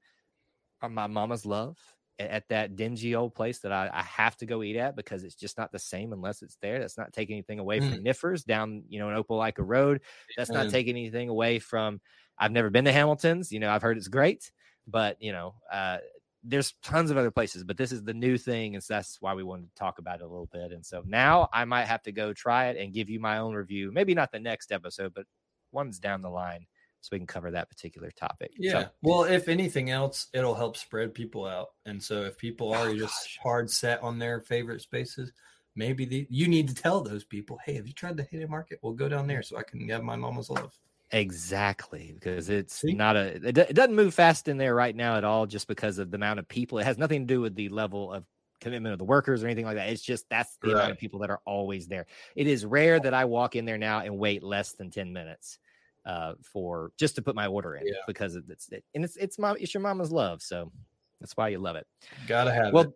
my 0.89 1.07
mama's 1.07 1.47
love 1.47 1.79
at 2.19 2.49
that 2.49 2.77
dingy 2.77 3.15
old 3.15 3.35
place 3.35 3.59
that 3.61 3.73
I, 3.73 3.91
I 3.93 4.03
have 4.03 4.37
to 4.39 4.47
go 4.47 4.63
eat 4.63 4.77
at 4.77 4.97
because 4.97 5.23
it's 5.23 5.35
just 5.35 5.59
not 5.59 5.71
the 5.71 5.79
same 5.79 6.13
unless 6.13 6.43
it's 6.43 6.57
there. 6.63 6.79
That's 6.79 6.97
not 6.97 7.13
taking 7.13 7.35
anything 7.35 7.59
away 7.59 7.81
from 7.81 8.03
Niffers 8.03 8.45
down, 8.45 8.85
you 8.89 8.99
know, 8.99 9.11
in 9.11 9.23
Opelika 9.23 9.59
Road. 9.59 10.03
That's 10.37 10.53
not 10.53 10.69
taking 10.69 10.97
anything 10.97 11.29
away 11.29 11.59
from. 11.59 12.01
I've 12.39 12.53
never 12.53 12.71
been 12.71 12.87
to 12.87 12.93
Hamilton's. 12.93 13.53
You 13.53 13.61
know, 13.61 13.71
I've 13.71 13.83
heard 13.83 13.99
it's 13.99 14.09
great, 14.09 14.51
but 14.87 15.17
you 15.21 15.33
know, 15.33 15.55
uh, 15.73 15.99
there's 16.45 16.75
tons 16.83 17.11
of 17.11 17.17
other 17.17 17.31
places. 17.31 17.65
But 17.65 17.77
this 17.77 17.91
is 17.93 18.05
the 18.05 18.15
new 18.15 18.39
thing, 18.39 18.75
and 18.75 18.83
so 18.85 18.95
that's 18.95 19.21
why 19.21 19.35
we 19.35 19.43
wanted 19.43 19.69
to 19.69 19.75
talk 19.75 19.99
about 19.99 20.21
it 20.21 20.25
a 20.25 20.29
little 20.29 20.49
bit. 20.53 20.73
And 20.73 20.85
so 20.87 21.03
now 21.07 21.49
I 21.53 21.65
might 21.65 21.87
have 21.87 22.03
to 22.05 22.13
go 22.13 22.33
try 22.33 22.69
it 22.69 22.77
and 22.77 22.95
give 22.95 23.11
you 23.11 23.19
my 23.21 23.39
own 23.39 23.55
review. 23.55 23.91
Maybe 23.93 24.15
not 24.15 24.31
the 24.33 24.39
next 24.39 24.71
episode, 24.73 25.13
but 25.15 25.25
one's 25.73 25.99
down 25.99 26.23
the 26.23 26.31
line, 26.31 26.67
so 27.01 27.09
we 27.13 27.19
can 27.19 27.27
cover 27.27 27.51
that 27.51 27.69
particular 27.69 28.11
topic. 28.13 28.51
So- 28.53 28.57
Yeah. 28.59 28.89
Well, 29.03 29.25
if 29.25 29.49
anything 29.49 29.91
else, 29.91 30.29
it'll 30.33 30.55
help 30.55 30.77
spread 30.77 31.15
people 31.15 31.45
out. 31.47 31.69
And 31.85 32.03
so 32.03 32.23
if 32.23 32.39
people 32.39 32.73
are 32.73 32.89
Oh, 32.91 32.97
just 32.97 33.15
gosh. 33.25 33.39
hard 33.43 33.71
set 33.71 34.01
on 34.03 34.19
their 34.19 34.41
favorite 34.41 34.81
spaces, 34.83 35.33
maybe 35.75 36.05
the, 36.05 36.27
you 36.31 36.49
need 36.49 36.69
to 36.69 36.75
tell 36.75 37.03
those 37.03 37.25
people, 37.25 37.59
hey, 37.67 37.75
have 37.75 37.87
you 37.87 37.93
tried 37.93 38.17
the 38.17 38.23
Heyday 38.25 38.47
Market? 38.47 38.79
We'll 38.83 38.95
go 38.95 39.09
down 39.09 39.27
there 39.27 39.43
so 39.43 39.59
I 39.59 39.63
can 39.63 39.87
have 39.89 40.03
my 40.03 40.17
mama's 40.17 40.49
love. 40.49 40.79
Exactly, 41.13 42.13
because 42.13 42.49
it's 42.49 42.81
See? 42.81 42.93
not 42.95 43.17
a 43.17 43.37
it, 43.37 43.59
it 43.59 43.75
doesn't 43.75 43.95
move 43.95 44.13
fast 44.13 44.49
in 44.49 44.57
there 44.57 44.75
right 44.75 44.95
now 44.95 45.17
at 45.17 45.25
all, 45.25 45.47
just 45.47 45.69
because 45.69 45.99
of 45.99 46.11
the 46.11 46.17
amount 46.17 46.39
of 46.41 46.49
people. 46.49 46.79
It 46.79 46.85
has 46.85 46.99
nothing 46.99 47.23
to 47.27 47.35
do 47.35 47.41
with 47.41 47.55
the 47.55 47.69
level 47.69 48.13
of 48.13 48.25
commitment 48.61 48.93
of 48.93 48.99
the 48.99 49.05
workers 49.05 49.43
or 49.43 49.47
anything 49.47 49.67
like 49.67 49.77
that. 49.77 49.91
It's 49.91 50.03
just 50.03 50.29
that's 50.29 50.57
the 50.63 50.73
amount 50.73 50.91
of 50.93 50.99
people 50.99 51.21
that 51.21 51.31
are 51.31 51.41
always 51.45 51.87
there. 51.87 52.07
It 52.35 52.49
is 52.49 52.65
rare 52.67 52.99
that 52.99 53.15
I 53.15 53.27
walk 53.27 53.55
in 53.55 53.67
there 53.67 53.79
now 53.79 54.01
and 54.01 54.19
wait 54.19 54.43
less 54.43 54.73
than 54.73 54.91
ten 54.91 55.13
minutes 55.13 55.59
uh, 56.05 56.35
for 56.43 56.91
just 56.99 57.17
to 57.17 57.23
put 57.23 57.37
my 57.37 57.47
order 57.47 57.77
in 57.77 57.87
Yeah. 57.87 57.95
because 58.07 58.35
it's 58.35 58.69
it, 58.73 58.85
and 58.95 59.05
it's 59.05 59.17
it's 59.17 59.39
mom 59.39 59.57
it's 59.61 59.75
your 59.75 59.83
mama's 59.83 60.11
love, 60.11 60.43
so 60.43 60.73
that's 61.21 61.37
why 61.37 61.49
you 61.49 61.59
love 61.59 61.77
it. 61.77 61.87
Gotta 62.27 62.53
have 62.53 62.73
Well, 62.73 62.85
it. 62.85 62.91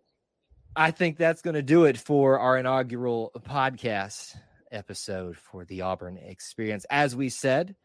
I 0.75 0.91
think 0.91 1.17
that's 1.17 1.41
going 1.41 1.55
to 1.55 1.61
do 1.61 1.83
it 1.85 1.97
for 1.97 2.39
our 2.39 2.57
inaugural 2.57 3.31
podcast 3.39 4.37
episode 4.71 5.37
for 5.37 5.65
the 5.65 5.81
Auburn 5.81 6.17
experience. 6.17 6.85
As 6.89 7.13
we 7.13 7.27
said, 7.27 7.75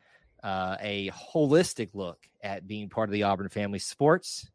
uh, 0.47 0.77
a 0.81 1.11
holistic 1.11 1.91
look 1.93 2.19
at 2.41 2.69
being 2.69 2.89
part 2.89 3.09
of 3.09 3.13
the 3.13 3.25
Auburn 3.25 3.49
family 3.49 3.81
sports 3.81 4.49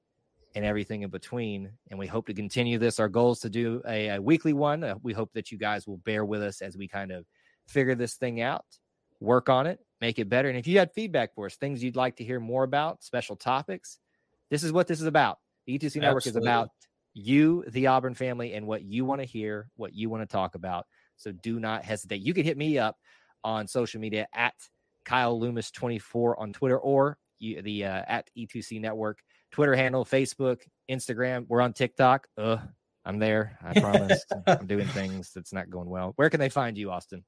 and 0.56 0.64
everything 0.64 1.02
in 1.02 1.10
between. 1.10 1.70
And 1.89 2.00
we 2.00 2.08
hope 2.08 2.28
to 2.28 2.34
continue 2.34 2.78
this. 2.78 2.98
Our 2.98 3.10
goal 3.10 3.34
is 3.34 3.39
to 3.39 3.50
do 3.50 3.82
a, 3.86 4.08
a 4.08 4.22
weekly 4.22 4.54
one. 4.54 4.86
Uh, 4.86 4.96
we 5.04 5.12
hope 5.12 5.34
that 5.34 5.52
you 5.52 5.58
guys 5.58 5.86
will 5.86 5.98
bear 5.98 6.24
with 6.24 6.42
us 6.42 6.62
as 6.62 6.78
we 6.78 6.88
kind 6.88 7.12
of 7.12 7.26
figure 7.68 7.94
this 7.94 8.16
thing 8.16 8.39
out, 8.39 8.64
work 9.20 9.50
on 9.50 9.68
it, 9.68 9.80
make 10.00 10.18
it 10.18 10.30
better. 10.30 10.48
And 10.48 10.58
if 10.58 10.66
you 10.66 10.80
had 10.80 10.94
feedback 10.94 11.36
for 11.36 11.46
us, 11.46 11.58
things 11.58 11.84
you'd 11.84 11.98
like 11.98 12.16
to 12.16 12.24
hear 12.24 12.39
more 12.39 12.64
about, 12.64 13.04
special 13.04 13.36
topics, 13.36 14.00
this 14.50 14.64
is 14.64 14.72
what 14.72 14.88
this 14.88 15.02
is 15.02 15.08
about. 15.08 15.39
The 15.68 15.78
E2C 15.78 16.00
Network 16.00 16.26
is 16.26 16.38
about 16.38 16.70
you, 17.14 17.66
the 17.68 17.88
Auburn 17.88 18.16
family, 18.16 18.54
and 18.54 18.66
what 18.66 18.84
you 18.84 19.04
want 19.04 19.20
to 19.20 19.28
hear, 19.28 19.68
what 19.76 19.94
you 19.94 20.10
want 20.10 20.24
to 20.24 20.32
talk 20.32 20.56
about. 20.56 20.86
So 21.18 21.34
do 21.34 21.60
not 21.60 21.84
hesitate. 21.84 22.22
You 22.22 22.34
can 22.34 22.46
hit 22.46 22.58
me 22.58 22.78
up 22.78 22.96
on 23.44 23.68
social 23.68 24.00
media 24.00 24.28
at 24.34 24.54
Kyle 25.12 25.38
Loomis 25.38 25.72
24 25.72 26.39
on 26.39 26.53
Twitter 26.53 26.80
or 26.80 27.18
the 27.41 27.84
uh, 27.84 28.01
at 28.07 28.30
E2C 28.38 28.80
Network 28.80 29.20
Twitter 29.51 29.76
handle, 29.76 30.05
Facebook, 30.05 30.62
Instagram. 30.89 31.45
We're 31.49 31.59
on 31.59 31.74
TikTok. 31.74 32.28
Uh, 32.38 32.59
I'm 33.03 33.20
there. 33.20 33.57
I 33.62 33.78
promise. 33.82 34.24
I'm 34.47 34.68
doing 34.68 34.88
things 34.88 35.34
that's 35.36 35.51
not 35.51 35.70
going 35.70 35.89
well. 35.89 36.14
Where 36.16 36.30
can 36.30 36.39
they 36.39 36.47
find 36.47 36.78
you, 36.78 36.91
Austin? 36.91 37.26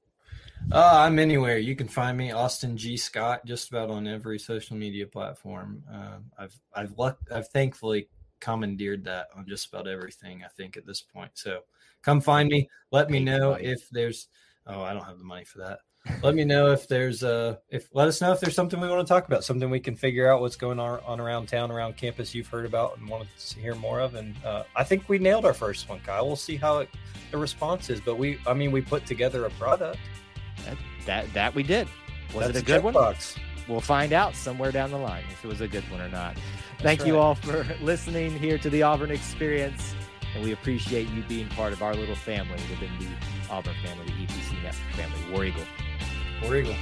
Uh, 0.72 0.92
I'm 0.94 1.18
anywhere. 1.18 1.58
You 1.58 1.76
can 1.76 1.86
find 1.86 2.16
me, 2.16 2.32
Austin 2.32 2.78
G. 2.78 2.96
Scott, 2.96 3.44
just 3.44 3.68
about 3.68 3.90
on 3.90 4.06
every 4.06 4.38
social 4.38 4.78
media 4.78 5.06
platform. 5.06 5.84
Um, 5.92 6.24
I've 6.38 6.58
I've 6.74 6.96
luck, 6.96 7.18
I've 7.30 7.48
thankfully 7.48 8.08
commandeered 8.40 9.04
that 9.04 9.26
on 9.36 9.44
just 9.46 9.68
about 9.68 9.88
everything. 9.88 10.42
I 10.42 10.48
think 10.56 10.78
at 10.78 10.86
this 10.86 11.02
point. 11.02 11.32
So 11.34 11.60
come 12.02 12.22
find 12.22 12.48
me. 12.48 12.70
Let 12.92 13.10
me 13.10 13.20
know 13.20 13.52
if 13.52 13.90
there's. 13.90 14.28
Oh, 14.66 14.80
I 14.80 14.94
don't 14.94 15.04
have 15.04 15.18
the 15.18 15.24
money 15.24 15.44
for 15.44 15.58
that. 15.58 15.80
Let 16.22 16.34
me 16.34 16.44
know 16.44 16.70
if 16.70 16.86
there's 16.86 17.24
uh 17.24 17.56
if 17.70 17.88
let 17.94 18.08
us 18.08 18.20
know 18.20 18.32
if 18.32 18.40
there's 18.40 18.54
something 18.54 18.78
we 18.78 18.88
want 18.88 19.06
to 19.06 19.10
talk 19.10 19.26
about, 19.26 19.42
something 19.42 19.70
we 19.70 19.80
can 19.80 19.94
figure 19.94 20.30
out 20.30 20.40
what's 20.42 20.56
going 20.56 20.78
on, 20.78 21.00
on 21.06 21.18
around 21.18 21.48
town, 21.48 21.70
around 21.70 21.96
campus 21.96 22.34
you've 22.34 22.46
heard 22.46 22.66
about 22.66 22.98
and 22.98 23.08
wanted 23.08 23.28
to 23.38 23.58
hear 23.58 23.74
more 23.74 24.00
of. 24.00 24.14
And 24.14 24.34
uh, 24.44 24.64
I 24.76 24.84
think 24.84 25.08
we 25.08 25.18
nailed 25.18 25.46
our 25.46 25.54
first 25.54 25.88
one, 25.88 26.00
Kyle. 26.00 26.26
We'll 26.26 26.36
see 26.36 26.56
how 26.56 26.80
it, 26.80 26.90
the 27.30 27.38
response 27.38 27.88
is, 27.88 28.00
but 28.00 28.18
we 28.18 28.38
I 28.46 28.52
mean 28.52 28.70
we 28.70 28.82
put 28.82 29.06
together 29.06 29.46
a 29.46 29.50
product. 29.50 29.98
That 31.06 31.32
that 31.32 31.54
we 31.54 31.62
did. 31.62 31.88
Was 32.34 32.46
That's 32.46 32.58
it 32.58 32.62
a 32.62 32.64
good 32.64 32.82
one? 32.82 32.94
checkbox. 32.94 33.38
We'll 33.66 33.80
find 33.80 34.12
out 34.12 34.36
somewhere 34.36 34.72
down 34.72 34.90
the 34.90 34.98
line 34.98 35.24
if 35.30 35.42
it 35.42 35.48
was 35.48 35.62
a 35.62 35.68
good 35.68 35.90
one 35.90 36.02
or 36.02 36.08
not. 36.10 36.36
Thank 36.80 37.00
That's 37.00 37.06
you 37.06 37.18
all 37.18 37.34
for 37.34 37.66
listening 37.80 38.38
here 38.38 38.58
to 38.58 38.68
the 38.68 38.82
Auburn 38.82 39.10
Experience, 39.10 39.94
and 40.34 40.44
we 40.44 40.52
appreciate 40.52 41.08
you 41.10 41.22
being 41.22 41.48
part 41.48 41.72
of 41.72 41.82
our 41.82 41.94
little 41.94 42.14
family 42.14 42.60
within 42.68 42.90
the 42.98 43.08
Auburn 43.50 43.74
family, 43.82 44.04
the 44.04 44.26
E2C 44.26 44.62
Network 44.62 44.92
family, 44.92 45.32
War 45.32 45.44
Eagle. 45.46 45.62
War 46.42 46.54
Eagle. 46.54 46.76